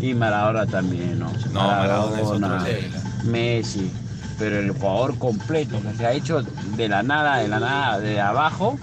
Y 0.00 0.14
Maradona 0.14 0.66
también, 0.66 1.18
¿no? 1.18 1.32
No, 1.52 1.66
Maradona 1.66 2.20
es 2.20 2.26
otro 2.26 2.38
Maradona, 2.40 2.68
level. 2.68 2.92
Messi. 3.24 3.90
Pero 4.38 4.58
el 4.58 4.72
jugador 4.72 5.18
completo 5.18 5.80
que 5.80 5.94
se 5.96 6.06
ha 6.06 6.12
hecho 6.12 6.42
de 6.42 6.88
la 6.88 7.02
nada, 7.02 7.38
de 7.38 7.48
la 7.48 7.60
nada, 7.60 7.98
de 7.98 8.20
abajo, 8.20 8.78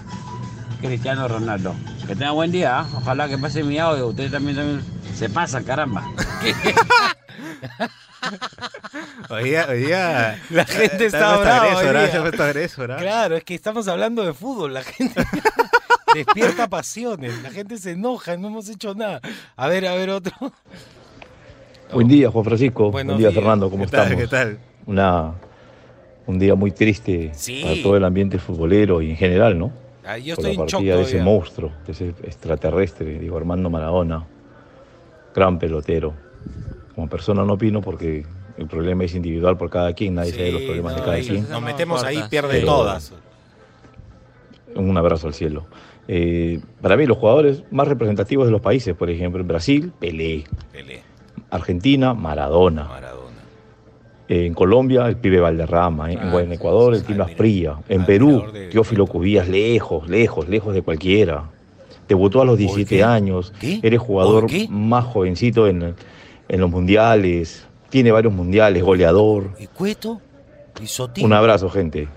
Cristiano 0.80 1.28
Ronaldo. 1.28 1.74
Que 2.06 2.16
tenga 2.16 2.32
buen 2.32 2.50
día, 2.50 2.80
¿ah? 2.80 2.86
ojalá 2.94 3.28
que 3.28 3.38
pase 3.38 3.62
mi 3.62 3.78
audio. 3.78 4.08
Ustedes 4.08 4.32
también, 4.32 4.56
también 4.56 4.82
se 5.14 5.28
pasan, 5.28 5.62
caramba. 5.62 6.04
Hoy 9.30 9.44
día, 9.44 9.66
hoy 9.68 9.78
día 9.84 10.38
La 10.50 10.64
gente 10.64 11.06
está 11.06 11.34
está 11.34 11.62
puesto 11.62 12.42
brava 12.42 12.50
¿ah? 12.50 12.96
¿ah? 12.96 12.96
Claro, 13.00 13.36
es 13.36 13.44
que 13.44 13.54
estamos 13.54 13.88
hablando 13.88 14.24
de 14.24 14.32
fútbol. 14.32 14.74
La 14.74 14.82
gente 14.82 15.22
despierta 16.14 16.68
pasiones. 16.68 17.42
La 17.42 17.50
gente 17.50 17.78
se 17.78 17.92
enoja. 17.92 18.36
No 18.36 18.48
hemos 18.48 18.68
hecho 18.68 18.94
nada. 18.94 19.20
A 19.56 19.68
ver, 19.68 19.86
a 19.86 19.94
ver, 19.94 20.10
otro. 20.10 20.32
Buen 21.92 22.08
día, 22.08 22.30
Juan 22.30 22.44
Francisco. 22.44 22.90
Buenos 22.90 23.14
Buen 23.14 23.18
día, 23.18 23.28
días. 23.28 23.34
Fernando. 23.34 23.70
¿Cómo 23.70 23.84
¿Qué 23.84 23.90
tal, 23.90 24.00
estamos? 24.12 24.22
qué 24.22 24.28
tal? 24.28 24.58
Una, 24.86 25.32
un 26.26 26.38
día 26.38 26.54
muy 26.54 26.70
triste 26.72 27.32
Sí. 27.34 27.62
para 27.62 27.82
todo 27.82 27.96
el 27.96 28.04
ambiente 28.04 28.38
futbolero 28.38 29.02
y 29.02 29.10
en 29.10 29.16
general, 29.16 29.58
¿no? 29.58 29.72
Ah, 30.04 30.18
yo 30.18 30.34
Por 30.34 30.44
estoy 30.46 30.56
la 30.56 30.62
en 30.62 30.66
shock 30.68 30.72
partida 30.72 30.96
de 30.96 31.02
ese 31.02 31.20
monstruo, 31.22 31.72
de 31.86 31.92
ese 31.92 32.08
extraterrestre, 32.24 33.18
digo, 33.18 33.36
Armando 33.36 33.70
Maradona. 33.70 34.26
Gran 35.34 35.58
pelotero. 35.58 36.14
Como 36.94 37.08
persona 37.08 37.44
no 37.44 37.54
opino 37.54 37.80
porque 37.80 38.24
el 38.58 38.66
problema 38.66 39.04
es 39.04 39.14
individual 39.14 39.56
por 39.56 39.70
cada 39.70 39.92
quien, 39.92 40.14
nadie 40.14 40.32
sabe 40.32 40.52
los 40.52 40.62
problemas 40.62 40.94
de 40.94 41.00
no, 41.00 41.04
cada 41.04 41.16
ahí 41.16 41.26
quien. 41.26 41.48
nos 41.48 41.62
metemos 41.62 42.04
ahí, 42.04 42.22
pierde 42.28 42.54
Pero 42.60 42.66
todas. 42.66 43.12
Un 44.74 44.96
abrazo 44.96 45.26
al 45.26 45.34
cielo. 45.34 45.66
Eh, 46.08 46.60
para 46.80 46.96
mí, 46.96 47.06
los 47.06 47.18
jugadores 47.18 47.62
más 47.70 47.88
representativos 47.88 48.46
de 48.46 48.52
los 48.52 48.60
países, 48.60 48.94
por 48.94 49.10
ejemplo, 49.10 49.40
en 49.40 49.48
Brasil, 49.48 49.92
Pelé. 49.98 50.44
Pelé. 50.72 51.02
Argentina, 51.50 52.14
Maradona. 52.14 52.88
Eh, 54.28 54.46
en 54.46 54.54
Colombia, 54.54 55.06
el 55.06 55.16
pibe 55.16 55.40
Valderrama. 55.40 56.10
¿eh? 56.10 56.18
en, 56.20 56.34
en 56.34 56.52
Ecuador, 56.52 56.94
el 56.94 57.04
Tino 57.04 57.24
Asprilla. 57.24 57.76
En 57.88 58.04
Perú, 58.04 58.42
Teófilo 58.70 59.06
Cubías, 59.06 59.48
lejos, 59.48 60.08
lejos, 60.08 60.48
lejos 60.48 60.74
de 60.74 60.82
cualquiera. 60.82 61.44
Debutó 62.08 62.40
a 62.42 62.44
los 62.44 62.58
17 62.58 62.96
qué? 62.96 63.04
años. 63.04 63.52
¿Qué? 63.60 63.80
Eres 63.82 64.00
jugador 64.00 64.46
más 64.70 65.04
jovencito 65.04 65.68
en, 65.68 65.94
en 66.52 66.60
los 66.60 66.70
mundiales. 66.70 67.64
Tiene 67.90 68.12
varios 68.12 68.32
mundiales, 68.32 68.82
goleador. 68.82 69.56
¿Y 69.58 69.66
Cueto? 69.66 70.20
¿Y 70.80 70.86
Sotín? 70.86 71.24
Un 71.26 71.32
abrazo, 71.32 71.68
gente. 71.68 72.08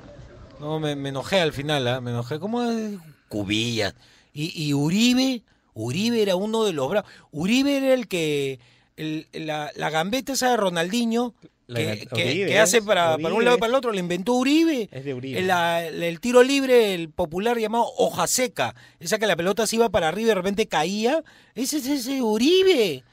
No, 0.59 0.79
me, 0.79 0.95
me 0.95 1.09
enojé 1.09 1.39
al 1.41 1.51
final, 1.53 1.87
¿ah? 1.87 1.99
me 2.01 2.11
enojé. 2.11 2.39
¿Cómo 2.39 2.61
es? 2.63 2.93
Cubillas. 3.27 3.95
Y, 4.33 4.51
y 4.61 4.73
Uribe, 4.73 5.41
Uribe 5.73 6.21
era 6.21 6.35
uno 6.35 6.63
de 6.63 6.73
los 6.73 6.89
bravos. 6.89 7.09
Uribe 7.31 7.77
era 7.77 7.93
el 7.93 8.07
que, 8.07 8.59
el- 8.97 9.27
la, 9.33 9.71
la 9.75 9.89
gambeta 9.89 10.33
esa 10.33 10.51
de 10.51 10.57
Ronaldinho, 10.57 11.33
La- 11.67 11.79
que, 11.79 12.05
que- 12.13 12.23
Uribe, 12.29 12.45
que 12.51 12.59
hace 12.59 12.81
para, 12.81 13.17
para 13.17 13.33
un 13.33 13.43
lado 13.43 13.57
y 13.57 13.59
para 13.59 13.69
el 13.71 13.75
otro, 13.75 13.91
le 13.91 13.99
inventó 13.99 14.33
Uribe. 14.33 14.87
Es 14.91 15.03
de 15.05 15.13
Uribe. 15.13 15.39
El, 15.39 15.47
la- 15.47 15.85
el 15.85 16.19
tiro 16.19 16.43
libre, 16.43 16.93
el 16.93 17.09
popular 17.09 17.57
llamado 17.57 17.85
hoja 17.97 18.27
seca. 18.27 18.75
Esa 18.99 19.17
que 19.19 19.27
la 19.27 19.35
pelota 19.35 19.67
se 19.67 19.75
iba 19.77 19.89
para 19.89 20.07
arriba 20.09 20.25
y 20.27 20.29
de 20.29 20.35
repente 20.35 20.67
caía. 20.67 21.23
Ese 21.53 21.77
es 21.77 21.87
ese 21.87 22.21
Uribe. 22.21 23.03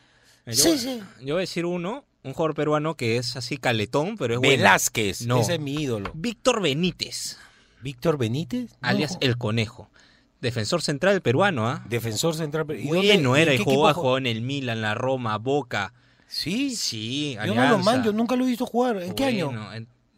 Yo, 0.46 0.52
Sí, 0.54 0.78
sí. 0.78 1.00
yo 1.20 1.34
voy 1.34 1.40
a 1.40 1.46
decir 1.46 1.64
uno, 1.66 2.04
un 2.24 2.32
jugador 2.32 2.54
peruano 2.54 2.96
que 2.96 3.16
es 3.16 3.36
así 3.36 3.56
caletón, 3.56 4.16
pero 4.16 4.34
es 4.34 4.40
bueno. 4.40 4.56
Velázquez, 4.56 5.26
No. 5.26 5.40
ese 5.40 5.54
es 5.54 5.60
mi 5.60 5.74
ídolo. 5.74 6.10
Víctor 6.14 6.60
Benítez, 6.62 7.38
¿Víctor 7.82 8.18
Benítez? 8.18 8.70
No. 8.80 8.88
alias 8.88 9.18
El 9.20 9.38
Conejo. 9.38 9.88
Defensor 10.40 10.82
central 10.82 11.20
peruano, 11.20 11.68
¿ah? 11.68 11.84
Defensor 11.88 12.34
central. 12.34 12.66
¿y 12.70 12.88
dónde- 12.88 13.06
Bueno 13.14 13.36
era 13.36 13.54
y 13.54 13.58
jugó, 13.58 13.92
jugó 13.94 14.18
en 14.18 14.26
el 14.26 14.42
Milan, 14.42 14.80
la 14.82 14.94
Roma, 14.94 15.38
Boca. 15.38 15.92
Sí. 16.26 16.74
Sí, 16.74 17.34
Yo 17.34 17.46
no 17.48 17.54
lo 17.54 17.60
Alianza. 17.62 17.92
manjo, 17.92 18.12
nunca 18.12 18.34
lo 18.36 18.44
he 18.44 18.48
visto 18.48 18.66
jugar. 18.66 19.00
¿En 19.02 19.14
qué 19.14 19.24
año? 19.24 19.52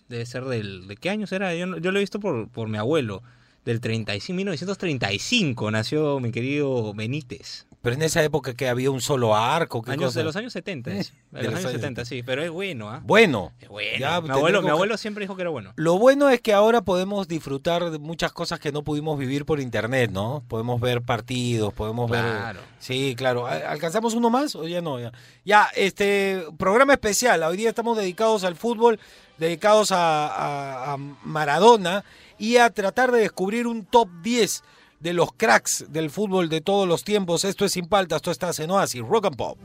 Debe 0.08 0.24
ser 0.26 0.44
del... 0.44 0.86
¿De 0.86 0.96
qué 0.96 1.10
año 1.10 1.26
será? 1.26 1.54
Yo, 1.54 1.76
yo 1.78 1.90
lo 1.90 1.98
he 1.98 2.00
visto 2.02 2.20
por, 2.20 2.48
por 2.48 2.68
mi 2.68 2.78
abuelo. 2.78 3.22
Del 3.64 3.80
35, 3.80 4.36
1935 4.36 5.70
nació 5.70 6.20
mi 6.20 6.30
querido 6.30 6.92
Benítez. 6.94 7.66
Pero 7.84 7.96
en 7.96 8.02
esa 8.02 8.22
época 8.24 8.54
que 8.54 8.66
había 8.66 8.90
un 8.90 9.02
solo 9.02 9.36
arco. 9.36 9.82
¿qué 9.82 9.92
Años, 9.92 10.06
cosa? 10.06 10.20
de 10.20 10.24
los 10.24 10.36
años 10.36 10.54
70. 10.54 10.90
es. 10.90 11.12
De, 11.30 11.42
los, 11.42 11.54
años 11.54 11.70
70, 11.70 12.04
sí. 12.06 12.22
Pero 12.22 12.42
es 12.42 12.50
bueno, 12.50 12.88
¿ah? 12.90 13.00
Bueno. 13.04 13.52
Es 13.60 13.68
bueno. 13.68 13.98
Ya, 14.00 14.20
mi, 14.22 14.30
abuelo, 14.30 14.62
mi 14.62 14.70
abuelo 14.70 14.96
siempre 14.96 15.22
dijo 15.24 15.36
que 15.36 15.42
era 15.42 15.50
bueno. 15.50 15.74
Lo 15.76 15.98
bueno 15.98 16.30
es 16.30 16.40
que 16.40 16.54
ahora 16.54 16.80
podemos 16.80 17.28
disfrutar 17.28 17.90
de 17.90 17.98
muchas 17.98 18.32
cosas 18.32 18.58
que 18.58 18.72
no 18.72 18.82
pudimos 18.84 19.18
vivir 19.18 19.44
por 19.44 19.60
internet, 19.60 20.10
¿no? 20.10 20.42
Podemos 20.48 20.80
ver 20.80 21.02
partidos, 21.02 21.74
podemos 21.74 22.10
Claro. 22.10 22.58
ver... 22.60 22.66
Sí, 22.78 23.14
claro. 23.18 23.46
¿Al- 23.46 23.62
¿Alcanzamos 23.66 24.14
uno 24.14 24.30
más 24.30 24.56
o 24.56 24.66
ya 24.66 24.80
no? 24.80 24.98
Ya, 24.98 25.12
ya 25.44 25.68
este 25.76 26.42
programa 26.58 26.94
especial. 26.94 27.42
Hoy 27.42 27.58
día 27.58 27.68
estamos 27.68 27.98
dedicados 27.98 28.44
al 28.44 28.56
fútbol, 28.56 28.98
dedicados 29.36 29.92
a, 29.92 30.26
a- 30.28 30.94
a 30.94 30.96
Maradona 30.96 32.02
y 32.38 32.56
a 32.56 32.70
tratar 32.70 33.12
de 33.12 33.20
descubrir 33.20 33.66
un 33.66 33.84
top 33.84 34.08
10 34.22 34.62
de 35.04 35.12
los 35.12 35.28
cracks 35.36 35.84
del 35.90 36.10
fútbol 36.10 36.48
de 36.48 36.62
todos 36.62 36.88
los 36.88 37.04
tiempos. 37.04 37.44
Esto 37.44 37.66
es 37.66 37.72
Sin 37.72 37.86
Paltas, 37.86 38.16
esto 38.16 38.30
está 38.30 38.50
en 38.58 38.70
Oasis, 38.70 39.02
Rock 39.02 39.26
and 39.26 39.36
Pop. 39.36 39.58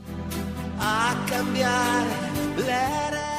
a. 0.78 3.29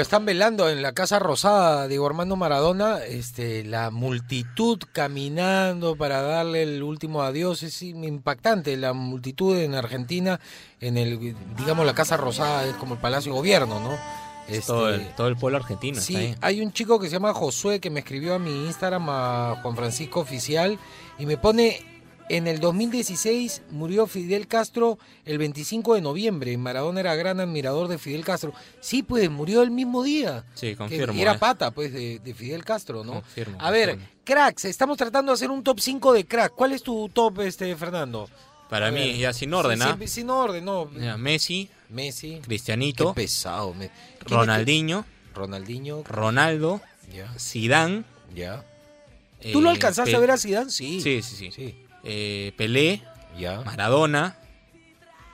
lo 0.00 0.02
están 0.02 0.24
velando 0.24 0.70
en 0.70 0.80
la 0.80 0.92
Casa 0.94 1.18
Rosada, 1.18 1.86
Diego 1.86 2.06
Armando 2.06 2.34
Maradona, 2.34 3.04
este, 3.04 3.64
la 3.64 3.90
multitud 3.90 4.78
caminando 4.92 5.94
para 5.94 6.22
darle 6.22 6.62
el 6.62 6.82
último 6.82 7.22
adiós, 7.22 7.62
es 7.62 7.82
impactante, 7.82 8.78
la 8.78 8.94
multitud 8.94 9.58
en 9.58 9.74
Argentina, 9.74 10.40
en 10.80 10.96
el, 10.96 11.36
digamos, 11.58 11.84
la 11.84 11.92
Casa 11.92 12.16
Rosada 12.16 12.64
es 12.64 12.76
como 12.76 12.94
el 12.94 13.00
Palacio 13.00 13.32
de 13.32 13.38
Gobierno, 13.40 13.78
¿no? 13.78 13.98
Todo, 14.66 14.88
Este, 14.88 15.02
el, 15.06 15.14
todo 15.16 15.28
el 15.28 15.36
pueblo 15.36 15.58
argentino 15.58 15.98
está 15.98 16.06
Sí, 16.06 16.16
ahí. 16.16 16.34
hay 16.40 16.60
un 16.62 16.72
chico 16.72 16.98
que 16.98 17.08
se 17.08 17.12
llama 17.16 17.34
Josué 17.34 17.78
que 17.78 17.90
me 17.90 18.00
escribió 18.00 18.32
a 18.34 18.38
mi 18.38 18.64
Instagram, 18.64 19.06
a 19.10 19.56
Juan 19.60 19.76
Francisco 19.76 20.20
Oficial, 20.20 20.78
y 21.18 21.26
me 21.26 21.36
pone, 21.36 21.78
en 22.36 22.46
el 22.46 22.60
2016 22.60 23.62
murió 23.70 24.06
Fidel 24.06 24.46
Castro 24.46 24.98
el 25.24 25.38
25 25.38 25.94
de 25.94 26.00
noviembre, 26.00 26.56
Maradona 26.56 27.00
era 27.00 27.14
gran 27.16 27.40
admirador 27.40 27.88
de 27.88 27.98
Fidel 27.98 28.24
Castro. 28.24 28.52
Sí, 28.80 29.02
pues 29.02 29.28
murió 29.30 29.62
el 29.62 29.70
mismo 29.70 30.02
día. 30.02 30.44
Sí, 30.54 30.68
que 30.68 30.76
confirmo. 30.76 31.20
era 31.20 31.32
eh. 31.34 31.38
pata, 31.38 31.70
pues, 31.72 31.92
de, 31.92 32.18
de 32.20 32.34
Fidel 32.34 32.64
Castro, 32.64 33.04
¿no? 33.04 33.14
Confirmo, 33.14 33.58
A 33.60 33.70
ver, 33.70 33.90
confirmo. 33.90 34.12
cracks, 34.24 34.64
estamos 34.66 34.96
tratando 34.96 35.32
de 35.32 35.34
hacer 35.34 35.50
un 35.50 35.62
top 35.64 35.80
5 35.80 36.12
de 36.12 36.24
crack. 36.24 36.54
¿Cuál 36.54 36.72
es 36.72 36.82
tu 36.82 37.08
top, 37.08 37.40
este 37.40 37.74
Fernando? 37.76 38.28
Para 38.68 38.86
A 38.86 38.90
mí, 38.92 39.00
ver. 39.00 39.16
ya 39.16 39.32
sin 39.32 39.52
orden, 39.52 39.78
Sí, 39.80 39.84
¿ah? 39.88 39.96
sí, 40.00 40.06
sin 40.06 40.30
orden, 40.30 40.64
no. 40.64 40.88
Ya, 40.92 41.16
Messi, 41.16 41.68
Messi. 41.88 42.38
Cristianito, 42.42 43.12
Qué 43.14 43.22
pesado. 43.22 43.74
me- 43.74 43.88
¿Quién 43.88 43.90
es 44.20 44.24
que- 44.26 44.34
Ronaldinho, 44.36 45.04
Ronaldinho. 45.34 46.04
Ronaldo, 46.04 46.80
Ya. 47.12 47.32
Zidane. 47.38 48.04
Ya. 48.34 48.64
¿Tú 49.52 49.60
lo 49.60 49.70
eh, 49.70 49.72
alcanzaste 49.72 50.12
Pe- 50.12 50.16
a 50.16 50.20
ver 50.20 50.30
a 50.30 50.36
Zidane? 50.38 50.70
Sí. 50.70 51.00
Sí, 51.00 51.22
sí, 51.22 51.34
sí. 51.36 51.50
Sí. 51.50 51.74
Eh, 52.04 52.52
Pelé, 52.56 53.02
Ya. 53.38 53.60
Maradona, 53.62 54.36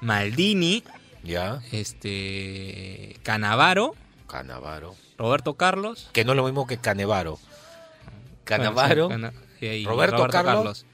Maldini, 0.01 0.83
Ya. 1.23 1.61
este 1.73 3.17
Canavaro, 3.23 3.95
Canavaro. 4.29 4.95
Roberto 5.19 5.55
Carlos. 5.55 6.11
Que 6.13 6.25
no 6.25 6.33
es 6.33 6.37
lo 6.37 6.45
mismo 6.45 6.67
que 6.67 6.77
Canevaro. 6.79 7.39
Canavaro. 8.45 9.09
Bueno, 9.09 9.29
sí, 9.31 9.35
Cana- 9.35 9.47
y 9.61 9.67
ahí, 9.67 9.85
Roberto 9.85 10.27
Carlos. 10.29 10.85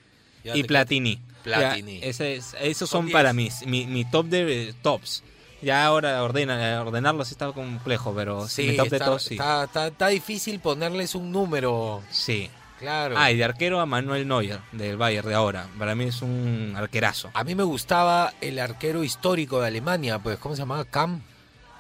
Ya 0.44 0.56
y 0.56 0.62
Platini. 0.64 1.20
Platini. 1.42 2.00
Ya, 2.00 2.06
ese 2.06 2.36
es- 2.36 2.54
esos 2.60 2.88
Son 2.88 3.10
para 3.10 3.32
mis, 3.32 3.66
mi, 3.66 3.86
mi 3.86 4.04
top 4.04 4.26
de 4.26 4.68
eh, 4.70 4.74
tops. 4.82 5.22
Ya 5.60 5.84
ahora 5.86 6.22
ordena, 6.24 6.80
ordenarlos 6.82 7.30
está 7.30 7.52
complejo, 7.52 8.12
pero 8.14 8.48
Sí, 8.48 8.68
mi 8.68 8.76
top 8.76 8.88
de 8.88 8.96
está, 8.96 9.06
tops 9.06 9.22
sí. 9.24 9.34
está, 9.34 9.64
está- 9.64 9.86
está 9.88 10.08
difícil 10.08 10.58
ponerles 10.60 11.14
un 11.14 11.30
número. 11.32 12.02
Sí. 12.10 12.50
Claro. 12.82 13.14
Ah, 13.16 13.30
y 13.30 13.36
de 13.36 13.44
arquero 13.44 13.80
a 13.80 13.86
Manuel 13.86 14.26
Neuer, 14.26 14.58
del 14.72 14.96
Bayern 14.96 15.28
de 15.28 15.34
ahora. 15.34 15.66
Para 15.78 15.94
mí 15.94 16.04
es 16.04 16.20
un 16.20 16.74
arquerazo. 16.76 17.30
A 17.32 17.44
mí 17.44 17.54
me 17.54 17.62
gustaba 17.62 18.34
el 18.40 18.58
arquero 18.58 19.04
histórico 19.04 19.60
de 19.60 19.68
Alemania, 19.68 20.18
pues, 20.18 20.36
¿cómo 20.38 20.56
se 20.56 20.62
llamaba? 20.62 20.84
Cam. 20.84 21.22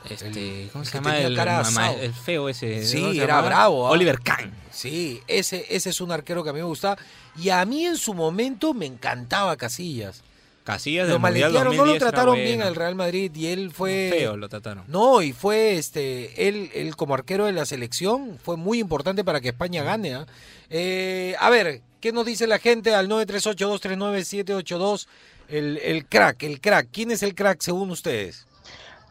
Este, 0.08 0.68
¿Cómo 0.72 0.84
se 0.84 0.94
llama 0.94 1.18
el, 1.18 1.36
mamá- 1.36 1.92
feo 2.24 2.48
ese? 2.48 2.84
Sí, 2.86 3.00
¿cómo 3.00 3.12
se 3.14 3.22
era 3.22 3.40
bravo. 3.40 3.86
¿ah? 3.86 3.90
Oliver 3.90 4.18
Kahn. 4.20 4.52
Sí, 4.70 5.20
ese, 5.28 5.66
ese 5.70 5.90
es 5.90 6.00
un 6.00 6.10
arquero 6.12 6.42
que 6.42 6.50
a 6.50 6.52
mí 6.52 6.58
me 6.60 6.64
gustaba. 6.64 6.96
Y 7.36 7.50
a 7.50 7.64
mí 7.64 7.84
en 7.84 7.96
su 7.96 8.14
momento 8.14 8.74
me 8.74 8.86
encantaba 8.86 9.56
Casillas. 9.56 10.22
Casillas 10.64 11.08
Lo 11.08 11.14
del 11.14 11.20
Mundial 11.20 11.52
maletearon, 11.52 11.76
no 11.76 11.84
lo 11.84 11.92
2010 11.92 11.98
trataron 12.00 12.36
bien 12.36 12.62
al 12.62 12.76
Real 12.76 12.94
Madrid 12.94 13.34
y 13.34 13.48
él 13.48 13.72
fue... 13.72 14.10
Feo 14.12 14.36
lo 14.36 14.48
trataron. 14.48 14.84
No, 14.86 15.20
y 15.20 15.32
fue 15.32 15.76
este 15.76 16.48
él, 16.48 16.70
él 16.74 16.94
como 16.94 17.14
arquero 17.14 17.46
de 17.46 17.52
la 17.52 17.66
selección 17.66 18.38
fue 18.42 18.56
muy 18.56 18.78
importante 18.78 19.24
para 19.24 19.40
que 19.40 19.48
España 19.48 19.82
gane. 19.82 20.14
¿ah? 20.14 20.26
Eh, 20.70 21.34
a 21.40 21.50
ver, 21.50 21.80
¿qué 22.00 22.12
nos 22.12 22.24
dice 22.26 22.46
la 22.46 22.58
gente 22.58 22.94
al 22.94 23.08
938239782? 23.08 25.06
El, 25.48 25.78
el 25.82 26.06
crack, 26.06 26.44
el 26.44 26.60
crack. 26.60 26.88
¿Quién 26.92 27.10
es 27.10 27.22
el 27.24 27.34
crack 27.34 27.60
según 27.60 27.90
ustedes? 27.90 28.46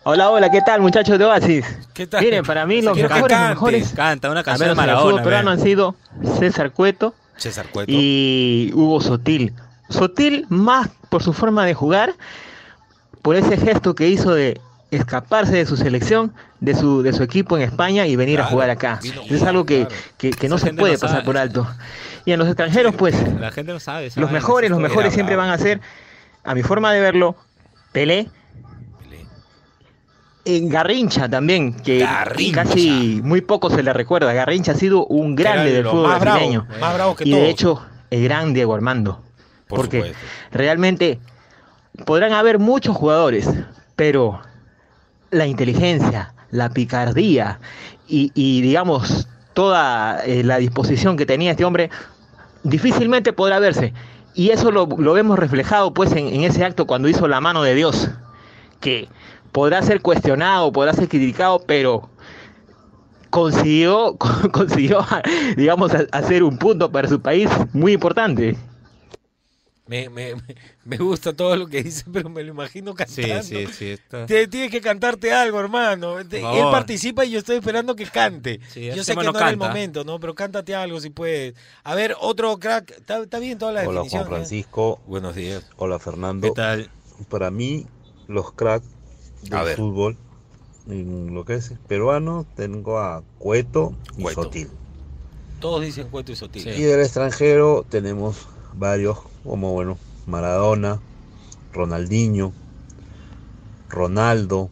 Hola, 0.03 0.31
hola, 0.31 0.49
¿qué 0.49 0.61
tal 0.61 0.81
muchachos 0.81 1.19
de 1.19 1.25
Oasis? 1.25 1.63
¿Qué 1.93 2.07
tal? 2.07 2.23
Miren, 2.23 2.43
para 2.43 2.65
mí 2.65 2.81
los 2.81 2.97
mejores, 2.97 3.27
cante. 3.27 3.49
mejores 3.49 3.89
Canta 3.89 4.31
una 4.31 4.43
canción 4.43 4.69
de 4.69 4.75
Maradona. 4.75 5.21
peruano 5.21 5.51
han 5.51 5.59
sido 5.59 5.95
César 6.39 6.71
Cueto 6.71 7.13
César 7.37 7.67
Cueto. 7.71 7.91
y 7.91 8.71
Hugo 8.73 8.99
Sotil. 9.01 9.53
Sotil 9.91 10.45
más 10.49 10.89
por 11.09 11.21
su 11.23 11.33
forma 11.33 11.65
de 11.65 11.73
jugar, 11.73 12.13
por 13.21 13.35
ese 13.35 13.57
gesto 13.57 13.93
que 13.95 14.07
hizo 14.09 14.33
de 14.33 14.59
escaparse 14.89 15.55
de 15.55 15.65
su 15.65 15.77
selección, 15.77 16.33
de 16.59 16.75
su, 16.75 17.01
de 17.01 17.13
su 17.13 17.23
equipo 17.23 17.55
en 17.55 17.63
España 17.63 18.07
y 18.07 18.15
venir 18.15 18.39
a 18.41 18.45
jugar 18.45 18.69
acá. 18.69 18.99
vino- 19.01 19.21
es 19.29 19.43
algo 19.43 19.65
que, 19.65 19.87
que- 20.17 20.31
que 20.31 20.49
no 20.49 20.57
se 20.57 20.73
puede 20.73 20.93
no 20.93 20.99
pasar 20.99 21.17
sabe. 21.17 21.25
por 21.25 21.37
alto. 21.37 21.67
Y 22.25 22.31
en 22.33 22.39
los 22.39 22.47
extranjeros, 22.47 22.93
pues, 22.95 23.15
La 23.39 23.51
gente 23.51 23.71
no 23.73 23.79
sabe. 23.79 24.09
los 24.15 24.31
mejores, 24.31 24.69
los 24.69 24.79
mejores 24.79 25.13
siempre 25.13 25.35
van 25.35 25.49
a 25.49 25.57
ser, 25.57 25.79
a 26.43 26.53
mi 26.55 26.61
forma 26.63 26.91
de 26.93 26.99
verlo, 26.99 27.35
Pelé. 27.91 28.29
En 30.43 30.69
Garrincha 30.69 31.29
también, 31.29 31.73
que 31.73 31.99
Garrincha. 31.99 32.63
casi 32.63 33.21
muy 33.23 33.41
poco 33.41 33.69
se 33.69 33.83
le 33.83 33.93
recuerda. 33.93 34.33
Garrincha 34.33 34.71
ha 34.71 34.75
sido 34.75 35.05
un 35.05 35.35
grande 35.35 35.71
del 35.71 35.85
fútbol 35.85 36.05
bravo, 36.07 36.19
brasileño. 36.21 36.67
más 36.79 36.93
bravo 36.95 37.15
que 37.15 37.25
y 37.25 37.31
todos. 37.31 37.43
de 37.43 37.49
hecho, 37.49 37.85
el 38.09 38.23
gran 38.23 38.51
Diego 38.53 38.73
Armando. 38.73 39.21
Por 39.71 39.79
porque 39.79 39.97
supuesto. 39.97 40.27
realmente 40.51 41.19
podrán 42.05 42.33
haber 42.33 42.59
muchos 42.59 42.95
jugadores, 42.95 43.49
pero 43.95 44.41
la 45.31 45.47
inteligencia, 45.47 46.33
la 46.51 46.69
picardía 46.69 47.59
y, 48.07 48.31
y, 48.35 48.61
digamos 48.61 49.27
toda 49.53 50.23
eh, 50.25 50.43
la 50.43 50.57
disposición 50.57 51.17
que 51.17 51.25
tenía 51.25 51.51
este 51.51 51.65
hombre 51.65 51.89
difícilmente 52.63 53.33
podrá 53.33 53.59
verse. 53.59 53.93
Y 54.33 54.49
eso 54.51 54.71
lo, 54.71 54.85
lo 54.85 55.13
vemos 55.13 55.37
reflejado 55.39 55.93
pues 55.93 56.11
en, 56.13 56.27
en 56.27 56.43
ese 56.43 56.63
acto 56.63 56.87
cuando 56.87 57.09
hizo 57.09 57.27
la 57.27 57.41
mano 57.41 57.63
de 57.63 57.75
Dios, 57.75 58.09
que 58.79 59.09
podrá 59.51 59.81
ser 59.81 60.01
cuestionado, 60.01 60.71
podrá 60.71 60.93
ser 60.93 61.09
criticado, 61.09 61.61
pero 61.65 62.09
consiguió, 63.31 64.17
consiguió 64.51 65.05
digamos, 65.57 65.91
hacer 66.11 66.43
un 66.43 66.57
punto 66.57 66.91
para 66.91 67.07
su 67.07 67.19
país 67.19 67.49
muy 67.73 67.93
importante. 67.93 68.55
Me, 69.91 70.09
me, 70.09 70.35
me- 70.35 70.55
me 70.85 70.95
gusta 70.95 71.33
todo 71.33 71.57
lo 71.57 71.67
que 71.67 71.83
dice, 71.83 72.05
pero 72.13 72.29
me 72.29 72.41
lo 72.43 72.51
imagino 72.51 72.93
cantando. 72.95 73.43
Sí, 73.43 73.65
sí, 73.67 73.73
sí. 73.73 73.85
está- 73.91 74.25
Te- 74.25 74.47
tienes 74.47 74.71
que 74.71 74.79
cantarte 74.79 75.33
algo, 75.33 75.59
hermano. 75.59 76.17
Él 76.17 76.29
participa 76.71 77.25
y 77.25 77.31
yo 77.31 77.39
estoy 77.39 77.57
esperando 77.57 77.93
que 77.93 78.05
cante. 78.05 78.61
Sí, 78.69 78.85
yo 78.85 78.93
ese 78.93 79.03
sé 79.03 79.11
que 79.17 79.23
no 79.25 79.33
no 79.33 79.37
era 79.39 79.49
el 79.49 79.57
momento, 79.57 80.05
¿no? 80.05 80.17
Pero 80.21 80.33
cántate 80.33 80.73
algo 80.73 81.01
si 81.01 81.09
puedes. 81.09 81.55
A 81.83 81.93
ver, 81.93 82.15
otro 82.21 82.57
crack. 82.57 82.89
Está, 82.91 83.21
está 83.21 83.39
bien 83.39 83.57
toda 83.57 83.73
la 83.73 83.81
Hola 83.81 83.91
definición. 84.03 84.21
Juan 84.23 84.31
¿eh? 84.31 84.35
Francisco. 84.37 85.01
Buenos 85.07 85.35
días. 85.35 85.69
Hola 85.75 85.99
Fernando. 85.99 86.47
¿Qué 86.47 86.53
tal? 86.55 86.89
Para 87.27 87.51
mí, 87.51 87.85
los 88.29 88.53
cracks 88.53 88.87
del 89.43 89.75
fútbol, 89.75 90.15
en 90.87 91.33
lo 91.33 91.43
que 91.43 91.55
es 91.55 91.73
peruano, 91.89 92.45
tengo 92.55 92.97
a 92.99 93.23
Cueto 93.39 93.93
y 94.17 94.21
Cueto. 94.23 94.43
Sotil. 94.43 94.69
Todos 95.59 95.81
dicen 95.81 96.07
cuento 96.07 96.31
y 96.31 96.37
sotil. 96.37 96.65
Y 96.69 96.81
del 96.81 97.01
extranjero 97.01 97.85
tenemos 97.89 98.47
varios, 98.73 99.17
como 99.43 99.73
bueno, 99.73 99.97
Maradona, 100.27 100.99
Ronaldinho, 101.73 102.53
Ronaldo, 103.89 104.69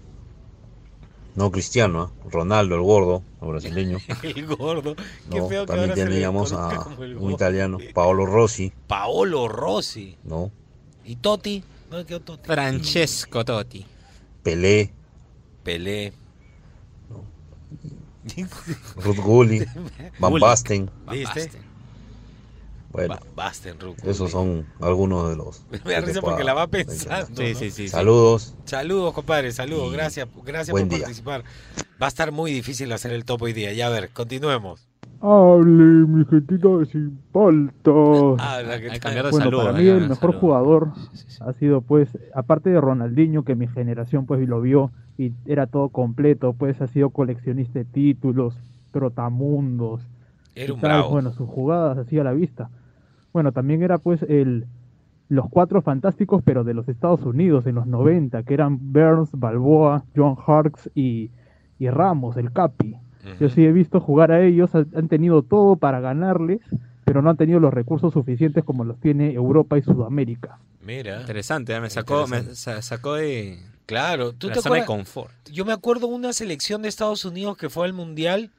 no 1.36 1.51
Cristiano, 1.51 2.01
¿ah? 2.01 2.30
Ronaldo 2.30 2.76
el 2.76 2.82
gordo, 2.82 3.24
el 3.41 3.47
brasileño. 3.47 3.97
El 4.24 4.45
gordo. 4.45 4.95
Qué 5.30 5.39
No, 5.39 5.47
feo 5.47 5.65
que 5.65 5.67
también 5.67 5.91
ahora 5.91 5.95
se 5.95 6.05
le 6.05 6.11
teníamos 6.11 6.53
a 6.53 6.76
como 6.84 7.03
el 7.03 7.17
un 7.17 7.32
italiano, 7.32 7.78
Paolo 7.93 8.26
Rossi, 8.26 8.72
Paolo 8.88 9.47
Rossi. 9.47 10.17
¿no? 10.24 10.51
¿Y 11.05 11.15
Totti? 11.15 11.63
¿No 11.89 12.05
quedó 12.05 12.20
Totti? 12.20 12.45
Francesco 12.45 13.43
Totti. 13.45 13.86
Pelé, 14.43 14.91
Pelé. 15.63 16.13
Ruth 18.97 19.17
Gulli, 19.17 19.65
Van. 20.20 20.39
Basten. 20.39 20.89
¿Viste? 21.09 21.49
Bueno, 22.91 23.15
Ba- 23.15 23.21
Basten, 23.35 23.79
Ruth 23.79 23.97
esos 24.03 24.31
son 24.31 24.65
algunos 24.81 25.29
de 25.29 25.35
los. 25.35 25.63
Me 25.85 25.93
da 25.93 26.01
risa 26.01 26.21
porque 26.21 26.43
la 26.43 26.53
va 26.53 26.67
pensando. 26.67 27.41
¿no? 27.43 27.87
Saludos. 27.87 28.55
Saludos, 28.65 29.13
compadre, 29.13 29.51
saludos. 29.51 29.93
Gracias, 29.93 30.27
gracias 30.43 30.71
por 30.71 30.87
día. 30.87 30.99
participar. 30.99 31.43
Va 32.01 32.05
a 32.05 32.09
estar 32.09 32.31
muy 32.31 32.51
difícil 32.51 32.91
hacer 32.91 33.11
el 33.11 33.25
top 33.25 33.43
hoy 33.43 33.53
día. 33.53 33.73
Ya 33.73 33.87
a 33.87 33.89
ver, 33.89 34.09
continuemos. 34.09 34.87
Hable, 35.21 35.67
mi 36.07 36.23
gentita 36.25 36.69
de 36.69 36.85
sin 36.85 37.19
paltas. 37.33 38.39
Habla, 38.39 38.79
que 38.79 38.85
Hay 38.85 38.91
que 38.93 38.99
cambiar 39.01 39.25
de 39.25 39.31
Bueno, 39.31 39.45
saludo. 39.45 39.65
para 39.65 39.77
mí 39.77 39.85
el 39.87 40.01
mejor 40.01 40.17
saludo. 40.17 40.39
jugador 40.39 40.87
ha 41.41 41.53
sido, 41.53 41.81
pues, 41.81 42.09
aparte 42.33 42.69
de 42.69 42.79
Ronaldinho, 42.79 43.43
que 43.43 43.55
mi 43.55 43.67
generación, 43.67 44.25
pues, 44.25 44.47
lo 44.47 44.61
vio 44.61 44.91
y 45.17 45.33
era 45.45 45.67
todo 45.67 45.89
completo, 45.89 46.53
pues, 46.53 46.79
ha 46.81 46.87
sido 46.87 47.09
coleccionista 47.09 47.79
de 47.79 47.85
títulos, 47.85 48.55
trotamundos. 48.91 50.01
Era 50.56 50.74
un 50.74 50.82
bravo. 50.82 51.10
Bueno, 51.10 51.32
sus 51.34 51.47
jugadas 51.50 51.97
así 51.97 52.18
a 52.20 52.24
la 52.24 52.34
vista. 52.34 52.70
Bueno, 53.34 53.52
también 53.52 53.82
era, 53.84 53.97
pues, 53.97 54.24
el 54.24 54.66
los 55.30 55.47
cuatro 55.47 55.84
fantásticos, 55.84 56.41
pero 56.43 56.64
de 56.64 56.74
los 56.74 56.89
Estados 56.89 57.22
Unidos 57.22 57.68
en 57.68 57.76
los 57.76 57.86
90, 57.86 58.41
que 58.41 58.56
eran 58.56 58.80
Burns, 58.91 59.30
Balboa, 59.34 60.04
John 60.16 60.36
Harkes 60.47 60.89
y, 60.95 61.30
y 61.78 61.89
Ramos, 61.89 62.36
el 62.38 62.52
Capi. 62.52 62.95
Yo 63.39 63.50
sí 63.50 63.64
he 63.64 63.72
visto 63.72 64.00
jugar 64.00 64.32
a 64.32 64.41
ellos, 64.43 64.74
han 64.74 64.88
han 64.95 65.08
tenido 65.08 65.43
todo 65.43 65.76
para 65.76 66.00
ganarles, 66.00 66.62
pero 67.06 67.22
no 67.22 67.30
han 67.30 67.38
tenido 67.38 67.60
los 67.60 67.72
recursos 67.72 68.12
suficientes 68.12 68.64
como 68.64 68.84
los 68.86 69.00
tiene 69.00 69.32
Europa 69.34 69.78
y 69.78 69.84
Sudamérica. 69.84 70.58
Mira. 70.84 71.22
Interesante, 71.22 71.76
¿eh? 71.76 71.80
me 71.82 71.91
sacó, 71.91 72.26
me 72.26 72.38
Interesante. 72.39 72.56
sa- 72.56 72.82
sacó 72.82 73.14
de 73.16 73.60
Claro, 73.86 74.34
¿tú 74.34 74.47
la 74.47 74.54
te 74.56 74.62
zona 74.62 74.76
de 74.78 74.86
confort. 74.86 75.32
Yo 75.52 75.64
me 75.64 75.74
acuerdo 75.74 76.08
una 76.08 76.34
selección 76.34 76.82
de 76.82 76.89
Estados 76.89 77.24
Unidos 77.26 77.56
que 77.58 77.70
fue 77.70 77.86
al 77.86 77.93
Mundial 77.93 78.50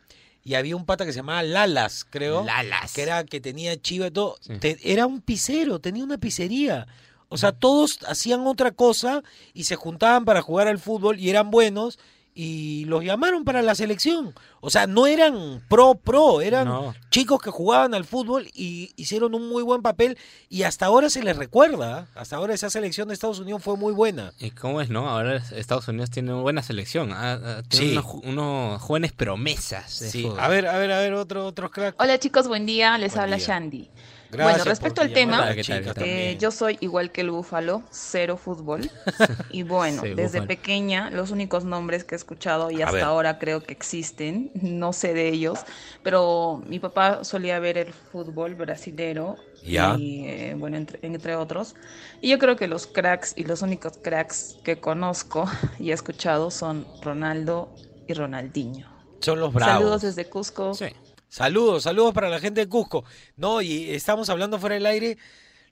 y 0.44 0.54
había 0.54 0.76
un 0.76 0.86
pata 0.86 1.04
que 1.04 1.12
se 1.12 1.18
llamaba 1.18 1.42
Lalas, 1.42 2.06
creo. 2.08 2.44
Lalas. 2.44 2.92
Que 2.92 3.02
era 3.02 3.24
que 3.24 3.40
tenía 3.40 3.76
chiva 3.80 4.06
y 4.06 4.10
todo. 4.10 4.36
Sí. 4.40 4.58
Te- 4.58 4.78
era 4.92 5.06
un 5.06 5.20
pisero, 5.20 5.78
tenía 5.80 6.04
una 6.04 6.18
pizzería. 6.18 6.86
O 7.28 7.36
sea, 7.38 7.52
todos 7.52 7.98
hacían 8.08 8.46
otra 8.46 8.72
cosa 8.72 9.22
y 9.54 9.64
se 9.64 9.76
juntaban 9.76 10.24
para 10.24 10.42
jugar 10.42 10.66
al 10.68 10.78
fútbol 10.78 11.20
y 11.20 11.30
eran 11.30 11.50
buenos 11.50 11.98
y 12.34 12.84
los 12.86 13.04
llamaron 13.04 13.44
para 13.44 13.60
la 13.62 13.74
selección. 13.74 14.34
O 14.60 14.70
sea, 14.70 14.86
no 14.86 15.06
eran 15.06 15.62
pro 15.68 15.94
pro, 15.94 16.40
eran 16.40 16.68
No. 16.68 16.94
chicos 17.10 17.40
que 17.42 17.50
jugaban 17.50 17.92
al 17.94 18.04
fútbol 18.04 18.46
y 18.54 18.92
hicieron 18.96 19.34
un 19.34 19.48
muy 19.48 19.62
buen 19.62 19.82
papel 19.82 20.16
y 20.48 20.62
hasta 20.62 20.86
ahora 20.86 21.10
se 21.10 21.22
les 21.22 21.36
recuerda. 21.36 22.06
Hasta 22.14 22.36
ahora 22.36 22.54
esa 22.54 22.70
selección 22.70 23.08
de 23.08 23.14
Estados 23.14 23.40
Unidos 23.40 23.62
fue 23.62 23.76
muy 23.76 23.92
buena. 23.92 24.32
¿Y 24.38 24.50
cómo 24.52 24.80
es, 24.80 24.90
no? 24.90 25.08
Ahora 25.08 25.36
Estados 25.36 25.88
Unidos 25.88 26.10
tiene 26.10 26.32
una 26.32 26.42
buena 26.42 26.62
selección. 26.62 27.12
ah, 27.12 27.38
ah, 27.42 27.62
tiene 27.68 27.86
Sí. 27.86 27.92
unos, 27.92 28.06
unos 28.24 28.80
jóvenes 28.82 29.12
promesas. 29.12 29.90
Sí, 29.92 30.28
a 30.38 30.48
ver, 30.48 30.66
a 30.66 30.78
ver, 30.78 30.92
a 30.92 30.98
ver, 31.00 31.14
otro, 31.14 31.46
otros 31.46 31.70
crack. 31.70 31.94
Hola 31.98 32.18
chicos, 32.18 32.46
buen 32.48 32.64
día, 32.66 32.96
les 32.98 33.12
Buen 33.12 33.22
habla 33.24 33.36
día. 33.36 33.46
Shandy. 33.46 33.90
Gracias 34.32 34.58
bueno, 34.58 34.64
respecto 34.70 35.00
al 35.02 35.12
tema, 35.12 35.50
eh, 35.52 36.36
yo 36.38 36.52
soy 36.52 36.78
igual 36.80 37.10
que 37.10 37.20
el 37.22 37.30
búfalo, 37.32 37.82
cero 37.90 38.36
fútbol. 38.36 38.88
Y 39.50 39.64
bueno, 39.64 40.02
Sí, 40.02 40.10
desde 40.10 40.38
búfalo. 40.40 40.46
pequeña, 40.46 41.10
los 41.10 41.30
únicos 41.32 41.64
nombres 41.64 42.04
que 42.04 42.14
he 42.14 42.16
escuchado 42.16 42.70
y 42.70 42.80
A 42.82 42.86
hasta 42.86 42.94
ver. 42.96 43.04
ahora 43.04 43.38
creo 43.40 43.62
que 43.64 43.72
existen, 43.72 44.52
no 44.54 44.92
sé 44.92 45.14
de 45.14 45.28
ellos, 45.28 45.58
pero 46.04 46.62
mi 46.66 46.78
papá 46.78 47.24
solía 47.24 47.58
ver 47.58 47.76
el 47.78 47.92
fútbol 47.92 48.54
brasilero 48.54 49.36
Ya. 49.64 49.96
y 49.98 50.24
eh, 50.28 50.54
bueno, 50.56 50.76
entre, 50.76 51.00
entre 51.04 51.34
otros. 51.34 51.74
Y 52.20 52.28
yo 52.30 52.38
creo 52.38 52.54
que 52.54 52.68
los 52.68 52.86
cracks 52.86 53.32
y 53.36 53.42
los 53.44 53.62
únicos 53.62 53.94
cracks 54.00 54.58
que 54.62 54.78
conozco 54.78 55.50
y 55.80 55.90
he 55.90 55.94
escuchado 55.94 56.50
son 56.52 56.86
Ronaldo 57.02 57.74
y 58.06 58.14
Ronaldinho. 58.14 58.86
Son 59.20 59.40
los 59.40 59.52
bravos. 59.52 59.74
Saludos 59.74 60.02
desde 60.02 60.24
Cusco. 60.30 60.72
Sí. 60.74 60.86
Saludos, 61.30 61.84
saludos 61.84 62.12
para 62.12 62.28
la 62.28 62.40
gente 62.40 62.60
de 62.60 62.68
Cusco. 62.68 63.04
No, 63.36 63.62
y 63.62 63.90
estamos 63.90 64.28
hablando 64.28 64.58
fuera 64.58 64.74
del 64.74 64.84
aire. 64.86 65.16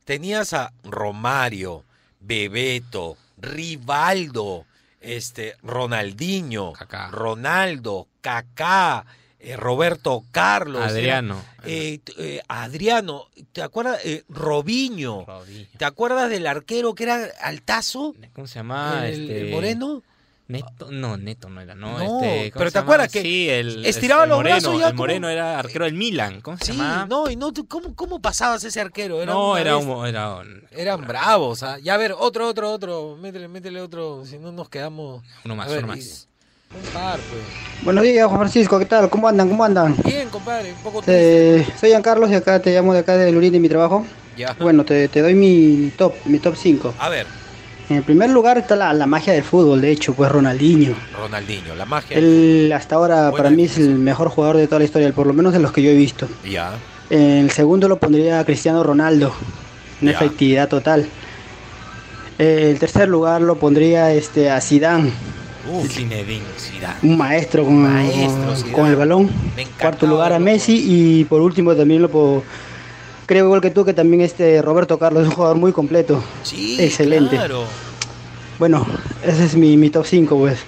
Tenías 0.04 0.52
a 0.52 0.72
Romario, 0.84 1.84
Bebeto, 2.20 3.16
Rivaldo, 3.36 4.66
este, 5.00 5.56
Ronaldinho. 5.64 6.74
Ronaldo, 7.10 8.06
Kaká, 8.20 9.04
eh, 9.40 9.56
Roberto 9.56 10.22
Carlos, 10.30 10.80
Adriano. 10.80 11.44
eh, 11.64 11.98
eh, 12.18 12.40
Adriano, 12.46 13.26
¿te 13.52 13.60
acuerdas? 13.60 14.00
Eh, 14.04 14.22
Robinho, 14.28 15.24
Robinho. 15.26 15.66
¿te 15.76 15.84
acuerdas 15.84 16.30
del 16.30 16.46
arquero 16.46 16.94
que 16.94 17.02
era 17.02 17.26
Altazo? 17.42 18.14
¿Cómo 18.32 18.46
se 18.46 18.60
llama? 18.60 19.08
el, 19.08 19.22
este, 19.22 19.40
el 19.40 19.50
moreno. 19.50 20.02
Neto, 20.48 20.88
no, 20.90 21.18
Neto 21.18 21.50
no 21.50 21.60
era, 21.60 21.74
no. 21.74 21.98
No, 21.98 22.00
este, 22.22 22.50
¿cómo 22.52 22.58
pero 22.60 22.72
¿te 22.72 22.78
acuerdas 22.78 23.12
que 23.12 23.20
sí, 23.20 23.50
el, 23.50 23.84
estiraba 23.84 24.22
el 24.22 24.30
los 24.30 24.38
moreno, 24.38 24.56
brazos 24.56 24.80
ya 24.80 24.86
El 24.86 24.92
como- 24.92 25.02
moreno 25.02 25.28
era 25.28 25.58
arquero 25.58 25.84
del 25.84 25.92
Milan. 25.92 26.40
¿Cómo 26.40 26.56
se 26.56 26.72
Sí, 26.72 26.72
llama? 26.72 27.06
no, 27.06 27.28
y 27.30 27.36
no, 27.36 27.52
¿cómo, 27.68 27.94
¿cómo 27.94 28.22
pasabas 28.22 28.64
ese 28.64 28.80
arquero? 28.80 29.20
Era 29.20 29.34
no, 29.34 29.58
era 29.58 29.76
un, 29.76 30.06
era 30.06 30.36
un- 30.36 30.62
Eran 30.70 31.06
bravos, 31.06 31.62
¿ah? 31.62 31.76
Ya 31.82 31.94
a 31.94 31.96
ver, 31.98 32.14
otro, 32.18 32.48
otro, 32.48 32.70
otro. 32.72 33.16
Métele, 33.20 33.46
métele 33.46 33.78
otro, 33.82 34.24
si 34.24 34.38
no 34.38 34.50
nos 34.50 34.70
quedamos. 34.70 35.22
uno 35.44 35.54
más, 35.54 35.68
ver, 35.68 35.84
uno 35.84 35.92
y- 35.94 35.98
más. 35.98 36.26
Un 36.74 36.92
par, 36.94 37.18
pues. 37.20 37.42
Buenos 37.84 38.04
días, 38.04 38.26
Juan 38.26 38.38
Francisco, 38.40 38.78
¿qué 38.78 38.86
tal? 38.86 39.10
¿Cómo 39.10 39.28
andan? 39.28 39.50
¿Cómo 39.50 39.64
andan? 39.64 39.94
Bien, 40.02 40.30
compadre, 40.30 40.72
un 40.72 40.78
poco 40.78 41.02
triste. 41.02 41.56
Eh, 41.58 41.66
soy 41.78 41.90
Juan 41.90 42.02
Carlos 42.02 42.30
y 42.30 42.34
acá 42.34 42.58
te 42.60 42.72
llamo 42.74 42.94
de 42.94 43.00
acá 43.00 43.18
de 43.18 43.30
Lurín 43.32 43.52
de 43.52 43.60
mi 43.60 43.68
trabajo. 43.68 44.06
Ya. 44.34 44.54
Bueno, 44.58 44.82
te, 44.84 45.08
te 45.08 45.20
doy 45.20 45.34
mi 45.34 45.90
top, 45.98 46.14
mi 46.24 46.38
top 46.38 46.56
5. 46.56 46.94
A 46.98 47.08
ver, 47.10 47.26
En 47.90 48.02
primer 48.02 48.28
lugar 48.30 48.58
está 48.58 48.76
la, 48.76 48.92
la 48.92 49.06
magia 49.06 49.32
del 49.32 49.42
fútbol, 49.42 49.80
de 49.80 49.90
hecho, 49.90 50.12
pues 50.12 50.30
Ronaldinho. 50.30 50.94
Ronaldinho, 51.18 51.74
la 51.74 51.86
magia. 51.86 52.18
Él 52.18 52.70
hasta 52.74 52.96
ahora 52.96 53.30
para 53.32 53.48
mí 53.50 53.64
es 53.64 53.78
el 53.78 53.94
mejor 53.98 54.28
jugador 54.28 54.58
de 54.58 54.66
toda 54.66 54.80
la 54.80 54.84
historia, 54.84 55.10
por 55.12 55.26
lo 55.26 55.32
menos 55.32 55.54
de 55.54 55.58
los 55.58 55.72
que 55.72 55.82
yo 55.82 55.90
he 55.90 55.94
visto. 55.94 56.28
Ya. 56.48 56.72
En 57.08 57.20
el 57.44 57.50
segundo 57.50 57.88
lo 57.88 57.98
pondría 57.98 58.40
a 58.40 58.44
Cristiano 58.44 58.82
Ronaldo, 58.82 59.32
una 60.02 60.10
Ya. 60.12 60.16
efectividad 60.18 60.68
total. 60.68 61.06
En 62.38 62.46
el 62.68 62.78
tercer 62.78 63.08
lugar 63.08 63.40
lo 63.40 63.56
pondría 63.56 64.12
este, 64.12 64.50
a 64.50 64.60
Zidane, 64.60 65.10
Zinedine. 65.88 66.44
Zidane. 66.58 66.94
un 67.02 67.16
maestro 67.18 67.64
con, 67.64 67.76
Maestro, 67.82 68.44
con- 68.46 68.56
Zidane. 68.56 68.72
con 68.72 68.86
el 68.86 68.96
balón. 68.96 69.30
Cuarto 69.80 70.06
lugar 70.06 70.32
a 70.34 70.38
Messi 70.38 70.84
y 70.86 71.24
por 71.24 71.40
último 71.40 71.74
también 71.74 72.02
lo 72.02 72.08
puedo, 72.10 72.42
creo 73.28 73.44
igual 73.44 73.60
que 73.60 73.70
tú 73.70 73.84
que 73.84 73.92
también 73.92 74.22
este 74.22 74.62
Roberto 74.62 74.98
Carlos 74.98 75.22
es 75.22 75.28
un 75.28 75.34
jugador 75.34 75.58
muy 75.58 75.70
completo. 75.72 76.24
Sí, 76.42 76.82
Excelente. 76.82 77.36
claro. 77.36 77.64
Bueno, 78.58 78.86
ese 79.22 79.44
es 79.44 79.54
mi, 79.54 79.76
mi 79.76 79.90
top 79.90 80.06
5 80.06 80.36
pues. 80.36 80.58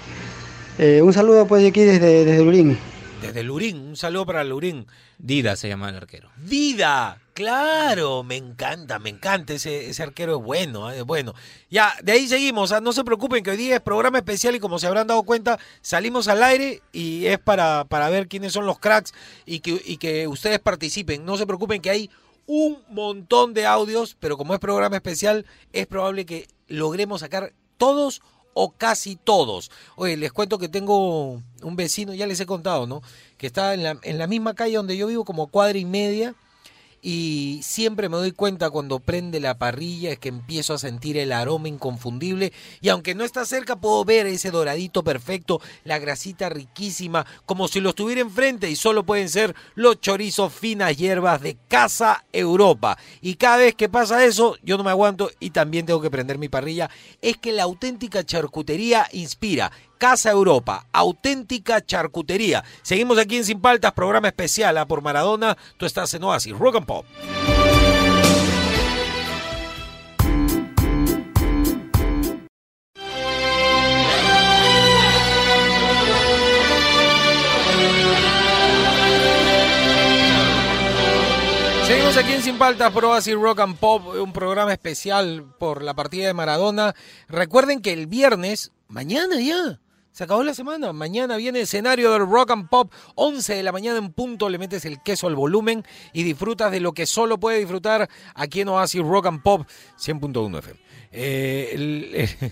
Eh, 0.77 1.01
un 1.01 1.11
saludo 1.11 1.47
pues 1.47 1.63
de 1.63 1.69
aquí 1.69 1.81
desde, 1.81 2.23
desde 2.23 2.43
Lurín. 2.43 2.77
Desde 3.21 3.43
Lurín, 3.43 3.79
un 3.79 3.97
saludo 3.97 4.27
para 4.27 4.43
Lurín. 4.43 4.85
Dida 5.17 5.55
se 5.55 5.67
llama 5.69 5.89
el 5.89 5.95
arquero. 5.95 6.29
Vida, 6.37 7.19
claro, 7.33 8.23
me 8.23 8.35
encanta, 8.37 8.99
me 8.99 9.09
encanta, 9.09 9.53
ese, 9.53 9.89
ese 9.89 10.03
arquero 10.03 10.37
es 10.37 10.43
bueno, 10.43 10.91
¿eh? 10.91 10.99
es 10.99 11.03
bueno. 11.03 11.33
Ya, 11.69 11.93
de 12.03 12.11
ahí 12.13 12.27
seguimos, 12.27 12.71
ah, 12.71 12.81
no 12.81 12.93
se 12.93 13.03
preocupen 13.03 13.43
que 13.43 13.51
hoy 13.51 13.57
día 13.57 13.75
es 13.75 13.81
programa 13.81 14.19
especial 14.19 14.55
y 14.55 14.59
como 14.59 14.79
se 14.79 14.87
habrán 14.87 15.07
dado 15.07 15.23
cuenta, 15.23 15.59
salimos 15.81 16.27
al 16.27 16.41
aire 16.43 16.81
y 16.91 17.25
es 17.25 17.39
para, 17.39 17.85
para 17.85 18.09
ver 18.09 18.27
quiénes 18.27 18.53
son 18.53 18.65
los 18.65 18.79
cracks 18.79 19.13
y 19.45 19.59
que, 19.59 19.81
y 19.83 19.97
que 19.97 20.27
ustedes 20.27 20.59
participen. 20.59 21.25
No 21.25 21.37
se 21.37 21.45
preocupen 21.45 21.81
que 21.81 21.89
hay 21.89 22.09
un 22.45 22.79
montón 22.89 23.53
de 23.53 23.65
audios, 23.65 24.17
pero 24.19 24.37
como 24.37 24.53
es 24.53 24.59
programa 24.59 24.95
especial, 24.95 25.45
es 25.73 25.87
probable 25.87 26.25
que 26.25 26.47
logremos 26.67 27.21
sacar 27.21 27.53
todos 27.77 28.21
o 28.53 28.71
casi 28.71 29.15
todos. 29.15 29.71
Oye, 29.95 30.17
les 30.17 30.31
cuento 30.31 30.57
que 30.57 30.69
tengo 30.69 31.41
un 31.61 31.75
vecino, 31.75 32.13
ya 32.13 32.27
les 32.27 32.39
he 32.39 32.45
contado, 32.45 32.87
¿no? 32.87 33.01
Que 33.37 33.47
está 33.47 33.73
en 33.73 33.83
la, 33.83 33.97
en 34.03 34.17
la 34.17 34.27
misma 34.27 34.53
calle 34.53 34.75
donde 34.75 34.97
yo 34.97 35.07
vivo, 35.07 35.25
como 35.25 35.47
cuadra 35.47 35.77
y 35.77 35.85
media, 35.85 36.35
y 37.01 37.59
siempre 37.63 38.09
me 38.09 38.17
doy 38.17 38.31
cuenta 38.31 38.69
cuando 38.69 38.99
prende 38.99 39.39
la 39.39 39.57
parrilla 39.57 40.11
es 40.11 40.19
que 40.19 40.29
empiezo 40.29 40.73
a 40.73 40.77
sentir 40.77 41.17
el 41.17 41.31
aroma 41.31 41.67
inconfundible 41.67 42.53
y 42.79 42.89
aunque 42.89 43.15
no 43.15 43.23
está 43.23 43.45
cerca 43.45 43.75
puedo 43.75 44.05
ver 44.05 44.27
ese 44.27 44.51
doradito 44.51 45.03
perfecto, 45.03 45.61
la 45.83 45.99
grasita 45.99 46.49
riquísima, 46.49 47.25
como 47.45 47.67
si 47.67 47.79
lo 47.79 47.89
estuviera 47.89 48.21
enfrente 48.21 48.69
y 48.69 48.75
solo 48.75 49.05
pueden 49.05 49.29
ser 49.29 49.55
los 49.75 49.99
chorizos 49.99 50.53
finas 50.53 50.95
hierbas 50.97 51.41
de 51.41 51.57
Casa 51.67 52.25
Europa. 52.31 52.97
Y 53.21 53.35
cada 53.35 53.57
vez 53.57 53.75
que 53.75 53.89
pasa 53.89 54.25
eso, 54.25 54.57
yo 54.63 54.77
no 54.77 54.83
me 54.83 54.91
aguanto 54.91 55.31
y 55.39 55.51
también 55.51 55.85
tengo 55.85 56.01
que 56.01 56.11
prender 56.11 56.37
mi 56.37 56.49
parrilla. 56.49 56.89
Es 57.21 57.37
que 57.37 57.51
la 57.51 57.63
auténtica 57.63 58.23
charcutería 58.23 59.07
inspira. 59.11 59.71
Casa 60.01 60.31
Europa, 60.31 60.87
auténtica 60.91 61.85
charcutería. 61.85 62.63
Seguimos 62.81 63.19
aquí 63.19 63.37
en 63.37 63.45
Sin 63.45 63.61
Paltas, 63.61 63.91
programa 63.91 64.29
especial 64.29 64.79
¿ah? 64.79 64.87
por 64.87 65.03
Maradona. 65.03 65.55
Tú 65.77 65.85
estás 65.85 66.11
en 66.15 66.23
Oasis, 66.23 66.57
Rock 66.57 66.77
and 66.77 66.87
Pop. 66.87 67.05
Seguimos 81.85 82.17
aquí 82.17 82.33
en 82.33 82.41
Sin 82.41 82.57
Paltas 82.57 82.91
por 82.91 83.05
Oasis 83.05 83.35
Rock 83.35 83.59
and 83.59 83.77
Pop, 83.77 84.07
un 84.19 84.33
programa 84.33 84.73
especial 84.73 85.45
por 85.59 85.83
la 85.83 85.93
partida 85.93 86.25
de 86.25 86.33
Maradona. 86.33 86.95
Recuerden 87.27 87.83
que 87.83 87.93
el 87.93 88.07
viernes, 88.07 88.71
mañana 88.87 89.39
ya, 89.39 89.79
se 90.11 90.23
acabó 90.23 90.43
la 90.43 90.53
semana. 90.53 90.93
Mañana 90.93 91.37
viene 91.37 91.61
escenario 91.61 92.11
del 92.11 92.27
Rock 92.27 92.51
and 92.51 92.69
Pop, 92.69 92.91
11 93.15 93.55
de 93.55 93.63
la 93.63 93.71
mañana 93.71 93.97
en 93.97 94.11
punto. 94.11 94.49
Le 94.49 94.57
metes 94.57 94.85
el 94.85 95.01
queso 95.01 95.27
al 95.27 95.35
volumen 95.35 95.83
y 96.13 96.23
disfrutas 96.23 96.71
de 96.71 96.79
lo 96.79 96.93
que 96.93 97.05
solo 97.05 97.39
puede 97.39 97.59
disfrutar 97.59 98.09
aquí 98.35 98.61
en 98.61 98.69
Oasis 98.69 99.01
Rock 99.01 99.27
and 99.27 99.41
Pop 99.41 99.67
100.1 99.99 100.59
FM. 100.59 100.79
Eh, 101.11 101.69
el, 101.73 102.15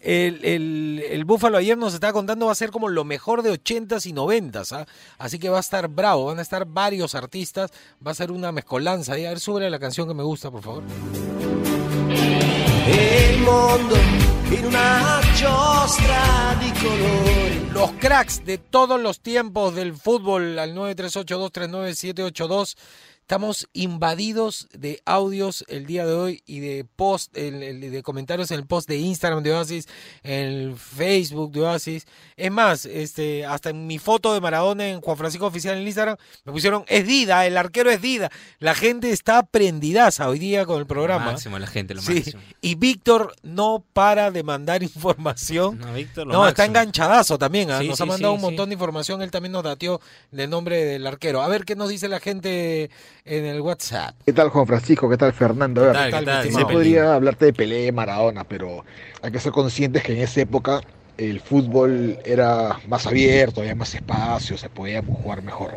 el, 0.00 0.44
el, 0.44 1.04
el 1.10 1.24
Búfalo 1.24 1.58
ayer 1.58 1.76
nos 1.76 1.94
estaba 1.94 2.12
contando 2.12 2.46
va 2.46 2.52
a 2.52 2.54
ser 2.54 2.70
como 2.70 2.88
lo 2.88 3.04
mejor 3.04 3.42
de 3.42 3.52
80s 3.52 4.06
y 4.06 4.12
90s. 4.12 4.72
¿ah? 4.76 4.86
Así 5.18 5.38
que 5.38 5.48
va 5.48 5.56
a 5.56 5.60
estar 5.60 5.88
bravo. 5.88 6.26
Van 6.26 6.38
a 6.38 6.42
estar 6.42 6.64
varios 6.66 7.14
artistas. 7.14 7.70
Va 8.06 8.12
a 8.12 8.14
ser 8.14 8.30
una 8.30 8.52
mezcolanza. 8.52 9.14
A 9.14 9.16
ver, 9.16 9.40
sube 9.40 9.68
la 9.68 9.78
canción 9.78 10.06
que 10.06 10.14
me 10.14 10.22
gusta, 10.22 10.50
por 10.50 10.62
favor. 10.62 10.84
Il 12.88 13.40
mondo 13.40 13.96
in 14.50 14.64
una 14.64 15.20
giostra 15.34 16.56
di 16.58 16.72
colori. 16.80 17.68
Los 17.70 17.92
cracks 17.92 18.44
de 18.44 18.58
todos 18.58 19.00
los 19.00 19.20
tiempos 19.20 19.72
del 19.74 19.94
fútbol 19.94 20.58
al 20.58 20.74
938239782. 20.74 22.74
Estamos 23.26 23.66
invadidos 23.72 24.68
de 24.72 25.02
audios 25.04 25.64
el 25.66 25.84
día 25.84 26.06
de 26.06 26.12
hoy 26.14 26.42
y 26.46 26.60
de 26.60 26.84
post, 26.84 27.36
el- 27.36 27.60
el- 27.60 27.80
de 27.90 28.02
comentarios 28.04 28.52
en 28.52 28.60
el 28.60 28.66
post 28.68 28.88
de 28.88 28.98
Instagram 28.98 29.42
de 29.42 29.52
Oasis, 29.52 29.88
en 30.22 30.32
el 30.46 30.76
Facebook 30.76 31.50
de 31.50 31.62
Oasis. 31.62 32.06
Es 32.36 32.52
más, 32.52 32.84
este, 32.86 33.44
hasta 33.44 33.70
en 33.70 33.88
mi 33.88 33.98
foto 33.98 34.32
de 34.32 34.40
Maradona 34.40 34.86
en 34.90 35.00
Juan 35.00 35.16
Francisco 35.16 35.44
Oficial 35.46 35.76
en 35.76 35.82
Instagram 35.84 36.16
me 36.44 36.52
pusieron 36.52 36.84
es 36.86 37.04
Dida, 37.04 37.44
el 37.46 37.56
arquero 37.56 37.90
es 37.90 38.00
Dida. 38.00 38.30
La 38.60 38.76
gente 38.76 39.10
está 39.10 39.42
prendidaza 39.42 40.28
hoy 40.28 40.38
día 40.38 40.64
con 40.64 40.78
el 40.78 40.86
programa. 40.86 41.24
máximo 41.32 41.58
la 41.58 41.66
gente, 41.66 41.94
lo 41.94 42.02
Sí, 42.02 42.14
máximo. 42.14 42.40
y 42.60 42.76
Víctor 42.76 43.34
no 43.42 43.84
para 43.92 44.30
de 44.30 44.44
mandar 44.44 44.82
información. 44.84 45.78
No, 45.80 45.92
Víctor, 45.94 46.28
lo 46.28 46.32
No, 46.32 46.46
está 46.46 46.64
enganchadazo 46.64 47.38
también. 47.38 47.72
¿ah? 47.72 47.80
Sí, 47.80 47.88
nos 47.88 47.96
sí, 47.96 48.04
ha 48.04 48.06
mandado 48.06 48.34
sí, 48.34 48.36
un 48.36 48.40
sí. 48.40 48.46
montón 48.46 48.68
de 48.68 48.74
información. 48.74 49.20
Él 49.20 49.32
también 49.32 49.50
nos 49.50 49.64
dateó 49.64 50.00
el 50.30 50.48
nombre 50.48 50.84
del 50.84 51.04
arquero. 51.08 51.42
A 51.42 51.48
ver 51.48 51.64
qué 51.64 51.74
nos 51.74 51.88
dice 51.88 52.06
la 52.06 52.20
gente 52.20 52.88
en 53.26 53.44
el 53.44 53.60
WhatsApp. 53.60 54.14
¿Qué 54.24 54.32
tal 54.32 54.48
Juan 54.48 54.66
Francisco? 54.66 55.10
¿Qué 55.10 55.16
tal 55.16 55.32
Fernando? 55.32 55.82
A 55.82 55.86
ver, 55.86 55.96
¿Qué 56.06 56.10
tal, 56.10 56.24
qué 56.24 56.30
tal, 56.30 56.52
sí 56.52 56.64
podría 56.64 57.14
hablarte 57.14 57.46
de 57.46 57.52
Pelé, 57.52 57.92
Maradona, 57.92 58.44
pero 58.44 58.84
hay 59.20 59.32
que 59.32 59.40
ser 59.40 59.52
conscientes 59.52 60.02
que 60.02 60.12
en 60.12 60.20
esa 60.20 60.40
época 60.40 60.80
el 61.18 61.40
fútbol 61.40 62.18
era 62.24 62.78
más 62.88 63.06
abierto, 63.06 63.60
había 63.60 63.74
más 63.74 63.94
espacio, 63.94 64.56
se 64.56 64.68
podía 64.68 65.02
jugar 65.02 65.42
mejor. 65.42 65.76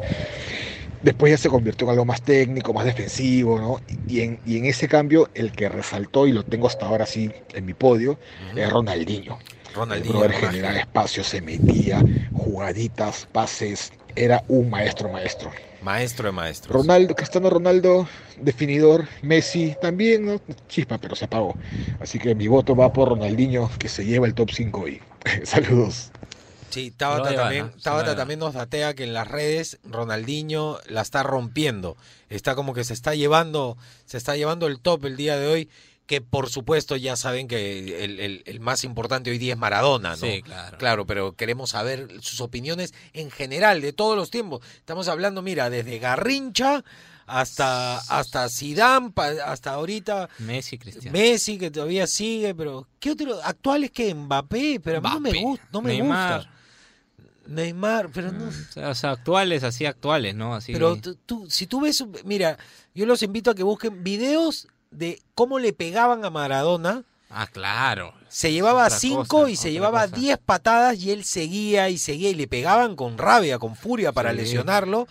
Después 1.02 1.32
ya 1.32 1.38
se 1.38 1.50
convirtió 1.50 1.88
en 1.88 1.92
algo 1.92 2.06
más 2.06 2.22
técnico, 2.22 2.74
más 2.74 2.86
defensivo, 2.86 3.58
¿no? 3.60 3.80
Y 4.08 4.20
en, 4.20 4.40
y 4.46 4.58
en 4.58 4.66
ese 4.66 4.88
cambio, 4.90 5.30
el 5.34 5.54
que 5.54 5.70
resaltó, 5.70 6.28
y 6.28 6.34
lo 6.34 6.44
tengo 6.44 6.68
hasta 6.68 6.86
ahora 6.86 7.06
sí 7.06 7.32
en 7.54 7.66
mi 7.66 7.74
podio, 7.74 8.20
es 8.56 8.70
Ronaldinho. 8.70 9.40
Ronaldinho, 9.74 10.26
El 10.26 10.34
generaba 10.34 10.78
espacio, 10.78 11.24
se 11.24 11.42
metía, 11.42 12.04
jugaditas, 12.34 13.28
pases, 13.32 13.94
era 14.20 14.44
un 14.50 14.70
maestro, 14.70 15.10
maestro. 15.10 15.52
Maestro 15.82 16.26
de 16.28 16.32
maestros. 16.34 16.76
Ronaldo, 16.76 17.16
Cristiano 17.16 17.50
Ronaldo, 17.50 18.08
definidor, 18.38 19.08
Messi 19.22 19.76
también, 19.82 20.26
¿no? 20.26 20.42
Chispa, 20.68 20.98
pero 20.98 21.16
se 21.16 21.26
apagó. 21.26 21.56
Así 22.02 22.20
que 22.20 22.36
mi 22.36 22.48
voto 22.48 22.76
va 22.76 22.92
por 22.92 23.10
Ronaldinho, 23.10 23.72
que 23.80 23.88
se 23.88 24.06
lleva 24.06 24.28
el 24.28 24.34
top 24.34 24.52
5 24.52 24.82
hoy. 24.82 25.02
Saludos. 25.44 26.12
Sí, 26.70 26.92
Tabata, 26.92 27.34
también, 27.34 27.72
también 27.82 28.40
nos 28.40 28.54
datea 28.54 28.94
que 28.94 29.04
en 29.04 29.14
las 29.14 29.28
redes 29.28 29.80
Ronaldinho 29.84 30.78
la 30.88 31.02
está 31.02 31.24
rompiendo. 31.24 31.96
Está 32.30 32.56
como 32.56 32.74
que 32.74 32.84
se 32.84 32.94
está 32.94 33.16
llevando, 33.16 33.78
se 34.06 34.18
está 34.18 34.36
llevando 34.36 34.68
el 34.68 34.80
top 34.80 35.06
el 35.06 35.16
día 35.16 35.38
de 35.38 35.48
hoy. 35.48 35.70
Que 36.10 36.22
por 36.22 36.50
supuesto 36.50 36.96
ya 36.96 37.16
saben 37.16 37.48
que 37.48 38.04
el, 38.04 38.20
el- 38.20 38.42
el 38.48 38.60
más 38.60 38.84
importante 38.84 39.30
hoy 39.30 39.38
día 39.38 39.54
es 39.54 39.60
Maradona, 39.60 40.12
¿no? 40.12 40.18
Sí, 40.18 40.42
claro. 40.42 40.78
Claro, 40.80 41.06
pero 41.06 41.34
queremos 41.34 41.70
saber 41.70 42.08
sus 42.22 42.42
opiniones 42.42 42.96
en 43.14 43.30
general 43.30 43.80
de 43.82 43.94
todos 43.94 44.18
los 44.18 44.32
tiempos. 44.32 44.62
Estamos 44.78 45.08
hablando, 45.08 45.44
mira, 45.44 45.70
desde 45.70 46.00
Garrincha 46.00 46.84
hasta 47.28 48.00
hasta 48.00 48.50
Zidane, 48.50 49.14
hasta 49.46 49.72
ahorita 49.74 50.30
Messi, 50.40 50.80
Cristiano. 50.80 51.16
Messi 51.16 51.60
que 51.60 51.70
todavía 51.70 52.08
sigue, 52.08 52.56
pero 52.56 52.88
¿qué 53.00 53.12
otro 53.12 53.40
actual 53.44 53.84
es 53.84 53.92
que 53.92 54.16
Mbappé? 54.16 54.80
Pero 54.84 54.98
a 54.98 55.02
mí 55.02 55.10
no 55.14 55.20
me 55.20 55.42
gusta, 55.44 55.66
no 55.72 55.82
me 55.84 55.92
Neymar. 55.94 56.36
gusta. 56.38 56.54
Neymar, 57.46 58.10
pero 58.12 58.32
no. 58.32 58.48
O 58.48 58.52
sea, 58.74 58.90
o 58.90 58.96
sea, 58.96 59.12
actuales, 59.12 59.64
así 59.64 59.86
actuales, 59.86 60.34
¿no? 60.36 60.56
Así 60.56 60.74
Pero 60.74 60.96
tú, 60.98 61.16
tú- 61.26 61.50
si 61.50 61.68
tú 61.68 61.82
ves, 61.82 62.04
mira, 62.26 62.58
yo 62.96 63.06
los 63.06 63.22
invito 63.24 63.52
a 63.52 63.56
que 63.56 63.64
busquen 63.64 64.04
videos 64.04 64.68
de 64.92 65.22
cómo 65.36 65.60
le 65.60 65.74
pegaban 65.74 66.26
a 66.26 66.30
Maradona. 66.30 67.04
Ah, 67.30 67.48
claro. 67.48 68.14
Se 68.28 68.52
llevaba 68.52 68.86
Otra 68.86 68.98
cinco 69.00 69.26
cosa, 69.28 69.50
y 69.52 69.56
se 69.56 69.72
llevaba 69.72 70.04
cosa. 70.08 70.16
diez 70.16 70.38
patadas 70.44 70.98
y 70.98 71.12
él 71.12 71.24
seguía 71.24 71.90
y 71.90 71.98
seguía 71.98 72.30
y 72.32 72.36
le 72.36 72.48
pegaban 72.48 72.96
con 72.96 73.18
rabia, 73.18 73.60
con 73.60 73.76
furia 73.76 74.12
para 74.12 74.32
Sí. 74.32 74.38
lesionarlo. 74.38 75.08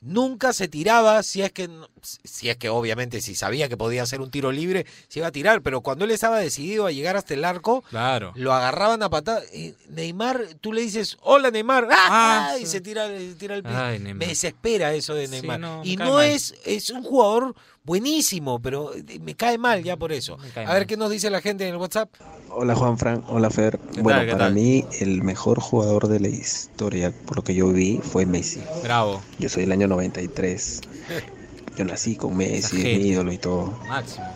Nunca 0.00 0.52
se 0.52 0.68
tiraba, 0.68 1.22
si 1.24 1.42
es 1.42 1.50
que 1.50 1.68
si 2.02 2.48
es 2.48 2.56
que 2.56 2.68
obviamente 2.68 3.20
si 3.20 3.34
sabía 3.34 3.68
que 3.68 3.76
podía 3.76 4.02
hacer 4.02 4.20
un 4.20 4.30
tiro 4.30 4.52
libre, 4.52 4.86
se 5.08 5.18
iba 5.20 5.28
a 5.28 5.32
tirar, 5.32 5.62
pero 5.62 5.80
cuando 5.80 6.04
él 6.04 6.10
estaba 6.10 6.38
decidido 6.38 6.86
a 6.86 6.92
llegar 6.92 7.16
hasta 7.16 7.34
el 7.34 7.44
arco, 7.44 7.82
Claro. 7.90 8.32
lo 8.36 8.52
agarraban 8.52 9.02
a 9.02 9.10
patadas. 9.10 9.44
Y 9.54 9.74
Neymar, 9.90 10.40
tú 10.60 10.72
le 10.72 10.82
dices, 10.82 11.16
"Hola 11.22 11.50
Neymar", 11.50 11.88
¡ah! 11.90 12.50
Ah, 12.52 12.58
y 12.58 12.62
sí. 12.66 12.72
se 12.72 12.80
tira, 12.80 13.06
se 13.08 13.34
tira 13.34 13.54
el 13.54 13.62
pie. 13.62 13.72
Ay. 13.74 13.98
Me 13.98 14.26
desespera 14.26 14.94
eso 14.94 15.14
de 15.14 15.26
Sí, 15.26 15.32
Neymar. 15.32 15.60
no, 15.60 15.80
y 15.84 15.96
no 15.96 16.14
mal. 16.14 16.26
es 16.26 16.54
es 16.64 16.90
un 16.90 17.02
jugador 17.02 17.54
buenísimo, 17.84 18.60
pero 18.60 18.92
me 19.22 19.34
cae 19.34 19.56
mal 19.56 19.82
ya 19.82 19.96
por 19.96 20.12
eso. 20.12 20.34
A 20.54 20.58
ver 20.58 20.66
mal. 20.66 20.86
qué 20.86 20.96
nos 20.96 21.10
dice 21.10 21.30
la 21.30 21.40
gente 21.40 21.64
en 21.66 21.70
el 21.74 21.76
WhatsApp. 21.80 22.10
Hola 22.50 22.74
Juan 22.74 22.98
Fran, 22.98 23.24
hola 23.28 23.50
Fer. 23.50 23.78
¿Qué 23.94 24.02
Bueno, 24.02 24.18
tal, 24.20 24.26
para 24.28 24.38
tal? 24.46 24.54
mí 24.54 24.84
el 25.00 25.22
mejor 25.22 25.60
jugador 25.60 26.08
de 26.08 26.20
la 26.20 26.28
historia, 26.28 27.12
por 27.26 27.36
lo 27.38 27.44
que 27.44 27.54
yo 27.54 27.68
vi, 27.68 27.98
fue 28.02 28.26
Messi. 28.26 28.60
Bravo. 28.82 29.22
Yo 29.38 29.48
soy 29.48 29.62
del 29.62 29.72
año 29.72 29.88
93. 29.88 30.80
Yo 31.78 31.84
nací 31.84 32.16
con 32.16 32.36
Messi, 32.36 32.76
es 32.78 32.98
mi 32.98 33.06
ídolo 33.08 33.32
y 33.32 33.38
todo. 33.38 33.78
Máximo. 33.88 34.26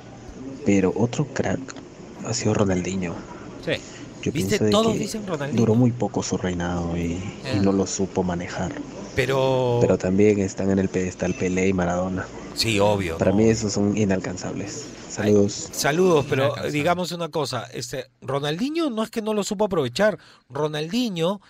Pero 0.65 0.93
otro 0.97 1.27
crack 1.27 1.59
ha 2.25 2.33
sido 2.33 2.55
Ronaldinho. 2.55 3.15
Sí. 3.65 3.73
Yo 4.23 4.31
¿Viste? 4.31 4.31
pienso 4.59 4.65
de 4.65 4.71
Todos 4.71 4.93
que 4.93 4.99
dicen 5.01 5.27
Ronaldinho. 5.27 5.61
duró 5.61 5.75
muy 5.75 5.91
poco 5.91 6.23
su 6.23 6.37
reinado 6.39 6.97
y, 6.97 7.01
y 7.15 7.23
Ah. 7.45 7.55
no 7.61 7.73
lo 7.73 7.87
supo 7.89 8.23
manejar. 8.23 8.73
Pero 9.17 9.79
Pero 9.81 9.99
también 9.99 10.39
están 10.39 10.71
en 10.71 10.79
el 10.79 10.89
pedestal 10.89 11.35
Pelé 11.35 11.67
y 11.69 11.73
Maradona. 11.73 12.27
Sí, 12.55 12.79
obvio. 12.79 13.19
Para 13.19 13.33
no. 13.33 13.39
mí 13.39 13.45
esos 13.45 13.73
son 13.73 13.97
inalcanzables. 13.97 14.85
Saludos. 15.11 15.69
Saludos, 15.73 16.25
pero 16.31 16.55
digamos 16.71 17.13
una 17.13 17.29
cosa, 17.29 17.65
este 17.75 18.07
Ronaldinho 18.23 18.89
no 18.89 19.03
es 19.03 19.11
que 19.11 19.21
no 19.21 19.35
lo 19.35 19.43
supo 19.45 19.65
aprovechar, 19.67 20.19
Ronaldinho 20.49 21.41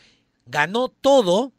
ganó 0.47 0.89
todo, 0.89 1.53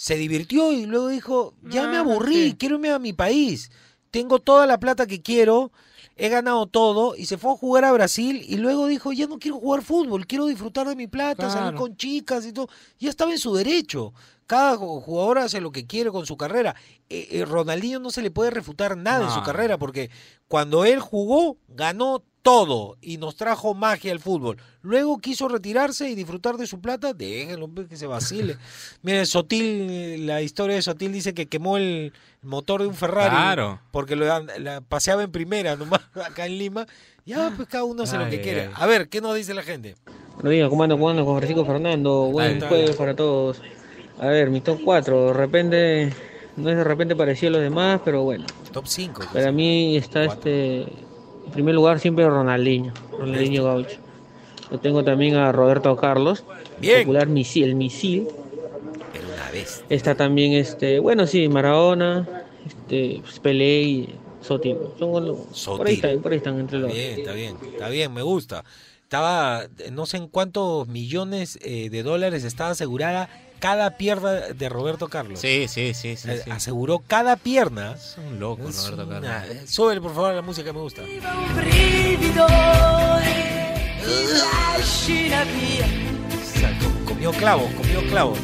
se 0.00 0.14
divirtió 0.16 0.72
y 0.72 0.86
luego 0.86 1.08
dijo, 1.08 1.52
ya 1.62 1.86
me 1.86 1.98
Ah, 1.98 2.00
aburrí, 2.00 2.54
quiero 2.58 2.76
irme 2.76 2.90
a 2.90 2.98
mi 2.98 3.12
país, 3.12 3.70
tengo 4.10 4.38
toda 4.38 4.64
la 4.66 4.80
plata 4.80 5.06
que 5.06 5.20
quiero, 5.20 5.72
he 6.16 6.30
ganado 6.30 6.66
todo 6.66 7.16
y 7.16 7.26
se 7.26 7.36
fue 7.36 7.52
a 7.52 7.56
jugar 7.56 7.84
a 7.84 7.92
Brasil 7.92 8.42
y 8.48 8.56
luego 8.56 8.86
dijo, 8.86 9.12
ya 9.12 9.26
no 9.26 9.38
quiero 9.38 9.58
jugar 9.58 9.82
fútbol, 9.82 10.26
quiero 10.26 10.46
disfrutar 10.46 10.88
de 10.88 10.96
mi 10.96 11.06
plata, 11.06 11.50
salir 11.50 11.74
con 11.78 11.96
chicas 11.98 12.46
y 12.46 12.52
todo. 12.54 12.68
Ya 12.98 13.10
estaba 13.10 13.30
en 13.32 13.38
su 13.38 13.54
derecho. 13.54 14.14
Cada 14.46 14.76
ju- 14.78 15.02
jugador 15.02 15.38
hace 15.38 15.60
lo 15.60 15.70
que 15.70 15.86
quiere 15.86 16.10
con 16.10 16.24
su 16.24 16.36
carrera. 16.38 16.74
Eh, 17.10 17.28
eh, 17.32 17.44
Ronaldinho 17.44 18.00
no 18.00 18.10
se 18.10 18.22
le 18.22 18.30
puede 18.30 18.50
refutar 18.50 18.96
nada 18.96 19.26
en 19.26 19.30
su 19.30 19.42
carrera 19.42 19.76
porque 19.76 20.10
cuando 20.48 20.86
él 20.86 20.98
jugó, 20.98 21.58
ganó 21.68 22.24
todo 22.42 22.96
y 23.00 23.18
nos 23.18 23.36
trajo 23.36 23.74
magia 23.74 24.12
al 24.12 24.20
fútbol. 24.20 24.56
Luego 24.82 25.18
quiso 25.18 25.48
retirarse 25.48 26.08
y 26.08 26.14
disfrutar 26.14 26.56
de 26.56 26.66
su 26.66 26.80
plata, 26.80 27.12
déjenlo 27.12 27.66
hombre, 27.66 27.86
que 27.86 27.96
se 27.96 28.06
vacile. 28.06 28.56
Miren, 29.02 29.26
Sotil, 29.26 30.26
la 30.26 30.40
historia 30.42 30.76
de 30.76 30.82
Sotil 30.82 31.12
dice 31.12 31.34
que 31.34 31.46
quemó 31.46 31.76
el 31.76 32.12
motor 32.42 32.80
de 32.82 32.88
un 32.88 32.94
Ferrari 32.94 33.30
Claro. 33.30 33.80
porque 33.90 34.16
lo 34.16 34.24
la 34.58 34.80
paseaba 34.80 35.22
en 35.22 35.30
primera 35.30 35.76
nomás 35.76 36.00
acá 36.14 36.46
en 36.46 36.58
Lima. 36.58 36.86
Ya, 37.26 37.52
pues 37.54 37.68
cada 37.68 37.84
uno 37.84 38.04
hace 38.04 38.16
lo 38.16 38.28
que 38.30 38.40
quiere. 38.40 38.70
A 38.74 38.86
ver, 38.86 39.08
¿qué 39.08 39.20
nos 39.20 39.34
dice 39.36 39.52
la 39.54 39.62
gente? 39.62 39.94
Buenos 40.34 40.52
días, 40.52 40.68
¿cómo 40.70 40.82
ando? 40.82 40.96
¿Cómo 40.96 41.10
ando 41.10 41.24
con 41.26 41.36
Francisco 41.36 41.64
Fernando? 41.66 42.26
Buen 42.32 42.60
jueves 42.60 42.96
para 42.96 43.14
todos. 43.14 43.60
A 44.18 44.26
ver, 44.26 44.50
mi 44.50 44.60
top 44.62 44.80
4, 44.84 45.26
de 45.28 45.32
repente, 45.34 46.12
no 46.56 46.70
es 46.70 46.76
de 46.76 46.84
repente 46.84 47.14
parecido 47.14 47.50
a 47.50 47.52
los 47.52 47.62
demás, 47.62 48.00
pero 48.04 48.22
bueno. 48.22 48.46
Top 48.72 48.86
5. 48.86 49.24
Para 49.32 49.52
mí 49.52 49.96
está 49.98 50.24
este, 50.24 50.86
en 51.50 51.54
primer 51.54 51.74
lugar 51.74 51.98
siempre 51.98 52.24
Ronaldinho, 52.28 52.92
Ronaldinho 53.18 53.64
Gaucho. 53.64 53.96
Lo 54.70 54.78
tengo 54.78 55.02
también 55.02 55.34
a 55.34 55.50
Roberto 55.50 55.96
Carlos, 55.96 56.44
Bien. 56.80 57.00
popular 57.00 57.26
misil, 57.26 57.64
el 57.64 57.74
misil. 57.74 58.28
Era 59.12 59.26
una 59.42 59.50
vez. 59.50 59.82
Está 59.88 60.14
también 60.14 60.52
este, 60.52 61.00
bueno 61.00 61.26
sí, 61.26 61.48
Maradona, 61.48 62.44
este, 62.64 63.18
pues, 63.20 63.40
Pelé 63.40 63.82
y 63.82 64.14
Sotil. 64.40 64.76
Son 64.96 65.26
los- 65.26 65.66
por 65.76 65.88
ahí 65.88 65.94
están, 65.94 66.20
por 66.22 66.30
ahí 66.30 66.38
están 66.38 66.60
entre 66.60 66.78
los. 66.78 66.92
Bien, 66.92 67.18
está 67.18 67.32
bien, 67.32 67.56
está 67.72 67.88
bien, 67.88 68.14
me 68.14 68.22
gusta. 68.22 68.64
Estaba, 69.02 69.64
no 69.90 70.06
sé 70.06 70.18
en 70.18 70.28
cuántos 70.28 70.86
millones 70.86 71.58
eh, 71.62 71.90
de 71.90 72.02
dólares 72.04 72.44
estaba 72.44 72.70
asegurada 72.70 73.28
cada 73.60 73.96
pierna 73.96 74.32
de 74.32 74.68
Roberto 74.68 75.08
Carlos. 75.08 75.38
Sí, 75.38 75.66
sí, 75.68 75.94
sí, 75.94 76.16
sí. 76.16 76.30
Eh, 76.30 76.40
sí. 76.44 76.50
Aseguró 76.50 77.02
cada 77.06 77.36
pierna. 77.36 77.92
Es 77.92 78.16
un 78.18 78.40
loco, 78.40 78.68
Es 78.68 78.90
Roberto 78.90 79.06
una- 79.18 79.20
Carlos. 79.42 79.70
Súbele, 79.70 80.00
por 80.00 80.14
favor, 80.14 80.34
la 80.34 80.42
música, 80.42 80.72
me 80.72 80.80
gusta. 80.80 81.02
comió 87.06 87.32
clavos, 87.32 87.70
comió 87.74 88.00
clavos. 88.08 88.38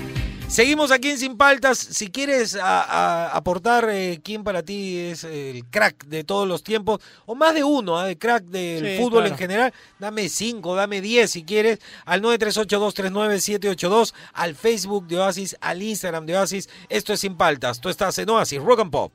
Seguimos 0.48 0.90
aquí 0.92 1.10
en 1.10 1.18
Sin 1.18 1.36
Paltas. 1.36 1.76
Si 1.78 2.08
quieres 2.08 2.54
a- 2.54 2.80
a- 2.82 3.28
aportar 3.36 3.88
eh, 3.90 4.20
quién 4.22 4.44
para 4.44 4.62
ti 4.62 4.96
es 4.96 5.24
el 5.24 5.64
crack 5.66 6.06
de 6.06 6.22
todos 6.24 6.46
los 6.48 6.62
tiempos, 6.62 7.00
o 7.26 7.34
más 7.34 7.52
de 7.52 7.64
uno, 7.64 7.98
¿ah? 7.98 8.06
de 8.06 8.16
crack 8.16 8.44
del 8.44 8.86
Sí, 8.86 8.96
fútbol 9.02 9.22
claro. 9.22 9.26
en 9.34 9.38
general, 9.38 9.74
dame 9.98 10.28
cinco, 10.28 10.74
dame 10.76 11.00
diez 11.00 11.32
si 11.32 11.42
quieres, 11.42 11.80
al 12.04 12.22
938239782, 12.22 14.14
al 14.32 14.54
Facebook 14.54 15.06
de 15.08 15.18
Oasis, 15.18 15.56
al 15.60 15.82
Instagram 15.82 16.24
de 16.26 16.36
Oasis. 16.36 16.68
Esto 16.88 17.12
es 17.12 17.20
Sin 17.20 17.36
Paltas. 17.36 17.80
Tú 17.80 17.88
estás 17.88 18.16
en 18.18 18.30
Oasis, 18.30 18.60
Rock 18.62 18.80
and 18.80 18.90
Pop. 18.92 19.12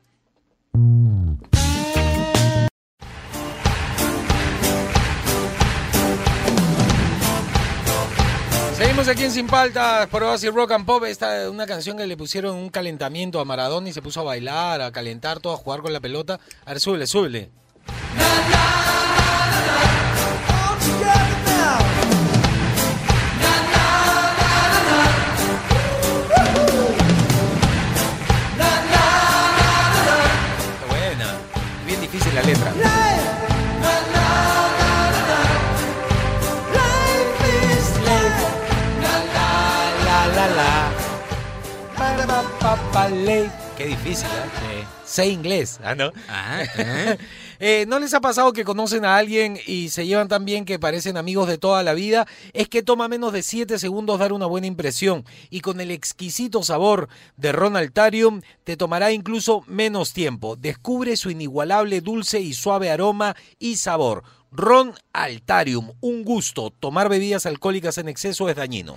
Seguimos 8.92 9.08
aquí 9.08 9.24
en 9.24 9.32
Sin 9.32 9.48
Paltas 9.48 10.08
por 10.08 10.22
Oasis 10.22 10.54
Rock 10.54 10.72
and 10.72 10.86
Pop. 10.86 11.06
Esta 11.06 11.44
es 11.44 11.50
una 11.50 11.66
canción 11.66 11.96
que 11.96 12.06
le 12.06 12.18
pusieron 12.18 12.58
un 12.58 12.70
calentamiento 12.70 13.40
a 13.40 13.46
Maradona 13.46 13.88
y 13.88 13.94
se 13.94 14.02
puso 14.02 14.20
a 14.20 14.24
bailar, 14.24 14.82
a 14.82 14.92
calentar 14.92 15.40
todo, 15.40 15.54
a 15.54 15.56
jugar 15.56 15.80
con 15.80 15.94
la 15.94 16.02
pelota. 16.02 16.42
A 16.66 16.72
ver, 16.72 16.82
súbele, 16.82 17.08
súbele. 17.08 17.52
Pa, 43.12 43.16
pa, 43.16 43.22
ley. 43.22 43.52
Qué 43.78 43.88
difícil, 43.88 44.28
¿eh? 44.28 44.86
Sé 45.06 45.28
inglés, 45.28 45.80
¿ah, 45.84 45.96
no? 45.96 46.12
Eh, 47.64 47.86
¿No 47.88 48.00
les 48.00 48.12
ha 48.16 48.22
pasado 48.22 48.54
que 48.54 48.64
conocen 48.64 49.06
a 49.06 49.18
alguien 49.18 49.60
y 49.68 49.90
se 49.90 50.08
llevan 50.08 50.28
tan 50.28 50.46
bien 50.46 50.66
que 50.66 50.80
parecen 50.80 51.16
amigos 51.16 51.48
de 51.48 51.60
toda 51.60 51.84
la 51.84 51.94
vida? 51.94 52.26
Es 52.54 52.68
que 52.68 52.82
toma 52.82 53.08
menos 53.08 53.34
de 53.34 53.44
7 53.44 53.78
segundos 53.78 54.18
dar 54.18 54.34
una 54.34 54.48
buena 54.48 54.66
impresión 54.66 55.26
y 55.52 55.62
con 55.62 55.80
el 55.80 55.92
exquisito 55.92 56.64
sabor 56.64 57.08
de 57.38 57.52
Ron 57.52 57.78
Altarium 57.78 58.42
te 58.64 58.78
tomará 58.78 59.12
incluso 59.12 59.62
menos 59.68 60.12
tiempo. 60.12 60.56
Descubre 60.56 61.16
su 61.18 61.30
inigualable 61.30 62.02
dulce 62.02 62.40
y 62.40 62.54
suave 62.54 62.90
aroma 62.90 63.36
y 63.60 63.76
sabor. 63.76 64.24
Ron 64.50 64.96
Altarium, 65.14 65.92
un 66.02 66.24
gusto. 66.24 66.72
Tomar 66.72 67.10
bebidas 67.10 67.46
alcohólicas 67.46 68.00
en 68.00 68.10
exceso 68.10 68.50
es 68.50 68.56
dañino. 68.56 68.96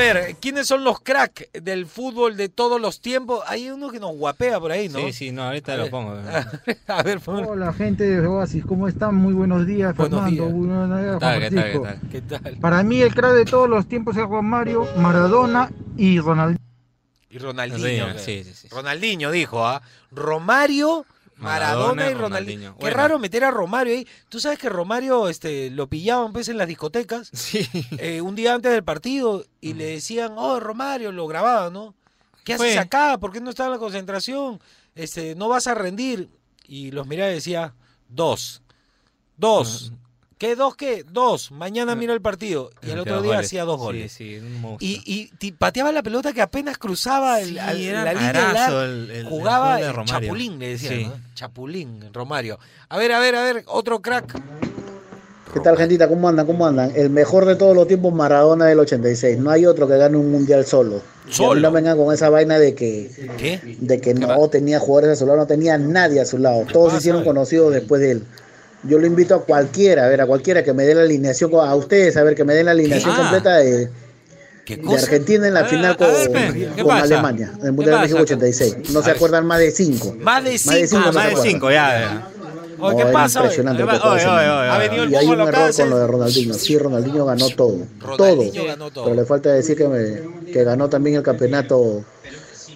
Ver, 0.00 0.36
¿quiénes 0.40 0.66
son 0.66 0.82
los 0.84 1.00
crack 1.00 1.50
del 1.52 1.86
fútbol 1.86 2.36
de 2.36 2.48
todos 2.48 2.80
los 2.80 3.00
tiempos? 3.00 3.40
Hay 3.46 3.70
uno 3.70 3.90
que 3.90 4.00
nos 4.00 4.16
guapea 4.16 4.58
por 4.58 4.72
ahí, 4.72 4.88
¿no? 4.88 4.98
Sí, 4.98 5.12
sí, 5.12 5.30
no, 5.32 5.44
ahorita 5.44 5.74
A 5.74 5.76
lo 5.76 5.82
ver. 5.84 5.90
pongo. 5.90 6.14
A 6.88 7.02
ver, 7.02 7.20
pon- 7.20 7.44
Hola 7.44 7.72
gente 7.72 8.04
de 8.04 8.26
Oasis, 8.26 8.64
¿cómo 8.64 8.88
están? 8.88 9.14
Muy 9.14 9.32
buenos 9.32 9.66
días, 9.66 9.94
Buenos 9.96 10.20
Fernando. 10.20 10.42
días. 10.44 10.54
Muy 10.54 10.66
buenos 10.68 11.00
días, 11.00 11.14
¿Qué 11.14 11.20
tal, 11.20 11.38
Juan 11.38 11.40
qué 11.40 11.50
tal, 11.50 11.62
Francisco. 11.72 11.82
qué 12.10 12.20
tal? 12.22 12.40
¿Qué 12.42 12.50
tal? 12.50 12.56
Para 12.60 12.82
mí 12.82 13.00
el 13.02 13.14
crack 13.14 13.32
de 13.34 13.44
todos 13.44 13.68
los 13.68 13.86
tiempos 13.86 14.16
es 14.16 14.24
Juan 14.24 14.44
Mario, 14.46 14.86
Maradona 14.96 15.70
y 15.96 16.18
Ronaldinho. 16.20 16.60
Y 17.30 17.38
Ronaldinho. 17.38 18.18
Sí, 18.18 18.42
sí, 18.44 18.54
sí. 18.54 18.68
Ronaldinho 18.70 19.30
dijo, 19.30 19.64
¿ah? 19.64 19.80
Romario, 20.10 21.06
Maradona, 21.40 21.94
Maradona 21.94 22.10
y 22.10 22.14
Ronaldinho. 22.14 22.20
Ronaldinho. 22.22 22.74
Qué 22.76 22.80
Bueno. 22.80 22.96
raro 22.96 23.18
meter 23.18 23.44
a 23.44 23.50
Romario 23.50 23.94
ahí. 23.94 24.06
Tú 24.28 24.40
sabes 24.40 24.58
que 24.58 24.68
Romario 24.68 25.28
este, 25.28 25.70
lo 25.70 25.88
pillaban 25.88 26.32
pues, 26.32 26.48
en 26.48 26.58
las 26.58 26.68
discotecas 26.68 27.30
eh, 27.98 28.20
un 28.20 28.34
día 28.36 28.54
antes 28.54 28.72
del 28.72 28.84
partido 28.84 29.44
y 29.60 29.74
le 29.74 29.84
decían, 29.86 30.34
oh, 30.36 30.60
Romario, 30.60 31.12
lo 31.12 31.26
grababan, 31.26 31.72
¿no? 31.72 31.94
¿Qué 32.44 32.54
haces 32.54 32.74
Fue. 32.74 32.78
acá? 32.78 33.18
¿Por 33.18 33.32
qué 33.32 33.40
no 33.40 33.50
está 33.50 33.64
en 33.66 33.72
la 33.72 33.78
concentración? 33.78 34.60
Este, 34.94 35.34
no 35.34 35.48
vas 35.48 35.66
a 35.66 35.74
rendir. 35.74 36.28
Y 36.66 36.90
los 36.92 37.06
miraba 37.06 37.30
y 37.30 37.34
decía, 37.34 37.74
dos. 38.08 38.62
Dos. 39.36 39.92
¿Qué 40.40 40.56
dos 40.56 40.74
qué? 40.74 41.04
Dos. 41.12 41.50
Mañana 41.50 41.94
mira 41.94 42.14
el 42.14 42.22
partido. 42.22 42.70
Y 42.82 42.86
el 42.90 42.96
Metía 42.96 43.02
otro 43.12 43.22
día 43.22 43.32
goles. 43.34 43.46
hacía 43.46 43.64
dos 43.64 43.76
Sí, 43.78 43.84
goles. 43.84 44.10
sí, 44.12 44.36
un 44.38 44.52
monstruo. 44.62 44.78
Y, 44.80 45.30
y 45.38 45.52
pateaba 45.52 45.92
la 45.92 46.02
pelota 46.02 46.32
que 46.32 46.40
apenas 46.40 46.78
cruzaba 46.78 47.40
el, 47.42 47.50
Sí, 47.50 47.58
al- 47.58 47.78
era 47.78 48.04
la 48.04 48.14
línea 48.14 48.66
el- 48.84 48.90
el- 48.90 49.10
el 49.10 49.26
Jugaba 49.26 49.76
de 49.76 49.90
el. 49.90 50.04
Chapulín, 50.06 50.58
le 50.58 50.68
decían, 50.70 50.94
Sí. 50.94 51.04
¿no? 51.04 51.12
Chapulín, 51.34 52.10
Romario. 52.14 52.58
A 52.88 52.96
ver, 52.96 53.12
a 53.12 53.18
ver, 53.20 53.34
a 53.36 53.42
ver, 53.44 53.64
otro 53.66 54.00
crack. 54.00 54.40
¿Qué 55.52 55.60
tal, 55.60 55.76
gentita? 55.76 56.08
¿Cómo 56.08 56.26
andan? 56.26 56.46
¿Cómo 56.46 56.66
andan? 56.66 56.90
El 56.96 57.10
mejor 57.10 57.44
de 57.44 57.56
todos 57.56 57.74
los 57.76 57.86
tiempos, 57.86 58.14
Maradona 58.14 58.64
del 58.64 58.78
86. 58.78 59.36
No 59.36 59.50
hay 59.50 59.66
otro 59.66 59.86
que 59.86 59.98
gane 59.98 60.16
un 60.16 60.30
mundial 60.32 60.64
solo. 60.64 61.02
¿Solo? 61.28 61.60
no 61.60 61.70
vengan 61.70 61.98
con 61.98 62.14
esa 62.14 62.30
vaina 62.30 62.58
de 62.58 62.74
que, 62.74 63.10
¿Qué? 63.36 63.60
de 63.78 64.00
que 64.00 64.14
no 64.14 64.48
tenía 64.48 64.80
jugadores 64.80 65.10
a 65.10 65.16
su 65.16 65.26
lado, 65.26 65.36
no 65.38 65.46
tenía 65.46 65.76
nadie 65.76 66.20
a 66.20 66.24
su 66.24 66.38
lado. 66.38 66.64
Todos 66.72 66.92
se 66.92 66.98
hicieron 67.00 67.24
conocidos 67.24 67.74
después 67.74 68.00
de 68.00 68.12
él. 68.12 68.24
Yo 68.84 68.98
lo 68.98 69.06
invito 69.06 69.34
a 69.34 69.44
cualquiera, 69.44 70.06
a 70.06 70.08
ver, 70.08 70.20
a 70.22 70.26
cualquiera 70.26 70.64
que 70.64 70.72
me 70.72 70.84
dé 70.84 70.94
la 70.94 71.02
alineación, 71.02 71.50
a 71.54 71.74
ustedes, 71.74 72.16
a 72.16 72.22
ver, 72.22 72.34
que 72.34 72.44
me 72.44 72.54
den 72.54 72.66
la 72.66 72.72
alineación 72.72 73.12
Ah. 73.14 73.18
completa 73.18 73.56
de, 73.58 73.88
de 74.66 74.80
cosa? 74.82 75.04
Argentina 75.04 75.48
en 75.48 75.54
la 75.54 75.64
final 75.66 75.92
a 75.92 75.96
con, 75.96 76.06
ver, 76.06 76.30
pe, 76.32 76.68
¿qué 76.76 76.82
con? 76.82 76.96
Alemania, 76.96 77.52
en 77.60 77.66
el 77.66 77.72
Mundial 77.72 77.96
de? 77.96 78.02
México 78.02 78.20
86. 78.22 78.76
No 78.92 79.00
A 79.00 79.02
se 79.02 79.08
ver. 79.08 79.16
acuerdan 79.16 79.44
más 79.46 79.58
de 79.58 79.70
cinco. 79.70 80.16
Más 80.20 80.42
de 80.44 80.56
cinco. 80.58 80.72
Más 80.72 80.80
de 80.80 80.86
cinco, 80.88 81.02
Ah, 81.02 81.06
no 81.06 81.12
se 81.12 81.18
más 81.18 81.24
de 81.26 81.30
acuerdan. 81.32 81.52
cinco, 81.52 81.70
ya, 81.70 82.30
¿qué 82.96 83.04
pasa? 83.12 83.40
Impresionante. 83.40 83.82
Oye, 83.82 83.92
oye, 83.92 84.00
hacer. 84.16 84.28
oye, 84.30 84.48
oye. 84.48 84.68
Ha 84.70 84.78
venido 84.78 85.02
el 85.04 85.10
y 85.12 85.16
hay 85.16 85.26
un 85.26 85.40
error 85.40 85.74
con 85.76 85.90
lo 85.90 85.98
de 85.98 86.06
Ronaldinho. 86.06 86.54
Sí, 86.54 86.78
Ronaldinho 86.78 87.26
ganó 87.26 87.50
todo. 87.50 87.76
Ronaldinho 88.00 88.52
todo. 88.54 88.64
ganó 88.66 88.90
todo. 88.90 89.04
Pero 89.04 89.16
le 89.16 89.24
falta 89.26 89.52
decir 89.52 89.76
que, 89.76 89.88
me- 89.88 90.50
que 90.52 90.64
ganó 90.64 90.88
también 90.88 91.16
el 91.16 91.22
campeonato 91.22 92.02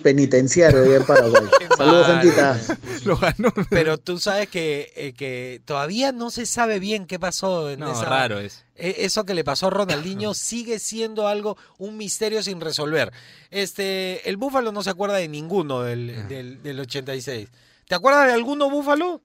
penitenciario 0.04 0.82
de 0.82 0.96
en 0.98 1.04
Paraguay. 1.04 1.42
Saludos, 1.76 2.06
gentita. 2.06 2.60
Lo 3.04 3.16
ganó. 3.16 3.52
Pero 3.70 3.98
tú 3.98 4.18
sabes 4.20 4.48
que, 4.48 4.92
eh, 4.94 5.12
que 5.14 5.60
todavía 5.64 6.12
no 6.12 6.30
se 6.30 6.46
sabe 6.46 6.78
bien 6.78 7.06
qué 7.06 7.18
pasó 7.18 7.70
en 7.70 7.80
No, 7.80 7.90
esa... 7.90 8.04
raro 8.04 8.38
es. 8.38 8.64
Eh, 8.76 8.96
Eso 8.98 9.24
que 9.24 9.34
le 9.34 9.42
pasó 9.42 9.66
a 9.66 9.70
Ronaldinho 9.70 10.34
sigue 10.34 10.78
siendo 10.78 11.26
algo, 11.26 11.56
un 11.78 11.96
misterio 11.96 12.42
sin 12.42 12.60
resolver. 12.60 13.12
Este, 13.50 14.28
el 14.28 14.36
Búfalo 14.36 14.70
no 14.70 14.82
se 14.84 14.90
acuerda 14.90 15.16
de 15.16 15.26
ninguno 15.26 15.82
del, 15.82 16.28
del, 16.28 16.62
del 16.62 16.78
86. 16.80 17.48
¿Te 17.88 17.94
acuerdas 17.96 18.26
de 18.26 18.32
alguno 18.34 18.70
Búfalo? 18.70 19.22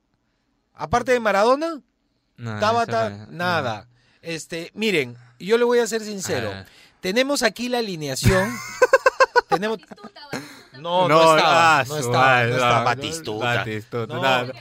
Aparte 0.73 1.11
de 1.11 1.19
Maradona, 1.19 1.82
No, 2.38 2.59
Tabata, 2.59 3.27
nada. 3.30 3.89
Este, 4.21 4.71
miren, 4.73 5.17
yo 5.39 5.57
le 5.57 5.65
voy 5.65 5.80
a 5.80 5.88
ser 5.88 6.01
sincero. 6.01 6.51
Ah. 6.53 6.65
Tenemos 7.01 7.43
aquí 7.43 7.69
la 7.69 7.77
alineación. 7.80 8.49
Tenemos. 9.49 9.80
No, 10.80 11.07
No, 11.07 11.36
estaba. 11.36 11.80
ah, 11.80 11.86
No 11.88 11.97
estaba. 11.97 12.43
No 12.43 12.53
estaba 12.55 12.84
Batistuta. 12.84 13.65
No. 14.07 14.51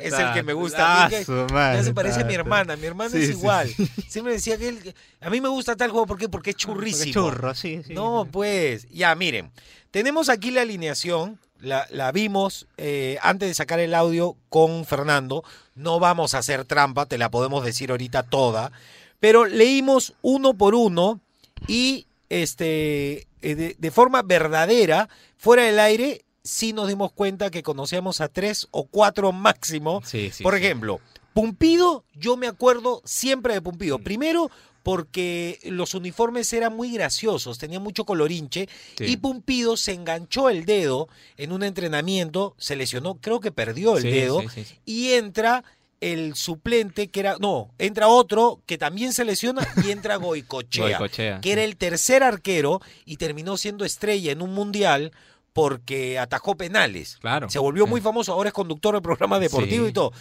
es 0.00 0.12
el 0.12 0.32
que 0.32 0.42
me 0.42 0.52
gusta. 0.52 1.06
a 1.06 1.08
mí, 1.08 1.14
Ah, 1.52 1.74
ya 1.74 1.82
se 1.82 1.92
parece 1.92 2.20
a 2.20 2.24
mi 2.24 2.34
hermana. 2.34 2.76
Mi 2.76 2.86
hermana 2.86 3.10
Sí, 3.10 3.18
es 3.24 3.30
igual. 3.30 3.68
sí. 3.68 3.88
Siempre 4.08 4.34
decía 4.34 4.56
que 4.58 4.68
él, 4.68 4.94
a 5.20 5.28
mí 5.30 5.40
me 5.40 5.48
gusta 5.48 5.74
tal 5.76 5.90
juego 5.90 6.06
¿por 6.06 6.18
qué? 6.18 6.28
porque 6.28 6.50
es 6.50 6.56
churrísimo. 6.56 7.12
churro, 7.12 7.54
sí, 7.54 7.82
sí. 7.86 7.92
No, 7.94 8.28
pues, 8.30 8.86
ya 8.90 9.14
miren, 9.14 9.50
tenemos 9.90 10.28
aquí 10.28 10.50
la 10.50 10.62
alineación. 10.62 11.38
La, 11.58 11.86
la 11.90 12.12
vimos 12.12 12.66
eh, 12.76 13.16
antes 13.22 13.48
de 13.48 13.54
sacar 13.54 13.80
el 13.80 13.94
audio 13.94 14.36
con 14.50 14.84
Fernando. 14.84 15.42
No 15.74 15.98
vamos 15.98 16.34
a 16.34 16.38
hacer 16.38 16.66
trampa, 16.66 17.06
te 17.06 17.16
la 17.16 17.30
podemos 17.30 17.64
decir 17.64 17.90
ahorita 17.90 18.24
toda. 18.24 18.72
Pero 19.20 19.46
leímos 19.46 20.12
uno 20.20 20.52
por 20.52 20.74
uno 20.74 21.18
y 21.66 22.06
este 22.28 23.26
de, 23.54 23.76
de 23.78 23.90
forma 23.90 24.22
verdadera, 24.22 25.08
fuera 25.36 25.62
del 25.62 25.78
aire, 25.78 26.24
sí 26.42 26.72
nos 26.72 26.88
dimos 26.88 27.12
cuenta 27.12 27.50
que 27.50 27.62
conocíamos 27.62 28.20
a 28.20 28.28
tres 28.28 28.68
o 28.70 28.86
cuatro 28.86 29.32
máximo. 29.32 30.02
Sí, 30.04 30.30
sí, 30.32 30.42
Por 30.42 30.54
sí. 30.54 30.64
ejemplo, 30.64 31.00
Pumpido, 31.34 32.04
yo 32.14 32.36
me 32.36 32.46
acuerdo 32.46 33.02
siempre 33.04 33.52
de 33.52 33.60
Pumpido. 33.60 33.98
Primero, 33.98 34.50
porque 34.82 35.58
los 35.64 35.94
uniformes 35.94 36.52
eran 36.52 36.74
muy 36.74 36.92
graciosos, 36.92 37.58
tenían 37.58 37.82
mucho 37.82 38.04
colorinche, 38.04 38.68
y 39.00 39.16
Pumpido 39.16 39.76
se 39.76 39.92
enganchó 39.92 40.48
el 40.48 40.64
dedo 40.64 41.08
en 41.36 41.50
un 41.50 41.64
entrenamiento, 41.64 42.54
se 42.56 42.76
lesionó, 42.76 43.16
creo 43.16 43.40
que 43.40 43.50
perdió 43.50 43.96
el 43.96 44.04
dedo, 44.04 44.42
y 44.84 45.12
entra 45.14 45.64
el 46.00 46.34
suplente 46.34 47.08
que 47.08 47.20
era, 47.20 47.36
no, 47.40 47.70
entra 47.78 48.08
otro 48.08 48.60
que 48.66 48.76
también 48.78 49.12
se 49.12 49.24
lesiona 49.24 49.66
y 49.84 49.90
entra 49.90 50.16
Goicochea, 50.16 50.98
Goicoechea, 50.98 51.40
que 51.40 51.52
era 51.52 51.64
el 51.64 51.76
tercer 51.76 52.22
arquero 52.22 52.80
y 53.04 53.16
terminó 53.16 53.56
siendo 53.56 53.84
estrella 53.84 54.32
en 54.32 54.42
un 54.42 54.52
mundial 54.54 55.12
porque 55.52 56.18
atajó 56.18 56.54
penales. 56.56 57.16
Claro. 57.20 57.48
Se 57.48 57.58
volvió 57.58 57.86
muy 57.86 58.00
famoso, 58.02 58.32
ahora 58.32 58.48
es 58.50 58.54
conductor 58.54 58.94
de 58.94 59.00
programas 59.00 59.40
deportivos 59.40 59.86
Sí. 59.86 59.90
y 59.90 59.94
todo. 59.94 60.12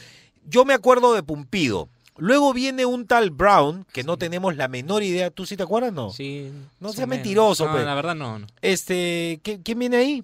Yo 0.47 0.63
me 0.63 0.73
acuerdo 0.73 1.13
de 1.13 1.23
Pumpido. 1.23 1.89
Luego 2.17 2.53
viene 2.53 2.85
un 2.85 3.05
tal 3.07 3.31
Brown, 3.31 3.85
que 3.91 4.03
no 4.05 4.15
tenemos 4.15 4.55
la 4.55 4.69
menor 4.69 5.03
idea. 5.03 5.29
¿Tú 5.31 5.45
sí 5.45 5.57
te 5.57 5.63
acuerdas, 5.63 5.91
no? 5.91 6.11
Sí. 6.11 6.49
No 6.79 6.93
seas 6.93 6.99
menos. 7.09 7.17
mentiroso, 7.25 7.65
No, 7.65 7.73
pues. 7.73 7.83
la 7.83 7.93
verdad 7.95 8.15
no. 8.15 8.39
no. 8.39 8.47
Este, 8.61 9.41
¿qué- 9.43 9.59
¿quién 9.61 9.79
viene 9.79 9.97
ahí? 9.97 10.23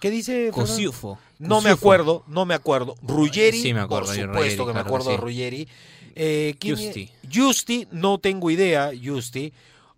¿Qué 0.00 0.10
dice? 0.10 0.50
Cosiufo. 0.52 1.18
No 1.38 1.60
me 1.60 1.70
acuerdo, 1.70 2.24
no 2.26 2.44
me 2.44 2.54
acuerdo. 2.54 2.94
Ruggeri, 3.02 3.60
Sí 3.60 3.74
me 3.74 3.80
acuerdo 3.80 4.06
por 4.06 4.16
supuesto 4.16 4.32
Ruggeri, 4.38 4.66
que 4.66 4.72
me 4.72 4.80
acuerdo 4.80 5.10
de. 5.10 5.16
Ruggeri. 5.16 5.68
Eh, 6.16 6.54
¿quién 6.58 6.76
Justi. 6.76 7.10
Justi, 7.32 7.88
no 7.90 8.18
tengo 8.18 8.50
idea, 8.50 8.92
Justi. 9.02 9.52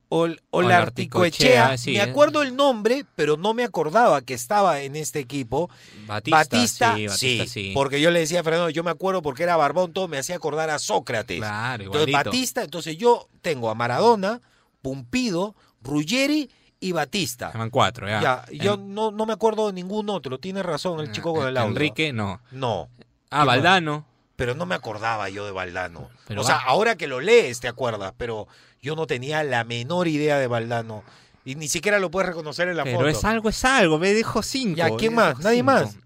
Ol, 0.08 0.40
Olarticoechea, 0.50 1.64
Olarticoechea, 1.64 1.78
sí, 1.78 1.92
me 1.92 1.98
eh. 1.98 2.02
acuerdo 2.02 2.42
el 2.42 2.54
nombre, 2.54 3.04
pero 3.16 3.36
no 3.36 3.54
me 3.54 3.64
acordaba 3.64 4.22
que 4.22 4.34
estaba 4.34 4.80
en 4.82 4.94
este 4.94 5.18
equipo. 5.18 5.68
Batista, 6.06 6.36
Batista, 6.36 6.94
sí, 6.94 7.06
Batista, 7.08 7.46
sí. 7.46 7.72
porque 7.74 8.00
yo 8.00 8.12
le 8.12 8.20
decía 8.20 8.40
a 8.40 8.44
Fernando, 8.44 8.70
yo 8.70 8.84
me 8.84 8.92
acuerdo 8.92 9.20
porque 9.20 9.42
era 9.42 9.56
barbón, 9.56 9.92
todo 9.92 10.06
me 10.06 10.18
hacía 10.18 10.36
acordar 10.36 10.70
a 10.70 10.78
Sócrates. 10.78 11.38
Claro, 11.38 11.84
entonces. 11.84 12.12
Batista, 12.12 12.62
entonces 12.62 12.96
yo 12.96 13.28
tengo 13.42 13.68
a 13.68 13.74
Maradona, 13.74 14.40
Pumpido, 14.80 15.56
Ruggeri 15.82 16.50
y 16.80 16.92
Batista. 16.92 17.52
Llaman 17.52 17.70
cuatro, 17.70 18.06
ya. 18.08 18.20
Ya, 18.20 18.44
yo 18.52 18.74
En- 18.74 18.94
no, 18.94 19.10
no 19.10 19.26
me 19.26 19.32
acuerdo 19.32 19.66
de 19.68 19.72
ningún 19.72 20.08
otro, 20.10 20.38
tiene 20.38 20.62
razón 20.62 21.00
el 21.00 21.12
chico 21.12 21.32
con 21.34 21.48
el 21.48 21.56
audio. 21.56 21.70
Enrique, 21.70 22.12
no. 22.12 22.40
No. 22.50 22.88
Ah. 23.30 23.44
Valdano. 23.44 24.06
Pero 24.36 24.54
no 24.54 24.66
me 24.66 24.74
acordaba 24.74 25.28
yo 25.30 25.46
de 25.46 25.52
Valdano. 25.52 26.10
Pero 26.28 26.42
o 26.42 26.44
sea, 26.44 26.56
va. 26.56 26.62
ahora 26.64 26.96
que 26.96 27.06
lo 27.06 27.20
lees 27.20 27.60
te 27.60 27.68
acuerdas, 27.68 28.12
pero 28.18 28.46
yo 28.82 28.94
no 28.94 29.06
tenía 29.06 29.42
la 29.44 29.64
menor 29.64 30.08
idea 30.08 30.38
de 30.38 30.46
Valdano. 30.46 31.02
Y 31.44 31.54
ni 31.54 31.68
siquiera 31.68 31.98
lo 31.98 32.10
puedes 32.10 32.28
reconocer 32.28 32.68
en 32.68 32.76
la 32.76 32.84
Pero 32.84 32.98
foto. 32.98 33.08
es 33.08 33.24
algo, 33.24 33.48
es 33.48 33.64
algo. 33.64 33.98
Me 33.98 34.12
dijo 34.12 34.42
cinco. 34.42 34.76
Ya, 34.76 34.90
¿quién 34.96 35.14
más? 35.14 35.38
Nadie 35.38 35.58
cinco. 35.58 35.72
más. 35.72 35.96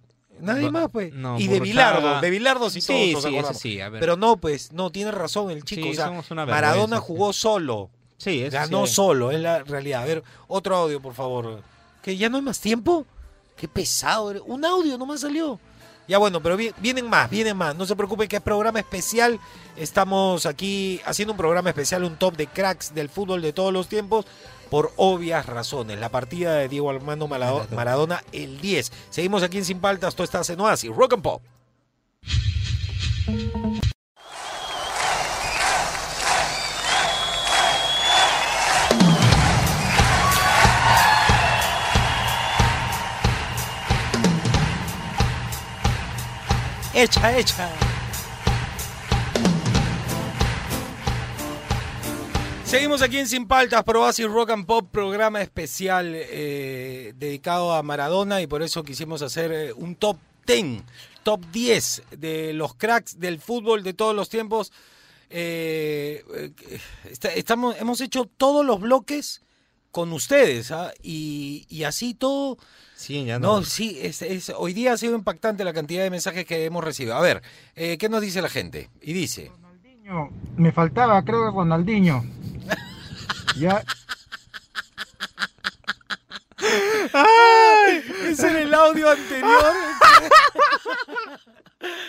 Nadie 0.41 0.71
más, 0.71 0.89
pues. 0.91 1.13
no, 1.13 1.39
y 1.39 1.49
de. 1.49 1.61
Bilardo, 1.61 2.21
de 2.21 2.31
Bilardo 2.31 2.71
sí, 2.71 2.81
Sí, 2.81 3.13
todos 3.13 3.25
sí, 3.25 3.55
sí, 3.55 3.81
a 3.81 3.89
ver. 3.89 4.01
Pero 4.01 4.17
no, 4.17 4.37
pues, 4.39 4.73
no, 4.73 4.91
tiene 4.91 5.11
razón 5.11 5.51
el 5.51 5.65
chico. 5.65 5.83
Sí, 5.83 5.99
o 5.99 6.23
sea, 6.23 6.47
Maradona 6.47 6.99
jugó 6.99 7.33
solo. 7.33 7.91
Sí, 8.21 8.43
eso 8.43 8.53
Ganó 8.55 8.87
sí. 8.87 8.95
solo, 8.95 9.31
es 9.31 9.41
la 9.41 9.61
realidad. 9.65 10.03
A 10.03 10.05
ver, 10.05 10.23
otro 10.47 10.77
audio, 10.77 11.01
por 11.01 11.15
favor. 11.15 11.63
¿Que 12.03 12.19
ya 12.19 12.29
no 12.29 12.37
hay 12.37 12.43
más 12.43 12.61
tiempo? 12.61 13.07
Qué 13.57 13.67
pesado. 13.67 14.31
eres. 14.31 14.43
Un 14.45 14.63
audio 14.65 14.99
nomás 14.99 15.21
salió. 15.23 15.59
Ya 16.07 16.19
bueno, 16.19 16.43
pero 16.43 16.57
vi- 16.57 16.73
vienen 16.79 17.09
más, 17.09 17.31
vienen 17.31 17.57
más. 17.57 17.75
No 17.77 17.87
se 17.87 17.97
preocupen 17.97 18.29
que 18.29 18.37
es 18.37 18.43
programa 18.43 18.79
especial. 18.79 19.39
Estamos 19.77 20.45
aquí 20.45 21.01
haciendo 21.07 21.33
un 21.33 21.39
programa 21.39 21.71
especial, 21.71 22.05
un 22.05 22.17
top 22.17 22.37
de 22.37 22.47
cracks 22.47 22.95
del 22.95 23.09
fútbol 23.09 23.41
de 23.41 23.53
todos 23.55 23.73
los 23.73 23.89
tiempos, 23.89 24.27
por 24.71 24.93
obvias 24.97 25.47
razones. 25.47 25.99
La 25.99 26.09
partida 26.11 26.55
de 26.57 26.69
Diego 26.69 26.91
Armando 26.91 27.27
Maradona, 27.27 28.23
el 28.33 28.61
10. 28.61 28.93
Seguimos 29.09 29.43
aquí 29.43 29.59
en 29.59 29.65
Sin 29.65 29.81
Paltas, 29.81 30.15
tú 30.15 30.25
estás 30.25 30.51
en 30.51 30.61
Oasis, 30.61 30.91
Rock 30.95 31.15
and 31.15 31.23
Pop. 31.23 31.43
Hecha, 47.01 47.39
hecha. 47.39 47.71
Seguimos 52.67 53.01
aquí 53.01 53.17
en 53.17 53.27
Sin 53.27 53.47
Paltas, 53.47 53.85
por 53.85 53.97
Oasis 53.97 54.27
Rock 54.27 54.51
and 54.51 54.67
Pop, 54.67 54.87
programa 54.93 55.41
especial 55.41 56.13
eh, 56.15 57.15
dedicado 57.17 57.73
a 57.73 57.83
Maradona 57.83 58.43
y 58.43 58.47
por 58.47 58.63
eso 58.63 58.83
quisimos 58.83 59.23
hacer 59.23 59.51
eh, 59.51 59.73
un 59.73 59.95
top 59.97 60.19
10, 60.45 60.83
top 61.23 61.41
10 61.51 62.03
de 62.19 62.53
los 62.53 62.75
cracks 62.75 63.19
del 63.19 63.41
fútbol 63.41 63.83
de 63.83 63.95
todos 63.95 64.15
los 64.15 64.29
tiempos. 64.29 64.71
Eh, 65.31 66.53
estamos, 67.35 67.77
hemos 67.81 68.03
hecho 68.03 68.27
todos 68.27 68.63
los 68.63 68.79
bloques 68.79 69.41
con 69.91 70.13
ustedes 70.13 70.71
¿ah? 70.71 70.93
y, 71.03 71.67
y 71.69 71.85
así 71.85 72.15
todo. 72.15 72.59
Sí, 72.95 73.25
ya 73.25 73.39
No, 73.39 73.61
no. 73.61 73.65
sí, 73.65 73.99
es, 74.01 74.23
es- 74.23 74.53
hoy 74.57 74.73
día 74.75 74.93
ha 74.93 74.97
sido 74.99 75.15
impactante 75.17 75.65
la 75.65 75.73
cantidad 75.73 76.03
de 76.03 76.11
mensajes 76.11 76.45
que 76.45 76.65
hemos 76.65 76.85
recibido. 76.85 77.17
A 77.17 77.21
ver, 77.21 77.43
eh, 77.75 77.97
¿qué 77.99 78.09
nos 78.09 78.21
dice 78.21 78.43
la 78.43 78.49
gente? 78.49 78.91
Y 79.01 79.13
dice, 79.13 79.51
Me 80.57 80.71
faltaba, 80.73 81.23
creo 81.25 81.45
que 81.47 81.57
Ronaldinho. 81.57 82.25
Ya, 83.59 83.83
¡Ay! 87.13 88.03
Ese 88.31 88.49
era 88.51 88.61
el 88.61 88.75
audio 88.75 89.11
anterior. 89.11 89.75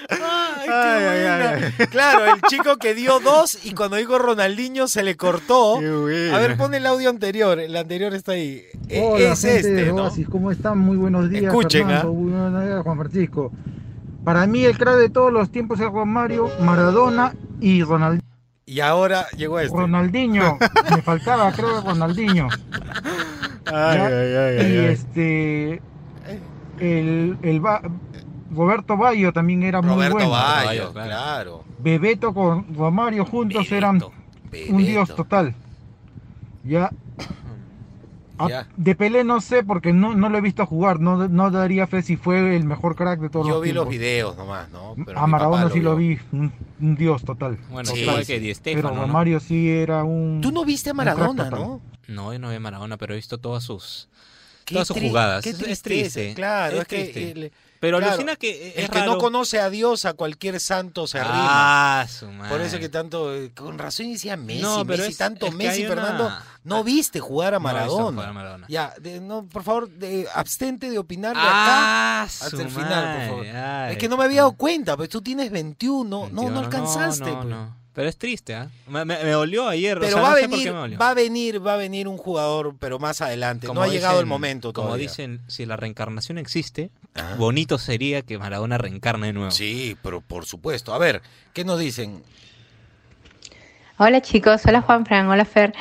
Ay, 0.10 0.18
qué 0.66 0.72
Ay, 0.72 1.04
ay, 1.04 1.20
buena. 1.22 1.74
ay. 1.80 1.88
Claro, 1.88 2.26
el 2.36 2.42
chico 2.50 2.76
que 2.78 2.94
dio 2.94 3.20
dos 3.22 3.64
y 3.66 3.74
cuando 3.74 3.96
dijo 3.96 4.18
Ronaldinho 4.20 4.88
se 4.88 5.02
le 5.04 5.16
cortó. 5.16 5.78
A 5.78 5.82
ver, 6.40 6.58
pon 6.58 6.74
el 6.74 6.86
audio 6.86 7.10
anterior. 7.10 7.60
El 7.60 7.76
anterior 7.76 8.14
está 8.14 8.34
ahí. 8.34 8.64
E- 8.90 9.02
Hola, 9.02 9.32
es 9.32 9.42
gente 9.42 9.58
este, 9.58 9.72
de 9.74 9.94
¿no? 9.94 10.04
Oasis, 10.04 10.28
¿cómo 10.28 10.52
están? 10.52 10.78
Muy 10.80 10.98
buenos 10.98 11.30
días, 11.30 11.44
Escuchen, 11.46 11.88
Fernando. 11.88 12.10
¿ah? 12.10 12.12
Muy 12.14 12.32
buenos 12.32 12.64
días, 12.66 12.82
Juan 12.84 12.98
Francisco. 12.98 13.52
Para 14.26 14.46
mí 14.46 14.66
el 14.66 14.78
crack 14.78 14.98
de 14.98 15.10
todos 15.10 15.32
los 15.32 15.50
tiempos 15.52 15.80
es 15.80 15.88
Juan 15.88 16.10
Mario, 16.10 16.50
Maradona 16.60 17.34
y 17.62 17.82
Ronaldinho. 17.84 18.22
Y 18.66 18.80
ahora 18.82 19.28
llegó 19.38 19.60
este. 19.60 19.76
Ronaldinho, 19.76 20.58
me 20.96 21.02
faltaba, 21.02 21.52
creo 21.54 21.82
que 21.82 21.88
Ronaldinho. 21.90 22.48
Ay, 23.74 23.98
Ya, 23.98 24.08
ay, 24.08 24.58
ay, 24.60 24.74
y 24.74 24.78
este, 24.78 25.82
el, 26.80 27.38
el 27.42 27.60
Ba- 27.60 27.82
Roberto 28.54 28.98
Bayo 28.98 29.32
también 29.32 29.64
era 29.64 29.82
muy 29.82 29.92
Roberto 29.92 30.16
bueno. 30.16 30.30
Bayo, 30.32 30.94
claro. 30.94 31.64
Bebeto 31.80 32.34
con 32.34 32.76
Romario 32.76 33.26
juntos 33.26 33.72
eran 33.72 34.02
un 34.70 34.78
dios 34.86 35.16
total. 35.16 35.56
Ya. 36.64 36.92
A- 38.38 38.50
Ya. 38.50 38.68
De 38.76 38.96
Pelé 38.96 39.24
no 39.24 39.40
sé 39.40 39.64
porque 39.64 39.94
no, 39.94 40.16
no 40.16 40.28
lo 40.28 40.38
he 40.40 40.42
visto 40.42 40.66
jugar, 40.66 41.00
no, 41.00 41.28
no 41.28 41.52
daría 41.52 41.86
fe 41.86 42.02
si 42.02 42.18
fue 42.18 42.56
el 42.56 42.64
mejor 42.66 42.96
crack 42.96 43.20
de 43.20 43.30
todos 43.30 43.48
Yo 43.48 43.54
los 43.56 43.62
vi 43.64 43.72
los 43.72 43.88
videos 43.88 44.36
nomás, 44.36 44.68
¿no? 44.72 44.96
Pero 45.06 45.20
A 45.20 45.28
Maradona 45.28 45.70
sí 45.70 45.80
lo 45.80 45.96
vi, 45.96 46.18
un, 46.32 46.52
un 46.82 46.96
dios 46.96 47.24
total. 47.24 47.58
Bueno, 47.70 47.88
Total. 47.90 48.04
igual 48.04 48.26
que 48.26 48.40
Di 48.40 48.46
Pero 48.48 48.56
Stéfano, 48.56 48.96
¿no? 48.96 49.02
Romario 49.04 49.40
sí 49.40 49.70
era 49.70 50.04
un... 50.04 50.40
Tú 50.42 50.52
no 50.52 50.66
viste 50.66 50.90
a 50.90 50.94
Maradona, 50.96 51.46
total. 51.50 51.60
¿no? 51.60 51.82
No, 52.12 52.32
yo 52.34 52.40
no 52.40 52.50
veo 52.50 52.60
Maradona, 52.60 52.98
pero 52.98 53.14
he 53.14 53.18
visto 53.18 53.38
todas 53.38 53.64
sus, 53.64 54.08
Qué 54.66 54.76
todas 54.76 54.88
sus 54.88 55.00
jugadas. 55.00 55.44
qué 55.44 55.50
Es- 55.52 55.62
es 55.62 55.82
triste. 55.82 56.34
Claro, 56.36 56.82
es, 56.82 56.88
triste. 56.88 57.14
que. 57.14 57.32
el- 57.32 57.52
Pero 57.80 57.98
claro, 57.98 58.14
alucina 58.14 58.36
que 58.36 58.70
es 58.70 58.78
el 58.78 58.90
que 58.92 59.00
raro. 59.00 59.14
no 59.14 59.18
conoce 59.18 59.60
a 59.60 59.72
Dios, 59.72 60.06
a 60.06 60.14
cualquier 60.14 60.60
santo 60.60 61.08
se 61.08 61.18
arrima. 61.18 62.02
Ah, 62.02 62.08
su 62.08 62.28
madre. 62.28 62.50
Por 62.52 62.62
eso 62.62 62.78
que 62.78 62.90
tanto. 62.90 63.34
eh, 63.34 63.52
Con 63.56 63.80
razón 63.80 64.12
decía 64.12 64.38
Messi, 64.38 64.62
No, 64.62 64.86
pero 64.86 65.00
Messi, 65.00 65.12
es- 65.14 65.18
tanto 65.18 65.48
es 65.48 65.52
que 65.52 65.58
Messi, 65.58 65.86
una- 65.86 65.96
Fernando. 65.96 66.32
No 66.64 66.84
viste 66.84 67.20
jugar 67.20 67.56
a 67.56 67.58
No 67.58 67.62
Maradona. 67.64 68.12
jugar 68.12 68.30
a 68.30 68.34
Maradona. 68.34 68.68
Ya, 68.70 68.94
de- 69.02 69.20
no, 69.20 69.48
por 69.48 69.64
favor, 69.64 69.90
de- 69.90 70.28
abstente 70.36 70.92
de 70.92 71.00
opinar 71.00 71.34
de 71.36 71.42
Ah, 71.44 72.22
acá 72.22 72.32
su 72.32 72.46
hasta 72.46 72.62
el 72.62 72.70
final, 72.70 73.18
por 73.18 73.28
favor. 73.30 73.46
ay, 73.48 73.94
es 73.94 73.98
que 73.98 74.08
no 74.08 74.16
me 74.16 74.26
había 74.26 74.42
dado 74.42 74.52
cuenta, 74.52 74.96
pues 74.96 75.10
tú 75.10 75.20
tienes 75.24 75.50
21, 75.50 76.04
no, 76.04 76.30
no 76.30 76.42
21, 76.44 76.60
alcanzaste. 76.60 77.32
no, 77.32 77.36
pues. 77.38 77.46
no. 77.50 77.81
Pero 77.94 78.08
es 78.08 78.18
triste, 78.18 78.56
¿ah? 78.56 78.70
Me, 78.88 79.04
me- 79.04 79.22
me 79.22 79.32
dolió 79.32 79.68
ayer. 79.68 79.98
o 79.98 80.02
Pero 80.02 80.14
sea, 80.14 80.22
va, 80.22 80.30
no 80.30 80.36
a 80.36 80.38
sé 80.40 80.44
por 80.44 80.52
venir, 80.52 80.66
qué 80.68 80.72
me 80.74 80.80
dolió. 80.80 80.98
va 80.98 81.10
a 81.10 81.14
venir, 81.14 81.66
va 81.68 81.74
a 81.74 81.78
venir 81.78 82.08
un 82.08 82.18
jugador, 82.18 82.76
pero 82.80 83.00
más 83.00 83.20
adelante. 83.22 83.68
Como 83.68 83.82
no 83.82 83.86
ha 83.86 83.90
llegado 83.90 84.20
el 84.22 84.26
momento 84.26 84.72
Como 84.72 84.88
todavía. 84.88 85.08
dicen, 85.10 85.42
si 85.48 85.66
la 85.66 85.76
reencarnación 85.76 86.38
existe, 86.38 86.90
bonito 87.38 87.78
sería 87.78 88.22
que 88.22 88.38
Maradona 88.38 88.78
reencarne 88.78 89.28
de 89.28 89.34
nuevo. 89.34 89.52
Sí, 89.52 89.98
pero 90.02 90.22
por 90.22 90.46
supuesto. 90.46 90.94
A 90.94 90.98
ver, 91.00 91.22
¿qué 91.54 91.66
nos 91.66 91.80
dicen? 91.80 92.24
Hola 93.98 94.22
chicos, 94.22 94.62
hola 94.66 94.82
Juan 94.82 95.06
Fran, 95.06 95.28
hola 95.28 95.46
Fer. 95.46 95.74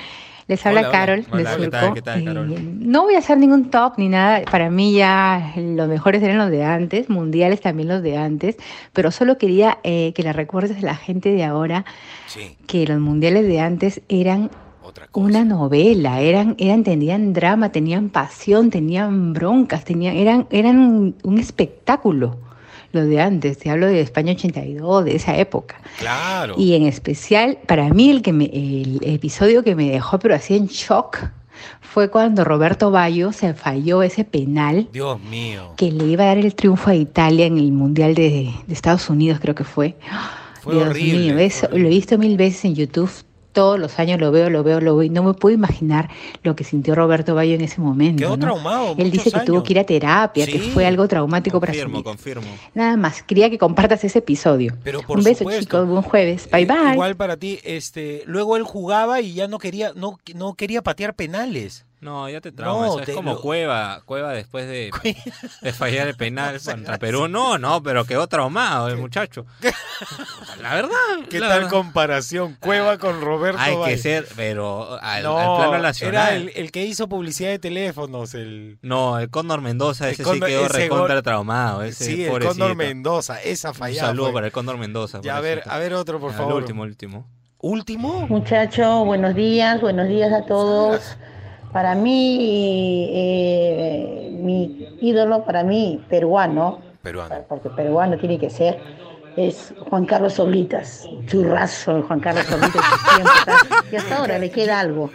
Les 0.51 0.67
habla 0.67 0.81
Hola, 0.81 0.89
hola. 0.89 0.99
Carol 0.99 1.23
de 1.23 1.31
Hola, 1.33 1.45
¿qué 1.45 1.63
Surco. 1.63 1.71
tal, 1.71 1.95
qué 1.95 2.03
tal, 2.03 2.21
Eh, 2.21 2.25
Carol? 2.25 2.55
no 2.81 3.03
voy 3.05 3.15
a 3.15 3.19
hacer 3.19 3.39
ningún 3.39 3.71
top 3.71 3.93
ni 3.99 4.09
nada. 4.09 4.43
Para 4.51 4.69
mí 4.69 4.93
ya 4.95 5.53
los 5.57 5.89
mejores 5.89 6.21
eran 6.25 6.39
los 6.39 6.51
de 6.51 6.65
antes, 6.65 7.09
mundiales 7.09 7.61
también 7.61 7.87
los 7.89 8.03
de 8.03 8.17
antes. 8.17 8.57
Pero 8.93 9.13
solo 9.13 9.39
quería 9.39 9.79
eh, 9.85 10.13
que 10.13 10.25
le 10.25 10.33
recuerdes 10.33 10.77
a 10.77 10.81
la 10.85 10.97
gente 10.97 11.31
de 11.33 11.45
ahora 11.45 11.85
que 12.67 12.85
los 12.85 12.99
mundiales 12.99 13.47
de 13.47 13.61
antes 13.61 14.03
eran 14.09 14.51
una 15.13 15.45
novela, 15.45 16.21
eran, 16.21 16.57
eran, 16.59 16.83
tenían 16.83 17.33
drama, 17.33 17.71
tenían 17.71 18.09
pasión, 18.11 18.71
tenían 18.71 19.33
broncas, 19.33 19.85
tenían, 19.85 20.17
eran, 20.17 20.49
eran 20.51 20.81
un, 20.81 21.15
un 21.23 21.39
espectáculo. 21.39 22.39
Los 22.93 23.07
de 23.07 23.21
antes, 23.21 23.59
te 23.59 23.71
hablo 23.71 23.87
de 23.87 24.01
España 24.01 24.33
82, 24.33 25.05
de 25.05 25.15
esa 25.15 25.37
época. 25.37 25.81
Claro. 25.99 26.55
Y 26.59 26.75
en 26.75 26.87
especial, 26.87 27.59
para 27.67 27.89
mí, 27.89 28.11
el, 28.11 28.23
que 28.23 28.33
me, 28.33 28.47
el 28.47 29.01
episodio 29.03 29.63
que 29.63 29.77
me 29.77 29.91
dejó, 29.91 30.19
pero 30.19 30.35
así 30.35 30.57
en 30.57 30.67
shock, 30.67 31.19
fue 31.81 32.11
cuando 32.11 32.45
Roberto 32.45 32.91
Bayo 32.91 33.33
se 33.33 33.55
falló 33.55 34.03
ese 34.03 34.25
penal 34.25 34.89
Dios 34.93 35.21
mío. 35.21 35.75
que 35.77 35.93
le 35.93 36.05
iba 36.05 36.25
a 36.25 36.29
dar 36.29 36.39
el 36.39 36.55
triunfo 36.55 36.91
a 36.91 36.95
Italia 36.95 37.47
en 37.47 37.59
el 37.59 37.73
Mundial 37.73 38.15
de, 38.15 38.53
de 38.67 38.75
Estados 38.75 39.11
Unidos, 39.11 39.39
creo 39.41 39.55
que 39.55 39.65
fue. 39.65 39.97
Fue 40.63 40.75
Dios 40.75 40.89
horrible, 40.89 41.19
mío, 41.19 41.39
eso 41.39 41.69
lo 41.71 41.87
he 41.87 41.91
visto 41.91 42.19
mil 42.19 42.37
veces 42.37 42.65
en 42.65 42.75
YouTube. 42.75 43.11
Todos 43.53 43.79
los 43.81 43.99
años 43.99 44.21
lo 44.21 44.31
veo, 44.31 44.49
lo 44.49 44.63
veo, 44.63 44.81
lo 44.81 44.97
veo. 44.97 45.03
Y 45.05 45.11
no 45.11 45.23
me 45.25 45.35
puedo 45.35 45.55
imaginar 45.55 46.09
lo 46.43 46.55
que 46.55 46.63
sintió 46.65 46.95
Roberto 46.95 47.35
Bayo 47.35 47.55
en 47.55 47.63
ese 47.63 47.81
momento. 47.81 48.21
Quedó 48.21 48.37
¿no? 48.37 48.39
traumado 48.39 48.95
Él 48.97 49.11
dice 49.11 49.31
que 49.33 49.41
tuvo 49.41 49.63
que 49.63 49.73
ir 49.73 49.79
a 49.81 49.85
terapia, 49.85 50.47
que 50.47 50.59
fue 50.61 50.87
algo 50.87 51.09
traumático 51.09 51.59
para 51.61 51.73
su 51.73 51.81
Confirmo, 51.81 51.99
vida. 51.99 52.05
confirmo. 52.11 52.47
Nada 52.75 52.97
más, 52.97 53.23
quería 53.25 53.51
que 53.51 53.59
compartas 53.59 54.05
ese 54.05 54.21
episodio. 54.21 54.77
Pero 54.85 55.01
por 55.03 55.19
Un 55.19 55.25
beso, 55.25 55.39
supuesto. 55.41 55.63
chicos. 55.63 55.89
Buen 55.89 56.03
jueves. 56.03 56.49
Bye, 56.51 56.67
bye. 56.67 56.93
Igual 56.93 57.17
para 57.17 57.37
ti, 57.37 57.59
este, 57.65 58.23
luego 58.27 58.57
él 58.57 58.63
jugaba 58.63 59.21
y 59.21 59.35
ya 59.35 59.49
no 59.49 59.59
quería, 59.59 59.93
no, 59.97 60.19
no 60.35 60.55
quería 60.55 60.83
patear 60.83 61.15
penales. 61.15 61.85
No, 62.01 62.27
ya 62.31 62.41
te 62.41 62.51
trauma. 62.51 62.87
No, 62.87 62.97
te 62.97 63.11
es 63.11 63.17
como 63.17 63.35
lo- 63.35 63.41
Cueva, 63.43 64.01
Cueva 64.07 64.33
después 64.33 64.67
de, 64.67 64.91
de 65.61 65.73
fallar 65.75 66.09
el 66.09 66.17
penal 66.17 66.59
contra 66.65 66.97
Perú. 66.99 67.29
No, 67.29 67.59
no, 67.59 67.83
pero 67.83 68.07
quedó 68.07 68.27
traumado 68.27 68.89
el 68.89 68.97
muchacho. 68.97 69.45
La 70.63 70.75
verdad. 70.75 70.91
¿Qué 71.29 71.39
la 71.41 71.49
tal 71.49 71.59
verdad. 71.61 71.71
comparación? 71.71 72.57
Cueva 72.59 72.97
con 72.99 73.21
Roberto 73.21 73.61
Hay 73.61 73.77
que 73.85 73.99
ser, 73.99 74.27
pero 74.35 74.99
al, 75.03 75.23
no, 75.23 75.37
al 75.39 75.69
plano 75.69 75.83
nacional. 75.83 76.27
Era 76.29 76.37
el, 76.37 76.53
el 76.55 76.73
que 76.73 76.85
hizo 76.87 77.07
publicidad 77.09 77.51
de 77.51 77.59
teléfonos, 77.59 78.33
el 78.35 78.79
No, 78.83 79.19
el 79.19 79.29
Cóndor 79.31 79.61
Mendoza, 79.61 80.09
ese 80.09 80.25
Cóndor- 80.25 80.47
sí 80.47 80.53
quedó 80.53 80.67
ese 80.67 80.73
recontra 80.79 81.15
gol- 81.17 81.23
traumado. 81.23 81.83
Ese 81.83 82.05
Sí, 82.07 82.25
el 82.25 82.31
pobrecito. 82.31 82.53
Cóndor 82.59 82.77
Mendoza, 82.77 83.43
esa 83.43 83.69
Un 83.71 83.75
fallada. 83.75 84.09
saludo 84.09 84.27
fue. 84.27 84.35
para 84.35 84.47
el 84.47 84.53
Cóndor 84.53 84.79
Mendoza. 84.79 85.21
Ya, 85.23 85.37
a 85.37 85.41
ver, 85.41 85.63
a 85.67 85.79
ver 85.79 85.93
otro, 85.95 86.19
por 86.19 86.31
Ya, 86.33 86.39
favor. 86.39 86.53
El 86.55 86.59
último, 86.63 86.85
el 86.85 86.91
último. 86.91 87.27
¿Último? 87.59 88.27
Muchachos, 88.27 89.05
buenos 89.05 89.35
días, 89.35 89.81
buenos 89.83 90.09
días 90.09 90.33
a 90.33 90.47
todos. 90.47 91.17
Para 91.73 91.95
mí, 91.95 93.09
eh, 93.13 94.29
mi 94.33 94.89
ídolo, 95.01 95.45
para 95.45 95.63
mí, 95.63 96.05
peruano, 96.09 96.79
Peruano. 97.03 97.45
porque 97.49 97.71
peruano 97.71 98.19
tiene 98.19 98.39
que 98.39 98.51
ser, 98.51 98.79
es 99.37 99.73
Juan 99.89 100.07
Carlos 100.07 100.39
Oblitas. 100.39 101.07
Churrazo 101.27 101.95
de 101.95 102.03
Juan 102.03 102.21
Carlos 102.21 102.47
Oblitas. 102.51 102.73
que 102.83 103.11
siempre 103.15 103.33
está- 103.39 103.85
y 103.93 103.97
hasta 103.97 104.17
ahora 104.19 104.39
le 104.39 104.51
queda 104.51 104.81
algo. 104.81 105.11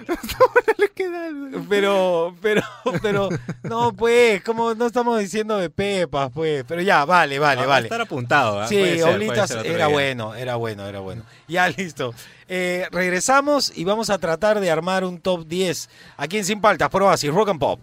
Pero, 1.69 2.35
pero, 2.41 2.61
pero, 3.01 3.29
no, 3.63 3.93
pues, 3.93 4.41
como 4.43 4.73
no 4.75 4.87
estamos 4.87 5.19
diciendo 5.19 5.57
de 5.57 5.69
Pepas, 5.69 6.31
pues, 6.33 6.63
pero 6.67 6.81
ya, 6.81 7.05
vale, 7.05 7.39
vale, 7.39 7.61
Ah, 7.61 7.65
va 7.65 7.73
a 7.73 7.75
vale. 7.75 7.85
estar 7.87 8.01
apuntado, 8.01 8.61
¿ah? 8.61 8.67
Sí, 8.67 8.75
Puede 8.75 8.93
ser, 8.95 9.01
puede 9.03 9.15
Oblitas 9.15 9.51
era 9.51 9.61
día. 9.63 9.87
bueno, 9.87 10.35
era 10.35 10.55
bueno, 10.55 10.85
era 10.87 10.99
bueno. 10.99 11.23
Ya, 11.47 11.67
listo. 11.69 12.13
Eh, 12.47 12.87
regresamos 12.91 13.71
y 13.75 13.83
vamos 13.83 14.09
a 14.09 14.17
tratar 14.17 14.59
de 14.59 14.69
armar 14.71 15.03
un 15.03 15.19
top 15.19 15.45
10 15.47 15.89
aquí 16.17 16.37
en 16.37 16.45
Sin 16.45 16.61
Paltas, 16.61 16.89
por 16.89 17.03
Oasis, 17.03 17.31
Rock 17.33 17.49
and 17.49 17.59
Pop. 17.59 17.79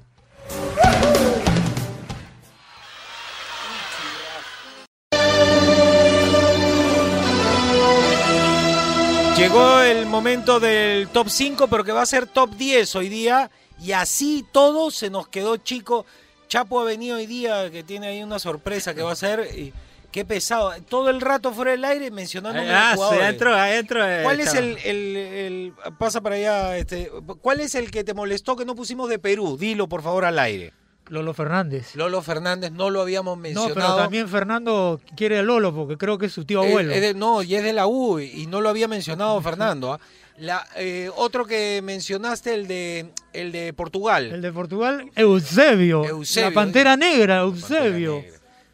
Llegó 9.53 9.81
el 9.83 10.07
momento 10.07 10.59
del 10.61 11.09
top 11.09 11.29
5, 11.29 11.69
pero 11.69 11.85
que 11.85 11.93
va 11.93 12.01
a 12.01 12.07
ser 12.07 12.27
top 12.27 12.55
10 12.57 12.97
hoy 12.97 13.11
día. 13.11 13.51
Y 13.83 13.93
así 13.93 14.47
todo 14.51 14.91
se 14.91 15.11
nos 15.11 15.29
quedó 15.29 15.59
chico. 15.59 16.07
Chapo 16.49 16.81
ha 16.81 16.85
venido 16.85 17.19
hoy 17.19 17.27
día, 17.27 17.71
que 17.71 17.83
tiene 17.83 18.07
ahí 18.07 18.23
una 18.23 18.39
sorpresa 18.39 18.95
que 18.95 19.03
va 19.03 19.13
a 19.13 19.17
ser. 19.17 19.51
Y 19.55 19.75
qué 20.11 20.25
pesado. 20.25 20.73
Todo 20.89 21.11
el 21.11 21.21
rato 21.21 21.53
fuera 21.53 21.73
del 21.73 21.85
aire 21.85 22.11
mencionando 22.11 22.63
Ah, 22.67 22.95
sí, 22.97 23.03
adentro, 23.03 23.55
adentro. 23.55 24.09
eh, 24.11 24.23
¿Cuál 24.23 24.41
es 24.41 24.55
el, 24.55 24.79
el- 24.85 25.17
el- 25.19 25.73
Pasa 25.99 26.23
para 26.23 26.37
allá. 26.37 26.79
Este, 26.79 27.11
¿Cuál 27.43 27.61
es 27.61 27.75
el 27.75 27.91
que 27.91 28.05
te 28.05 28.15
molestó 28.15 28.57
que 28.57 28.65
no 28.65 28.75
pusimos 28.75 29.11
de 29.11 29.19
Perú? 29.19 29.59
Dilo, 29.61 29.87
por 29.87 30.01
favor, 30.03 30.25
al 30.25 30.39
aire. 30.39 30.73
Lolo 31.13 31.35
Fernández. 31.35 31.95
Lolo 31.95 32.23
Fernández 32.23 32.73
no 32.73 32.89
lo 32.89 33.03
habíamos 33.03 33.37
No, 33.37 33.43
mencionado. 33.43 33.75
pero 33.75 33.97
también 33.97 34.29
Fernando 34.29 34.99
quiere 35.15 35.39
a 35.39 35.43
Lolo 35.43 35.75
porque 35.75 35.99
creo 35.99 36.17
que 36.17 36.27
es 36.27 36.33
su 36.33 36.45
tío 36.47 36.63
Eh, 36.65 36.69
abuelo. 36.69 36.91
es 36.93 37.01
de- 37.03 37.15
no, 37.15 37.43
y 37.43 37.55
es 37.55 37.63
de 37.63 37.73
la 37.75 37.87
U 37.87 38.19
y 38.19 38.47
no 38.47 38.61
lo 38.63 38.71
había 38.71 38.89
mencionado 38.89 39.41
Fernando. 39.43 39.93
¿ah? 39.93 40.01
La, 40.39 40.67
eh, 40.77 41.11
otro 41.15 41.45
que 41.45 41.81
mencionaste, 41.85 42.55
el 42.55 42.67
de, 42.67 43.13
el 43.35 43.53
de 43.53 43.75
Portugal. 43.75 44.33
El 44.33 44.41
de 44.41 44.51
Portugal, 44.53 45.11
Eusebio. 45.15 46.05
Eusebio, 46.07 46.49
La 46.49 46.55
Pantera 46.55 46.97
Negra, 46.97 47.41
Eusebio. 47.41 48.25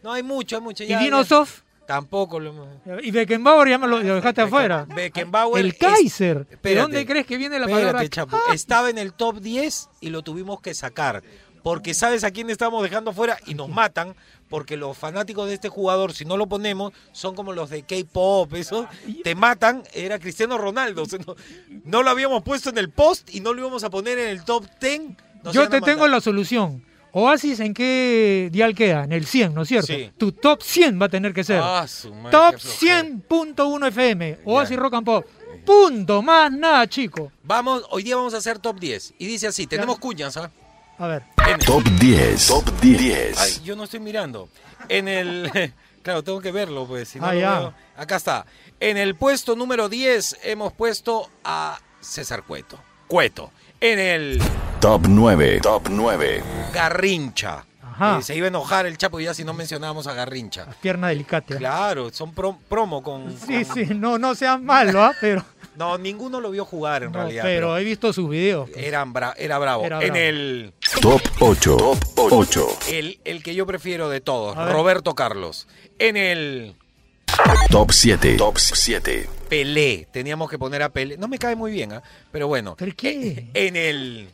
No, 0.05 0.13
hay 0.13 0.23
mucho, 0.23 0.57
hay 0.57 0.63
mucho. 0.63 0.85
Y 0.85 0.87
ya- 0.87 1.01
ya. 1.03 1.45
Tampoco 1.89 2.39
lo 2.39 2.51
hemos... 2.51 2.69
Y 3.03 3.11
Beckenbauer 3.11 3.67
ya 3.71 3.79
me 3.79 3.87
lo, 3.89 4.01
lo 4.03 4.15
dejaste 4.17 4.43
afuera. 4.43 4.87
Beckenbauer 4.95 5.65
El 5.65 5.71
es- 5.73 5.79
Kaiser. 5.79 6.47
¿De 6.63 6.75
dónde 6.75 7.07
crees 7.07 7.25
que 7.25 7.39
viene 7.39 7.59
la 7.59 7.65
espérate, 7.65 8.11
palabra? 8.11 8.39
Ah. 8.51 8.53
Estaba 8.55 8.91
en 8.91 8.99
el 8.99 9.15
top 9.15 9.41
10 9.41 9.89
y 10.03 10.11
lo 10.11 10.21
tuvimos 10.21 10.61
que 10.61 10.75
sacar. 10.75 11.23
Porque 11.63 11.95
sabes 11.95 12.25
a 12.25 12.31
quién 12.31 12.51
estamos 12.51 12.83
dejando 12.83 13.13
fuera 13.13 13.39
y 13.47 13.55
nos 13.55 13.69
matan. 13.69 14.15
Porque 14.49 14.77
los 14.77 14.97
fanáticos 14.97 15.47
de 15.49 15.55
este 15.55 15.69
jugador, 15.69 16.13
si 16.15 16.25
no 16.25 16.37
lo 16.37 16.47
ponemos, 16.47 16.93
son 17.13 17.35
como 17.35 17.53
los 17.53 17.71
de 17.71 17.83
K-pop, 17.83 18.55
eso. 18.55 18.87
Te 19.23 19.35
matan. 19.35 19.83
Era 19.93 20.19
Cristiano 20.19 20.57
Ronaldo. 20.57 21.03
O 21.03 21.07
sea, 21.07 21.19
no, 21.27 21.37
no 21.85 22.03
lo 22.03 22.11
habíamos 22.11 22.43
puesto 22.43 22.71
en 22.71 22.79
el 22.79 22.91
post 22.91 23.29
y 23.35 23.41
no 23.41 23.53
lo 23.53 23.61
íbamos 23.61 23.85
a 23.85 23.91
poner 23.91 24.19
en 24.19 24.29
el 24.29 24.45
top 24.45 24.65
10. 24.81 25.01
Nos 25.45 25.55
Yo 25.55 25.69
te 25.69 25.81
tengo 25.81 26.09
la 26.09 26.21
solución. 26.21 26.85
Oasis, 27.13 27.61
¿en 27.61 27.73
qué 27.73 28.49
dial 28.53 28.75
queda? 28.75 29.05
En 29.05 29.13
el 29.13 29.27
100, 29.27 29.55
¿no 29.55 29.63
es 29.63 29.69
cierto? 29.69 29.87
Sí. 29.87 30.11
Tu 30.19 30.33
top 30.33 30.63
100 30.63 31.01
va 31.01 31.07
a 31.07 31.09
tener 31.09 31.33
que 31.33 31.43
ser. 31.43 31.61
Ah, 31.63 31.87
su 31.89 32.15
madre, 32.15 32.31
top 32.31 32.53
qué 32.53 32.59
flojera. 32.59 33.03
100.1 33.03 33.89
FM. 33.89 34.39
Oasis 34.45 34.77
Rock 34.77 34.95
and 34.95 35.07
Pop. 35.07 35.27
Punto. 35.65 36.23
Más 36.23 36.53
nada, 36.53 36.87
chico. 36.87 37.33
Vamos, 37.43 37.85
hoy 37.91 38.03
día 38.03 38.17
vamos 38.17 38.35
a 38.35 38.39
hacer 38.39 38.59
top 38.59 38.79
10. 38.79 39.15
Y 39.19 39.27
dice 39.27 39.47
así: 39.47 39.67
tenemos 39.67 39.99
cuñas, 39.99 40.37
¿ah? 40.37 40.51
A 40.99 41.07
ver. 41.07 41.23
Top 41.65 41.83
10. 41.85 42.47
Top 42.49 42.71
10. 42.81 43.39
Ay, 43.39 43.61
yo 43.65 43.77
no 43.77 43.85
estoy 43.85 44.01
mirando. 44.01 44.49
En 44.89 45.09
el. 45.09 45.73
Claro, 46.01 46.23
tengo 46.25 46.41
que 46.41 46.53
verlo, 46.53 46.87
pues. 46.87 47.09
Si 47.09 47.21
no 47.21 47.27
Ah, 47.27 47.35
lo 47.35 47.41
ya. 47.41 47.59
veo. 47.59 47.75
Acá 47.97 48.17
está. 48.17 48.47
En 48.81 48.97
el 48.97 49.15
puesto 49.15 49.55
número 49.57 49.91
10 49.91 50.39
hemos 50.45 50.73
puesto 50.73 51.29
a 51.45 51.79
César 52.01 52.45
Cueto. 52.45 52.79
Cueto. 53.09 53.51
En 53.79 53.99
el 53.99 54.41
Top 54.81 55.05
9. 55.07 55.61
Top 55.61 55.89
9. 55.91 56.43
Garrincha. 56.73 57.65
Ajá. 57.83 58.19
Eh, 58.19 58.23
se 58.23 58.35
iba 58.37 58.47
a 58.47 58.49
enojar 58.49 58.87
el 58.87 58.97
Chapo 58.97 59.21
ya 59.21 59.35
si 59.35 59.45
no 59.45 59.53
mencionábamos 59.53 60.07
a 60.07 60.15
Garrincha. 60.15 60.67
Pierna 60.81 61.09
delicata. 61.09 61.57
Claro, 61.57 62.11
son 62.11 62.33
pro- 62.33 62.57
promo 62.69 63.03
con. 63.03 63.37
Sí, 63.39 63.65
sí, 63.67 63.87
no, 63.95 64.17
no 64.19 64.35
sean 64.35 64.65
malos, 64.65 64.95
¿ah? 64.95 65.13
Pero, 65.21 65.45
No, 65.79 65.97
ninguno 65.97 66.41
lo 66.41 66.51
vio 66.51 66.65
jugar 66.65 67.05
en 67.05 67.13
no, 67.13 67.19
realidad. 67.21 67.45
pero 67.45 67.79
he 67.79 67.85
visto 67.85 68.13
sus 68.13 68.29
videos. 68.29 68.69
pues. 68.71 68.85
eran 68.85 69.15
bra- 69.15 69.35
era 69.39 69.59
bravo. 69.59 69.85
Era 69.85 69.97
en 70.03 70.09
bravo. 70.13 70.19
el. 70.19 70.73
Top 71.01 71.23
8. 71.41 71.77
Top 72.17 72.33
8. 72.33 72.79
El, 72.91 73.21
el 73.25 73.43
que 73.43 73.55
yo 73.55 73.67
prefiero 73.67 74.09
de 74.09 74.21
todos. 74.21 74.57
Roberto 74.73 75.15
Carlos. 75.15 75.69
En 75.99 76.17
el. 76.17 76.75
Top 77.71 77.93
7. 77.93 78.37
Top 78.37 78.59
7. 78.59 79.29
Pelé. 79.49 80.09
Teníamos 80.13 80.51
que 80.51 80.59
poner 80.59 80.83
a 80.83 80.89
Pelé. 80.89 81.17
No 81.17 81.29
me 81.29 81.39
cae 81.39 81.55
muy 81.55 81.71
bien, 81.73 81.93
¿ah? 81.93 82.03
pero 82.33 82.49
bueno. 82.49 82.75
¿Por 82.77 82.95
qué? 82.95 83.47
En 83.55 83.77
el. 83.77 84.29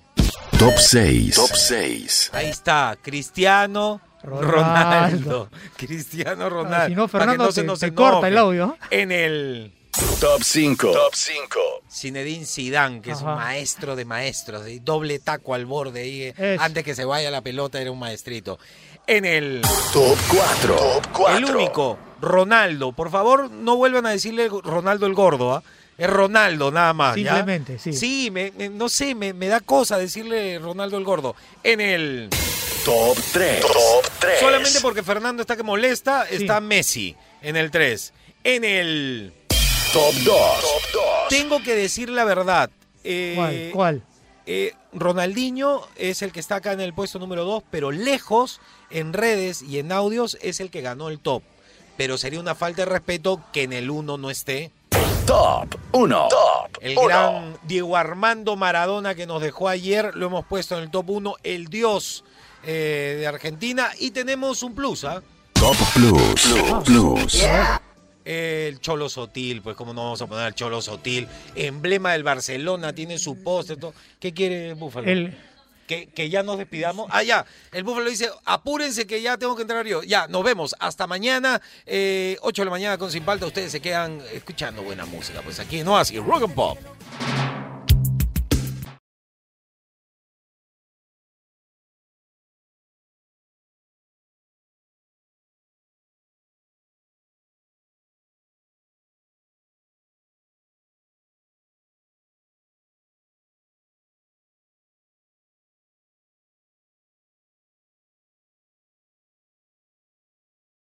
Top 0.58 0.74
6. 0.78 1.34
Top 1.34 1.50
6. 1.54 2.30
Ahí 2.32 2.46
está, 2.48 2.96
Cristiano 3.02 4.00
Ronaldo. 4.22 4.50
Ronaldo. 4.50 5.48
Cristiano 5.76 6.46
Ah, 6.46 6.48
Ronaldo. 6.48 6.88
si 6.88 6.94
no, 6.94 7.08
Para 7.08 7.24
que 7.26 7.30
Fernando, 7.32 7.52
se 7.52 7.64
nos 7.64 7.80
te 7.80 7.86
enoje. 7.86 7.96
corta 8.12 8.28
el 8.28 8.38
audio. 8.38 8.76
En 8.90 9.12
el. 9.12 9.72
Top 10.20 10.42
5. 10.42 10.90
Top 10.92 11.14
5. 11.14 11.60
Zinedine 11.90 12.44
Zidane, 12.46 13.00
que 13.00 13.12
es 13.12 13.20
un 13.20 13.34
maestro 13.34 13.94
de 13.94 14.04
maestros, 14.04 14.64
de 14.64 14.80
doble 14.80 15.18
taco 15.20 15.54
al 15.54 15.66
borde 15.66 16.00
ahí, 16.00 16.22
eh, 16.22 16.34
Es. 16.36 16.60
antes 16.60 16.82
que 16.82 16.94
se 16.96 17.04
vaya 17.04 17.30
la 17.30 17.42
pelota 17.42 17.80
era 17.80 17.92
un 17.92 17.98
maestrito. 18.00 18.58
En 19.06 19.24
el 19.24 19.62
Top 19.92 20.16
4. 20.30 20.74
Top 20.76 21.06
4. 21.12 21.36
el 21.36 21.44
único 21.44 21.98
Ronaldo, 22.20 22.92
por 22.92 23.10
favor, 23.10 23.50
no 23.50 23.76
vuelvan 23.76 24.06
a 24.06 24.10
decirle 24.10 24.48
Ronaldo 24.48 25.06
el 25.06 25.14
gordo, 25.14 25.52
¿ah? 25.54 25.62
Es 25.96 26.10
Ronaldo, 26.10 26.72
nada 26.72 26.92
más. 26.92 27.14
¿ya? 27.16 27.22
Simplemente, 27.36 27.78
sí. 27.78 27.92
Sí, 27.92 28.30
me- 28.32 28.50
me- 28.56 28.68
no 28.70 28.88
sé, 28.88 29.14
me, 29.14 29.32
me 29.32 29.46
da 29.46 29.60
cosa 29.60 29.96
decirle 29.96 30.58
Ronaldo 30.58 30.98
el 30.98 31.04
gordo. 31.04 31.36
En 31.62 31.80
el. 31.80 32.30
Top 32.84 33.16
3. 33.32 33.60
Top 33.60 34.04
3. 34.18 34.40
Solamente 34.40 34.80
porque 34.80 35.02
Fernando 35.04 35.42
está 35.42 35.56
que 35.56 35.62
molesta, 35.62 36.24
está 36.28 36.60
Messi 36.60 37.14
en 37.42 37.56
el 37.56 37.70
3. 37.70 38.12
En 38.42 38.64
el. 38.64 39.32
Top 39.94 40.12
2. 40.24 40.34
Tengo 41.28 41.62
que 41.62 41.76
decir 41.76 42.08
la 42.10 42.24
verdad. 42.24 42.68
Eh, 43.04 43.34
¿Cuál? 43.36 43.70
¿Cuál? 43.72 44.02
eh, 44.44 44.72
Ronaldinho 44.92 45.82
es 45.94 46.20
el 46.22 46.32
que 46.32 46.40
está 46.40 46.56
acá 46.56 46.72
en 46.72 46.80
el 46.80 46.92
puesto 46.92 47.20
número 47.20 47.44
2, 47.44 47.62
pero 47.70 47.92
lejos 47.92 48.60
en 48.90 49.12
redes 49.12 49.62
y 49.62 49.78
en 49.78 49.92
audios 49.92 50.36
es 50.42 50.58
el 50.58 50.70
que 50.72 50.80
ganó 50.80 51.10
el 51.10 51.20
top. 51.20 51.44
Pero 51.96 52.18
sería 52.18 52.40
una 52.40 52.56
falta 52.56 52.82
de 52.82 52.86
respeto 52.86 53.40
que 53.52 53.62
en 53.62 53.72
el 53.72 53.88
1 53.88 54.18
no 54.18 54.30
esté. 54.30 54.72
Top 55.26 55.76
1. 55.92 56.28
Top 56.28 56.76
El 56.80 56.96
gran 56.96 57.56
Diego 57.62 57.96
Armando 57.96 58.56
Maradona 58.56 59.14
que 59.14 59.28
nos 59.28 59.40
dejó 59.40 59.68
ayer, 59.68 60.16
lo 60.16 60.26
hemos 60.26 60.44
puesto 60.44 60.76
en 60.76 60.82
el 60.82 60.90
top 60.90 61.08
1, 61.08 61.36
el 61.44 61.68
dios 61.68 62.24
eh, 62.64 63.14
de 63.20 63.26
Argentina. 63.28 63.92
Y 64.00 64.10
tenemos 64.10 64.64
un 64.64 64.74
plus, 64.74 65.04
¿ah? 65.04 65.22
Top 65.52 65.76
Plus. 65.94 66.52
Plus. 66.84 67.44
El 68.24 68.80
Cholo 68.80 69.08
Sotil, 69.08 69.60
pues 69.62 69.76
cómo 69.76 69.92
no 69.92 70.02
vamos 70.04 70.22
a 70.22 70.26
poner 70.26 70.44
al 70.44 70.54
Cholo 70.54 70.80
Sotil, 70.80 71.28
emblema 71.54 72.12
del 72.12 72.22
Barcelona, 72.22 72.92
tiene 72.94 73.18
su 73.18 73.42
póster, 73.42 73.76
todo. 73.76 73.94
¿Qué 74.20 74.32
quiere 74.32 74.74
Búfalo? 74.74 75.06
El- 75.10 75.36
Que, 75.86 76.06
que 76.06 76.30
ya 76.30 76.42
nos 76.42 76.56
despidamos. 76.56 77.08
Ah, 77.10 77.22
ya, 77.22 77.44
el 77.70 77.84
Búfalo 77.84 78.08
dice, 78.08 78.30
apúrense 78.46 79.06
que 79.06 79.20
ya 79.20 79.36
tengo 79.36 79.54
que 79.54 79.60
entrar 79.62 79.86
yo. 79.86 80.02
Ya, 80.02 80.26
nos 80.28 80.42
vemos. 80.42 80.74
Hasta 80.78 81.06
mañana, 81.06 81.60
eh, 81.84 82.38
8 82.40 82.62
de 82.62 82.64
la 82.64 82.70
mañana 82.70 82.96
con 82.96 83.10
Sin 83.12 83.22
Falta. 83.22 83.44
Ustedes 83.44 83.70
se 83.70 83.80
quedan 83.80 84.22
escuchando 84.32 84.82
buena 84.82 85.04
música. 85.04 85.42
Pues 85.42 85.60
aquí 85.60 85.82
no 85.82 85.98
así, 85.98 86.18
Rock 86.18 86.44
and 86.44 86.54
Pop. 86.54 86.78